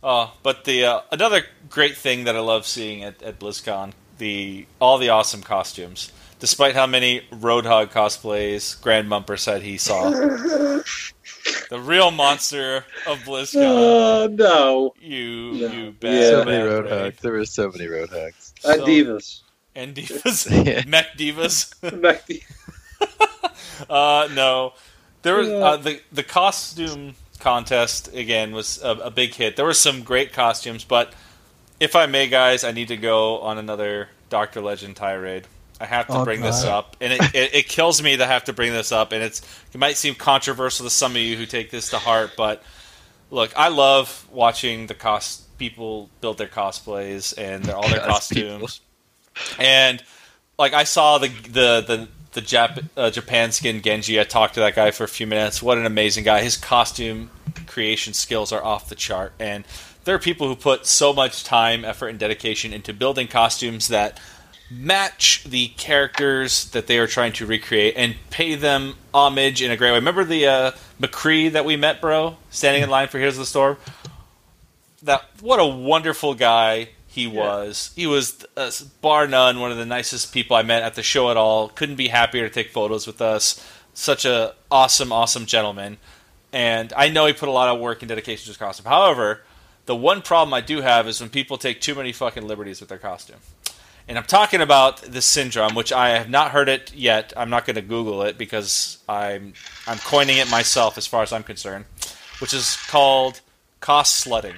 Oh, 0.03 0.35
but 0.43 0.64
the 0.64 0.85
uh, 0.85 1.01
another 1.12 1.45
great 1.68 1.97
thing 1.97 2.25
that 2.25 2.35
I 2.35 2.41
love 2.41 2.66
seeing 2.66 3.05
at, 3.05 3.23
at 3.23 3.39
BlizzCon 3.39 3.93
the 4.18 4.66
all 4.81 4.99
the 4.99 5.09
awesome 5.09 5.43
costumes. 5.43 6.12
Despite 6.39 6.75
how 6.75 6.87
many 6.87 7.20
Roadhog 7.31 7.91
cosplays 7.91 8.81
Grand 8.81 9.09
Mumper 9.09 9.37
said 9.37 9.62
he 9.62 9.77
saw, 9.77 10.11
the 11.70 11.81
real 11.81 12.11
monster 12.11 12.85
of 13.07 13.18
BlizzCon. 13.20 13.62
Oh 13.62 14.29
no! 14.31 14.95
You 15.01 15.53
no. 15.53 15.66
you 15.73 15.93
bad. 15.93 16.14
Yeah. 16.14 16.29
So 16.31 16.45
many 16.45 16.64
Roadhogs. 16.64 17.16
There 17.18 17.33
were 17.33 17.45
so 17.45 17.70
many 17.70 17.87
Roadhogs. 17.87 18.53
Uh, 18.64 18.75
so, 18.75 18.87
divas. 18.87 19.41
And 19.75 19.95
divas. 19.97 20.66
yeah. 20.66 20.83
Mech 20.87 21.16
divas. 21.16 21.75
Mech 22.01 22.27
divas. 22.27 23.87
uh, 23.91 24.29
no, 24.35 24.75
there 25.23 25.37
was 25.37 25.49
uh, 25.49 25.77
the 25.77 26.01
the 26.12 26.23
costume 26.23 27.14
contest 27.41 28.14
again 28.14 28.53
was 28.53 28.83
a, 28.83 28.91
a 28.91 29.11
big 29.11 29.35
hit. 29.35 29.57
There 29.57 29.64
were 29.64 29.75
some 29.75 30.03
great 30.03 30.33
costumes, 30.33 30.85
but 30.85 31.12
if 31.81 31.97
I 31.97 32.07
may, 32.07 32.29
guys, 32.29 32.62
I 32.64 32.73
need 32.73 32.89
to 32.89 32.97
go 32.97 33.41
on 33.41 33.59
another 33.59 34.09
Doctor 34.31 34.61
Legend 34.61 34.97
tirade. 34.97 35.47
I 35.81 35.87
have 35.87 36.07
to 36.07 36.18
oh, 36.18 36.25
bring 36.25 36.41
God. 36.41 36.49
this 36.49 36.64
up, 36.64 36.97
and 37.01 37.12
it, 37.12 37.35
it, 37.35 37.55
it, 37.55 37.68
kills 37.68 38.01
me 38.01 38.16
to 38.16 38.25
have 38.25 38.45
to 38.45 38.53
bring 38.53 38.73
this 38.73 38.93
up, 38.93 39.11
and 39.11 39.20
it's 39.20 39.43
it 39.73 39.79
might 39.79 39.97
seem 39.97 40.14
controversial 40.14 40.87
to 40.87 40.91
some 40.91 41.12
of 41.12 41.18
you 41.18 41.37
who 41.37 41.45
take 41.45 41.73
this 41.73 41.91
to 41.91 41.99
heart, 41.99 42.33
but 42.37 42.62
look, 43.33 43.53
I 43.57 43.66
love 43.68 44.29
watching 44.31 44.87
the 44.87 44.95
cost 44.95 45.59
people 45.59 46.09
build 46.20 46.39
their 46.39 46.47
cosplays 46.47 47.35
and 47.37 47.64
their, 47.64 47.77
all 47.77 47.89
their 47.89 48.01
costumes, 48.01 48.81
and 49.59 50.03
like 50.59 50.72
I 50.72 50.85
saw 50.85 51.18
the 51.18 51.28
the 51.28 51.85
the 51.87 52.09
the 52.33 52.41
Jap- 52.41 52.89
uh, 52.97 53.11
Japan 53.11 53.53
skin 53.53 53.83
Genji. 53.83 54.18
I 54.18 54.24
talked 54.24 54.55
to 54.55 54.61
that 54.61 54.74
guy 54.74 54.91
for 54.91 55.05
a 55.05 55.09
few 55.09 55.26
minutes. 55.26 55.62
What 55.62 55.78
an 55.78 55.87
amazing 55.87 56.24
guy! 56.24 56.43
His 56.43 56.57
costume 56.57 57.30
creation 57.66 58.12
skills 58.12 58.53
are 58.53 58.62
off 58.62 58.89
the 58.89 58.95
chart, 58.95 59.33
and 59.39 59.64
there 60.05 60.14
are 60.14 60.20
people 60.20 60.49
who 60.49 60.57
put 60.57 60.87
so 60.87 61.12
much 61.12 61.45
time, 61.45 61.85
effort, 61.85 62.09
and 62.09 62.18
dedication 62.18 62.72
into 62.72 62.93
building 62.93 63.28
costumes 63.28 63.89
that 63.89 64.18
match 64.70 65.45
the 65.45 65.68
characters 65.68 66.70
that 66.70 66.87
they 66.87 66.99
are 66.99 67.07
trying 67.07 67.33
to 67.33 67.45
recreate 67.45 67.95
and 67.97 68.16
pay 68.30 68.55
them 68.55 68.95
homage 69.12 69.61
in 69.61 69.70
a 69.70 69.76
great 69.76 69.91
way. 69.91 69.99
Remember 69.99 70.24
the 70.24 70.47
uh, 70.47 70.70
McCree 71.01 71.53
that 71.53 71.64
we 71.64 71.76
met, 71.76 72.01
bro, 72.01 72.37
standing 72.51 72.83
in 72.83 72.89
line 72.89 73.09
for 73.09 73.18
Heroes 73.18 73.35
of 73.35 73.41
the 73.41 73.47
Storm. 73.47 73.76
That 75.03 75.24
what 75.41 75.61
a 75.61 75.66
wonderful 75.66 76.35
guy 76.35 76.91
he 77.13 77.27
was. 77.27 77.93
He 77.95 78.07
was 78.07 78.45
uh, 78.57 78.71
bar 79.03 79.27
none 79.27 79.61
one 79.61 79.71
of 79.71 79.77
the 79.77 79.85
nicest 79.87 80.33
people 80.33 80.57
I 80.57 80.63
met 80.63 80.83
at 80.83 80.95
the 80.95 81.03
show 81.03 81.31
at 81.31 81.37
all. 81.37 81.69
Couldn't 81.69 81.97
be 81.97 82.09
happier 82.09 82.49
to 82.49 82.53
take 82.53 82.71
photos 82.71 83.07
with 83.07 83.21
us. 83.21 83.63
Such 83.95 84.25
a 84.25 84.55
awesome, 84.71 85.13
awesome 85.13 85.45
gentleman. 85.45 85.99
And 86.55 86.93
I 86.97 87.11
know 87.11 87.27
he 87.27 87.35
put 87.35 87.49
a 87.51 87.53
lot 87.53 87.69
of 87.69 87.81
work 87.81 88.01
and 88.03 88.09
dedication 88.09 88.45
to 88.45 88.49
his 88.51 88.57
costume. 88.57 88.87
However, 88.87 89.43
the 89.85 89.95
one 89.95 90.23
problem 90.23 90.55
I 90.55 90.63
do 90.63 90.81
have 90.81 91.07
is 91.07 91.21
when 91.21 91.29
people 91.29 91.59
take 91.59 91.81
too 91.83 91.95
many 91.95 92.13
fucking 92.13 92.47
liberties 92.47 92.81
with 92.81 92.89
their 92.89 92.99
costume. 92.99 93.39
And 94.09 94.17
I'm 94.19 94.25
talking 94.25 94.61
about 94.61 95.03
this 95.03 95.27
syndrome, 95.27 95.75
which 95.75 95.93
I 95.93 96.11
have 96.11 96.29
not 96.31 96.51
heard 96.51 96.69
it 96.69 96.93
yet. 96.95 97.33
I'm 97.37 97.51
not 97.51 97.67
going 97.67 97.77
to 97.77 97.83
Google 97.83 98.23
it 98.23 98.37
because 98.39 98.99
I'm 99.09 99.53
I'm 99.87 99.99
coining 99.99 100.39
it 100.39 100.51
myself, 100.51 100.97
as 100.99 101.07
far 101.07 101.23
as 101.23 101.33
I'm 101.33 101.43
concerned, 101.43 101.85
which 102.41 102.53
is 102.55 102.77
called 102.89 103.43
cost 103.81 104.27
slutting. 104.27 104.57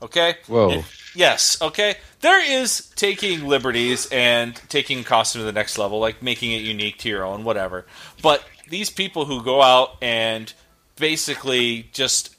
Okay. 0.00 0.36
Whoa. 0.46 0.70
And- 0.70 0.84
yes. 1.14 1.60
Okay. 1.60 1.96
There 2.20 2.42
is 2.42 2.90
taking 2.96 3.46
liberties 3.46 4.08
and 4.10 4.54
taking 4.68 5.04
costume 5.04 5.42
to 5.42 5.46
the 5.46 5.52
next 5.52 5.78
level, 5.78 5.98
like 5.98 6.22
making 6.22 6.52
it 6.52 6.62
unique 6.62 6.98
to 6.98 7.08
your 7.08 7.24
own, 7.24 7.44
whatever. 7.44 7.86
But 8.22 8.44
these 8.68 8.90
people 8.90 9.26
who 9.26 9.42
go 9.42 9.62
out 9.62 9.96
and 10.00 10.52
basically 10.96 11.88
just 11.92 12.34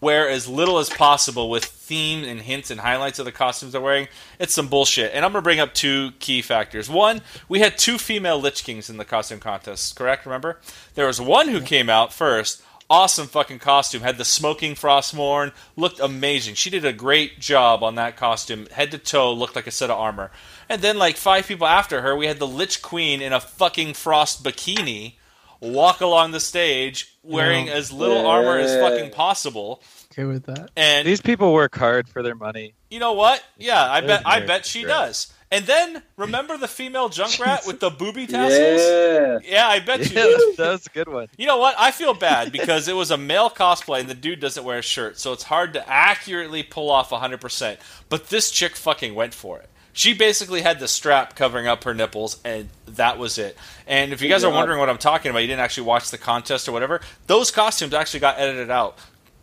wear 0.00 0.28
as 0.28 0.48
little 0.48 0.78
as 0.78 0.88
possible 0.88 1.50
with 1.50 1.64
theme 1.64 2.24
and 2.24 2.40
hints 2.40 2.70
and 2.70 2.80
highlights 2.80 3.18
of 3.18 3.26
the 3.26 3.32
costumes 3.32 3.72
they're 3.72 3.80
wearing, 3.80 4.08
it's 4.38 4.54
some 4.54 4.68
bullshit. 4.68 5.12
And 5.12 5.24
I'm 5.24 5.32
going 5.32 5.42
to 5.42 5.44
bring 5.44 5.60
up 5.60 5.74
two 5.74 6.12
key 6.18 6.40
factors. 6.40 6.88
One, 6.88 7.20
we 7.48 7.60
had 7.60 7.76
two 7.76 7.98
female 7.98 8.40
Lich 8.40 8.64
Kings 8.64 8.88
in 8.88 8.96
the 8.96 9.04
costume 9.04 9.40
contest, 9.40 9.96
correct? 9.96 10.24
Remember? 10.24 10.58
There 10.94 11.06
was 11.06 11.20
one 11.20 11.48
who 11.48 11.60
came 11.60 11.90
out 11.90 12.12
first. 12.12 12.62
Awesome 12.90 13.28
fucking 13.28 13.60
costume. 13.60 14.02
Had 14.02 14.18
the 14.18 14.24
smoking 14.24 14.74
Frostmourne. 14.74 15.52
Looked 15.76 16.00
amazing. 16.00 16.56
She 16.56 16.70
did 16.70 16.84
a 16.84 16.92
great 16.92 17.38
job 17.38 17.84
on 17.84 17.94
that 17.94 18.16
costume. 18.16 18.66
Head 18.72 18.90
to 18.90 18.98
toe, 18.98 19.32
looked 19.32 19.54
like 19.54 19.68
a 19.68 19.70
set 19.70 19.90
of 19.90 19.98
armor. 19.98 20.32
And 20.68 20.82
then, 20.82 20.98
like 20.98 21.16
five 21.16 21.46
people 21.46 21.68
after 21.68 22.02
her, 22.02 22.16
we 22.16 22.26
had 22.26 22.40
the 22.40 22.48
Lich 22.48 22.82
Queen 22.82 23.22
in 23.22 23.32
a 23.32 23.38
fucking 23.40 23.94
frost 23.94 24.42
bikini 24.42 25.14
walk 25.60 26.00
along 26.00 26.32
the 26.32 26.40
stage 26.40 27.14
wearing 27.22 27.66
Yeah. 27.68 27.74
as 27.74 27.92
little 27.92 28.26
armor 28.26 28.58
as 28.58 28.74
fucking 28.80 29.10
possible. 29.12 29.82
Okay 30.10 30.24
with 30.24 30.46
that. 30.46 30.70
And 30.76 31.06
These 31.06 31.20
people 31.20 31.52
work 31.52 31.76
hard 31.76 32.08
for 32.08 32.22
their 32.24 32.34
money. 32.34 32.74
you 32.90 32.98
know 32.98 33.12
what? 33.12 33.40
Yeah, 33.56 33.88
I 33.88 34.00
bet 34.00 34.22
I 34.26 34.40
bet 34.40 34.66
she 34.66 34.82
great. 34.82 34.90
does. 34.92 35.32
And 35.52 35.66
then 35.66 36.02
remember 36.16 36.56
the 36.56 36.68
female 36.68 37.08
Junkrat 37.10 37.66
with 37.66 37.80
the 37.80 37.90
booby 37.90 38.26
tassels? 38.28 38.80
Yeah. 38.80 39.38
Yeah, 39.42 39.68
I 39.68 39.80
bet 39.80 39.98
you 40.00 40.04
Yeah, 40.16 40.22
did. 40.36 40.56
that 40.56 40.70
was 40.70 40.86
a 40.86 40.90
good 40.90 41.08
one. 41.08 41.26
You 41.36 41.46
know 41.46 41.58
what? 41.58 41.74
I 41.78 41.90
feel 41.90 42.14
bad 42.14 42.52
because 42.52 42.86
it 42.86 42.94
was 42.94 43.10
a 43.10 43.16
male 43.16 43.50
cosplay 43.50 44.00
and 44.00 44.08
the 44.08 44.14
dude 44.14 44.38
doesn't 44.40 44.62
wear 44.64 44.78
a 44.78 44.82
shirt, 44.82 45.18
so 45.18 45.32
it's 45.32 45.42
hard 45.44 45.72
to 45.72 45.88
accurately 45.88 46.62
pull 46.62 46.90
off 46.90 47.10
100%. 47.10 47.78
But 48.08 48.28
this 48.28 48.50
chick 48.50 48.76
fucking 48.76 49.14
went 49.14 49.34
for 49.34 49.58
it. 49.58 49.68
She 49.92 50.14
basically 50.14 50.60
had 50.62 50.78
the 50.78 50.86
strap 50.86 51.34
covering 51.34 51.66
up 51.66 51.82
her 51.82 51.94
nipples, 51.94 52.40
and 52.44 52.68
that 52.86 53.18
was 53.18 53.38
it. 53.38 53.56
And 53.88 54.12
if 54.12 54.22
you 54.22 54.28
guys 54.28 54.44
are 54.44 54.52
wondering 54.52 54.78
what 54.78 54.88
I'm 54.88 54.98
talking 54.98 55.30
about, 55.30 55.40
you 55.40 55.48
didn't 55.48 55.62
actually 55.62 55.88
watch 55.88 56.12
the 56.12 56.16
contest 56.18 56.68
or 56.68 56.72
whatever, 56.72 57.00
those 57.26 57.50
costumes 57.50 57.92
actually 57.92 58.20
got 58.20 58.38
edited 58.38 58.70
out. 58.70 58.96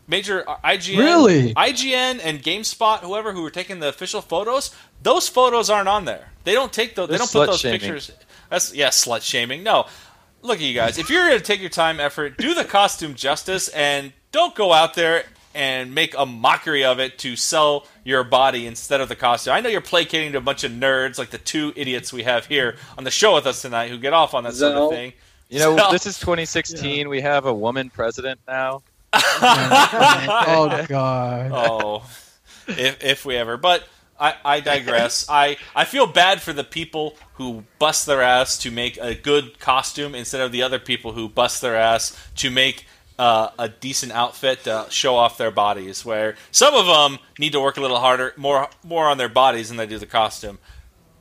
Major 0.08 0.49
uh, 0.49 0.58
IGN, 0.64 0.97
Really? 0.97 1.53
IGN 1.53 2.22
and 2.24 2.41
GameSpot, 2.41 2.99
whoever 2.99 3.34
who 3.34 3.41
were 3.41 3.49
taking 3.49 3.80
the 3.80 3.89
official 3.89 4.22
photos, 4.22 4.74
those 5.03 5.28
photos 5.28 5.70
aren't 5.70 5.89
on 5.89 6.05
there. 6.05 6.30
They 6.45 6.53
don't 6.53 6.72
take 6.72 6.95
those. 6.95 7.10
They 7.10 7.18
That's 7.18 7.32
don't 7.32 7.41
put 7.45 7.51
those 7.51 7.60
shaming. 7.60 7.80
pictures. 7.82 8.12
That's 8.49 8.74
yeah, 8.74 8.88
slut 8.89 9.22
shaming. 9.22 9.64
No, 9.64 9.86
look 10.41 10.58
at 10.60 10.64
you 10.64 10.74
guys. 10.74 10.97
If 10.97 11.10
you're 11.10 11.28
going 11.28 11.38
to 11.38 11.43
take 11.43 11.60
your 11.60 11.70
time, 11.70 11.99
effort, 11.99 12.38
do 12.38 12.53
the 12.53 12.64
costume 12.64 13.16
justice, 13.16 13.68
and 13.70 14.14
don't 14.32 14.55
go 14.55 14.72
out 14.72 14.93
there 14.93 15.24
and 15.53 15.93
make 15.93 16.14
a 16.18 16.26
mockery 16.26 16.86
of 16.86 16.99
it 16.99 17.18
to 17.18 17.36
sell 17.36 17.86
your 18.05 18.24
body 18.24 18.66
instead 18.68 19.01
of 19.01 19.10
the 19.10 19.16
costume. 19.16 19.53
I 19.53 19.60
know 19.60 19.70
you're 19.70 19.82
placating 19.82 20.32
to 20.34 20.38
a 20.38 20.41
bunch 20.41 20.64
of 20.64 20.72
nerds 20.72 21.18
like 21.18 21.32
the 21.32 21.38
two 21.39 21.74
idiots 21.76 22.14
we 22.14 22.24
have 22.24 22.45
here 22.45 22.76
on 22.97 23.03
the 23.03 23.12
show 23.12 23.34
with 23.36 23.47
us 23.47 23.62
tonight 23.62 23.89
who 23.89 23.97
get 23.97 24.14
off 24.14 24.34
on 24.36 24.43
that 24.45 24.53
sort 24.53 24.74
of 24.78 24.89
thing. 24.91 25.14
You 25.49 25.60
know, 25.60 25.76
So- 25.76 25.91
this 25.91 26.05
is 26.05 26.20
2016. 26.20 27.10
We 27.10 27.22
have 27.22 27.45
a 27.45 27.53
woman 27.53 27.89
president 27.89 28.39
now. 28.47 28.84
oh 29.41 30.86
god. 30.88 31.51
oh, 31.51 32.09
if 32.68 33.03
if 33.03 33.26
we 33.26 33.36
ever. 33.36 33.57
But 33.57 33.84
I, 34.20 34.36
I 34.43 34.59
digress. 34.59 35.28
I 35.30 35.57
I 35.76 35.86
feel 35.86 36.07
bad 36.07 36.41
for 36.41 36.53
the 36.53 36.63
people 36.63 37.15
who 37.36 37.63
bust 37.80 38.05
their 38.05 38.22
ass 38.22 38.57
to 38.59 38.72
make 38.72 38.97
a 38.97 39.13
good 39.15 39.59
costume 39.59 40.15
instead 40.15 40.41
of 40.41 40.51
the 40.51 40.63
other 40.63 40.80
people 40.80 41.13
who 41.13 41.30
bust 41.30 41.61
their 41.61 41.76
ass 41.76 42.18
to 42.38 42.49
make. 42.49 42.86
Uh, 43.20 43.49
a 43.57 43.68
decent 43.68 44.11
outfit 44.11 44.63
to 44.65 44.86
show 44.91 45.15
off 45.15 45.39
their 45.39 45.49
bodies. 45.49 46.05
Where 46.05 46.36
some 46.51 46.76
of 46.76 46.86
them 46.86 47.18
need 47.39 47.53
to 47.53 47.59
work 47.59 47.78
a 47.78 47.82
little 47.82 47.97
harder, 47.97 48.32
more 48.38 48.70
more 48.84 49.07
on 49.07 49.18
their 49.18 49.28
bodies 49.28 49.70
than 49.70 49.78
they 49.78 49.88
do 49.88 49.97
the 49.97 50.05
costume. 50.05 50.59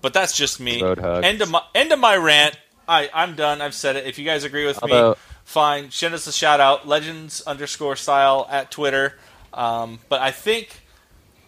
But 0.03 0.13
that's 0.13 0.37
just 0.37 0.61
me. 0.61 0.79
End 1.25 1.41
of 1.41 1.51
my 1.51 1.63
end 1.75 1.93
of 1.93 1.99
my 1.99 2.15
rant. 2.19 2.59
I 2.87 3.09
I'm 3.15 3.35
done. 3.35 3.63
I've 3.63 3.73
said 3.73 3.97
it. 3.97 4.05
If 4.07 4.19
you 4.19 4.27
guys 4.27 4.45
agree 4.45 4.67
with 4.67 4.77
me, 4.83 4.93
Although- 4.93 5.17
fine. 5.47 5.91
Send 5.91 6.13
us 6.13 6.27
a 6.27 6.33
shout 6.33 6.61
out. 6.61 6.87
Legends 6.87 7.41
underscore 7.47 7.97
style 7.97 8.47
at 8.51 8.71
Twitter. 8.71 9.15
Um, 9.55 10.01
but 10.11 10.21
I 10.21 10.33
think 10.33 10.83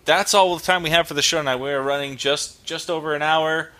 that's 0.06 0.32
all 0.32 0.56
the 0.56 0.64
time 0.64 0.82
we 0.82 0.90
have 0.90 1.06
for 1.06 1.12
the 1.12 1.20
show 1.20 1.36
tonight. 1.38 1.56
We 1.56 1.70
are 1.70 1.82
running 1.82 2.16
just 2.16 2.64
just 2.64 2.88
over 2.88 3.14
an 3.14 3.20
hour. 3.20 3.70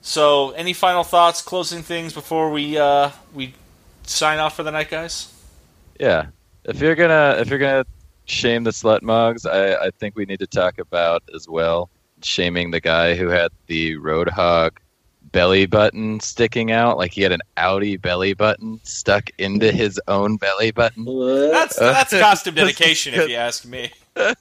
So, 0.00 0.52
any 0.52 0.72
final 0.72 1.02
thoughts, 1.02 1.42
closing 1.42 1.82
things 1.82 2.12
before 2.14 2.50
we 2.50 2.78
uh, 2.78 3.10
we 3.34 3.52
sign 4.04 4.38
off 4.38 4.56
for 4.56 4.62
the 4.62 4.70
night, 4.70 4.88
guys? 4.88 5.32
Yeah. 6.00 6.28
If 6.64 6.80
you're 6.80 6.94
gonna 6.94 7.36
if 7.38 7.48
you're 7.48 7.58
gonna 7.58 7.84
shame 8.24 8.64
the 8.64 8.70
slut 8.70 9.02
mugs, 9.02 9.44
I, 9.44 9.74
I 9.74 9.90
think 9.98 10.16
we 10.16 10.24
need 10.24 10.38
to 10.38 10.46
talk 10.46 10.78
about 10.78 11.22
as 11.34 11.48
well 11.48 11.90
shaming 12.22 12.70
the 12.70 12.80
guy 12.80 13.14
who 13.14 13.28
had 13.28 13.50
the 13.66 13.96
road 13.96 14.28
Roadhog 14.28 14.78
belly 15.32 15.66
button 15.66 16.20
sticking 16.20 16.70
out, 16.70 16.96
like 16.96 17.12
he 17.12 17.22
had 17.22 17.32
an 17.32 17.42
Audi 17.56 17.96
belly 17.96 18.34
button 18.34 18.80
stuck 18.82 19.30
into 19.38 19.72
his 19.72 20.00
own 20.08 20.36
belly 20.36 20.70
button. 20.70 21.04
What? 21.04 21.50
That's 21.50 21.78
that's 21.78 22.10
costume 22.10 22.54
dedication, 22.54 23.14
if 23.14 23.28
you 23.28 23.36
ask 23.36 23.64
me. 23.64 23.90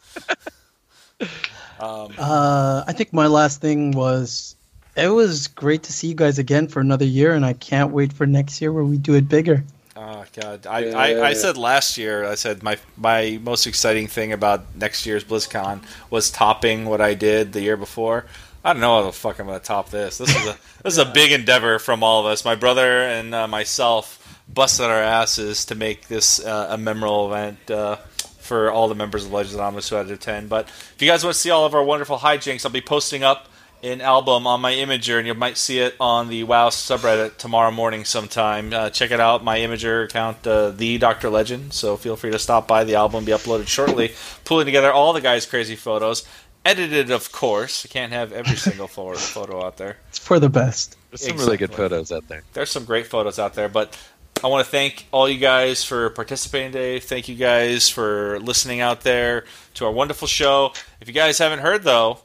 Um, 1.80 2.14
Uh, 2.18 2.84
I 2.88 2.94
think 2.94 3.12
my 3.12 3.28
last 3.28 3.60
thing 3.62 3.92
was 3.92 4.56
it 4.96 5.10
was 5.10 5.48
great 5.48 5.84
to 5.84 5.94
see 5.94 6.08
you 6.08 6.16
guys 6.16 6.40
again 6.40 6.68
for 6.68 6.80
another 6.80 7.06
year, 7.06 7.34
and 7.34 7.46
I 7.46 7.54
can't 7.54 7.92
wait 7.92 8.14
for 8.14 8.26
next 8.26 8.62
year 8.62 8.72
where 8.72 8.84
we 8.84 8.98
do 8.98 9.14
it 9.14 9.28
bigger. 9.28 9.64
Oh 9.98 10.26
God! 10.40 10.68
I, 10.68 10.80
Yeah. 10.80 10.98
I, 10.98 11.28
I 11.28 11.34
said 11.34 11.58
last 11.58 11.98
year. 11.98 12.26
I 12.26 12.36
said 12.36 12.64
my 12.64 12.78
my 12.98 13.40
most 13.44 13.66
exciting 13.66 14.08
thing 14.08 14.34
about 14.34 14.76
next 14.76 15.06
year's 15.06 15.24
BlizzCon 15.24 15.82
was 16.10 16.30
topping 16.32 16.86
what 16.86 17.02
I 17.02 17.14
did 17.14 17.54
the 17.54 17.62
year 17.62 17.78
before. 17.78 18.26
I 18.66 18.74
don't 18.74 18.82
know 18.82 18.96
how 18.96 19.06
the 19.06 19.12
fuck 19.12 19.38
I'm 19.38 19.46
gonna 19.46 19.60
top 19.60 19.92
this. 19.92 20.18
This 20.18 20.36
is 20.36 20.48
a 20.48 20.58
this 20.82 20.94
is 20.94 20.98
a 20.98 21.06
big 21.06 21.32
endeavor 21.32 21.78
from 21.78 22.02
all 22.02 22.22
of 22.22 22.26
us. 22.26 22.44
My 22.44 22.56
brother 22.56 23.04
and 23.04 23.36
uh, 23.36 23.48
myself 23.48 24.42
busted 24.52 24.88
our 24.88 25.04
asses 25.04 25.66
to 25.66 25.76
make 25.76 26.08
this 26.08 26.44
uh, 26.44 26.70
a 26.72 26.78
memorable 26.78 27.32
event 27.32 27.70
uh, 27.70 27.98
for 28.40 28.72
all 28.72 28.88
the 28.88 28.96
members 28.96 29.24
of 29.24 29.32
Legends 29.32 29.54
Anonymous 29.54 29.90
who 29.90 29.98
had 29.98 30.08
to 30.08 30.16
attend. 30.16 30.50
But 30.50 30.68
if 30.68 30.96
you 31.00 31.08
guys 31.08 31.24
want 31.24 31.36
to 31.36 31.40
see 31.40 31.52
all 31.52 31.68
of 31.68 31.76
our 31.76 31.84
wonderful 31.84 32.18
hijinks, 32.18 32.66
I'll 32.66 32.72
be 32.72 32.82
posting 32.82 33.24
up 33.24 33.50
an 33.84 34.02
album 34.02 34.48
on 34.48 34.62
my 34.62 34.74
Imgur, 34.74 35.20
and 35.20 35.28
you 35.28 35.36
might 35.36 35.58
see 35.58 35.80
it 35.80 35.96
on 36.00 36.30
the 36.30 36.44
WoW 36.44 36.70
subreddit 36.70 37.38
tomorrow 37.38 37.70
morning 37.70 38.04
sometime. 38.04 38.74
Uh, 38.74 38.90
check 38.90 39.12
it 39.12 39.20
out, 39.20 39.44
my 39.44 39.60
Imgur 39.60 40.06
account, 40.06 40.48
uh, 40.48 40.72
the 40.72 40.98
Doctor 40.98 41.30
Legend. 41.30 41.72
So 41.72 41.96
feel 41.96 42.16
free 42.16 42.32
to 42.32 42.40
stop 42.40 42.68
by. 42.68 42.84
The 42.84 42.96
album 42.96 43.26
will 43.26 43.26
be 43.26 43.32
uploaded 43.32 43.68
shortly, 43.68 44.14
pulling 44.44 44.66
together 44.66 44.92
all 44.92 45.14
the 45.14 45.22
guys' 45.22 45.46
crazy 45.46 45.76
photos, 45.76 46.26
edited, 46.66 47.12
of 47.12 47.32
course. 47.32 47.84
You 47.84 47.90
can't 47.90 48.12
have 48.12 48.34
every 48.34 48.58
single 48.58 48.88
photo, 48.88 49.18
photo 49.38 49.66
out 49.66 49.78
there. 49.78 49.98
It's 50.10 50.20
for 50.20 50.40
the 50.40 50.50
best. 50.50 50.98
There's 51.12 51.28
some 51.28 51.38
really 51.38 51.58
good 51.58 51.74
photos 51.74 52.12
out 52.12 52.28
there. 52.28 52.44
There's 52.54 52.72
some 52.72 52.84
great 52.84 53.08
photos 53.08 53.40
out 53.40 53.54
there, 53.54 53.70
but 53.70 53.98
I 54.44 54.48
want 54.48 54.66
to 54.66 54.70
thank 54.70 55.08
all 55.12 55.30
you 55.30 55.40
guys 55.40 55.84
for 55.84 56.10
participating 56.10 56.74
today. 56.74 57.00
Thank 57.00 57.30
you 57.30 57.36
guys 57.36 57.90
for 57.90 58.40
listening 58.42 58.82
out 58.82 59.02
there 59.02 59.46
to 59.76 59.86
our 59.86 59.92
wonderful 59.92 60.28
show. 60.28 60.74
If 61.00 61.08
you 61.08 61.14
guys 61.14 61.38
haven't 61.38 61.60
heard, 61.60 61.84
though, 61.84 62.20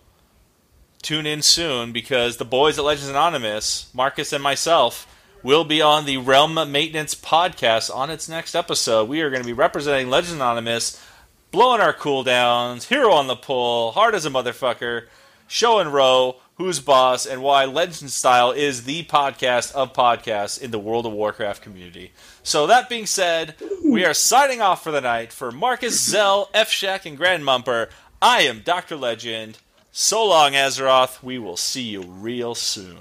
tune 1.03 1.25
in 1.25 1.43
soon 1.43 1.93
because 1.93 2.39
the 2.39 2.45
boys 2.45 2.79
at 2.79 2.85
Legends 2.85 3.09
Anonymous, 3.09 3.91
Marcus 3.95 4.33
and 4.33 4.43
myself, 4.43 5.07
will 5.43 5.65
be 5.65 5.81
on 5.81 6.05
the 6.05 6.19
Realm 6.19 6.55
Maintenance 6.71 7.15
podcast 7.15 7.95
on 7.95 8.11
its 8.11 8.29
next 8.29 8.55
episode. 8.55 9.09
We 9.09 9.23
are 9.23 9.31
going 9.31 9.43
to 9.43 9.47
be 9.47 9.53
representing 9.53 10.11
Legends 10.11 10.35
Anonymous, 10.35 11.03
blowing 11.51 11.81
our 11.81 11.93
cooldowns, 11.95 12.85
hero 12.85 13.13
on 13.13 13.27
the 13.27 13.37
pull, 13.37 13.93
hard 13.93 14.15
as 14.15 14.27
a 14.27 14.31
motherfucker, 14.31 15.07
show 15.47 15.79
and 15.79 15.93
row, 15.93 16.37
who's 16.55 16.81
boss, 16.81 17.27
and 17.27 17.43
why 17.43 17.65
Legend 17.65 18.11
Style 18.11 18.53
is 18.53 18.85
the 18.85 19.05
podcast 19.05 19.73
of 19.73 19.93
podcasts 19.93 20.61
in 20.61 20.71
the 20.71 20.79
World 20.79 21.07
of 21.07 21.13
Warcraft 21.13 21.63
community. 21.63 22.13
So 22.43 22.67
that 22.67 22.89
being 22.89 23.07
said, 23.07 23.55
we 23.85 24.05
are 24.05 24.15
signing 24.15 24.61
off 24.61 24.85
for 24.85 24.91
the 24.93 25.01
night. 25.01 25.33
For 25.33 25.51
Marcus, 25.51 25.99
Zell, 26.11 26.51
F 26.55 26.71
Shack, 26.71 27.07
and 27.07 27.17
Grand 27.17 27.45
Mumper, 27.45 27.89
I 28.23 28.43
am 28.43 28.61
Dr. 28.65 28.97
Legend. 28.97 29.59
So 29.93 30.25
long, 30.27 30.53
Azeroth. 30.53 31.23
We 31.23 31.39
will 31.39 31.57
see 31.57 31.83
you 31.83 32.03
real 32.03 32.55
soon. 32.55 32.99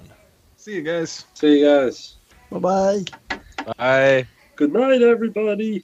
See 0.57 0.75
you 0.75 0.81
guys. 0.81 1.25
See 1.33 1.59
you 1.59 1.65
guys. 1.65 2.15
Bye 2.51 2.59
bye. 2.59 3.03
Bye. 3.77 4.27
Good 4.55 4.73
night, 4.73 5.01
everybody. 5.01 5.77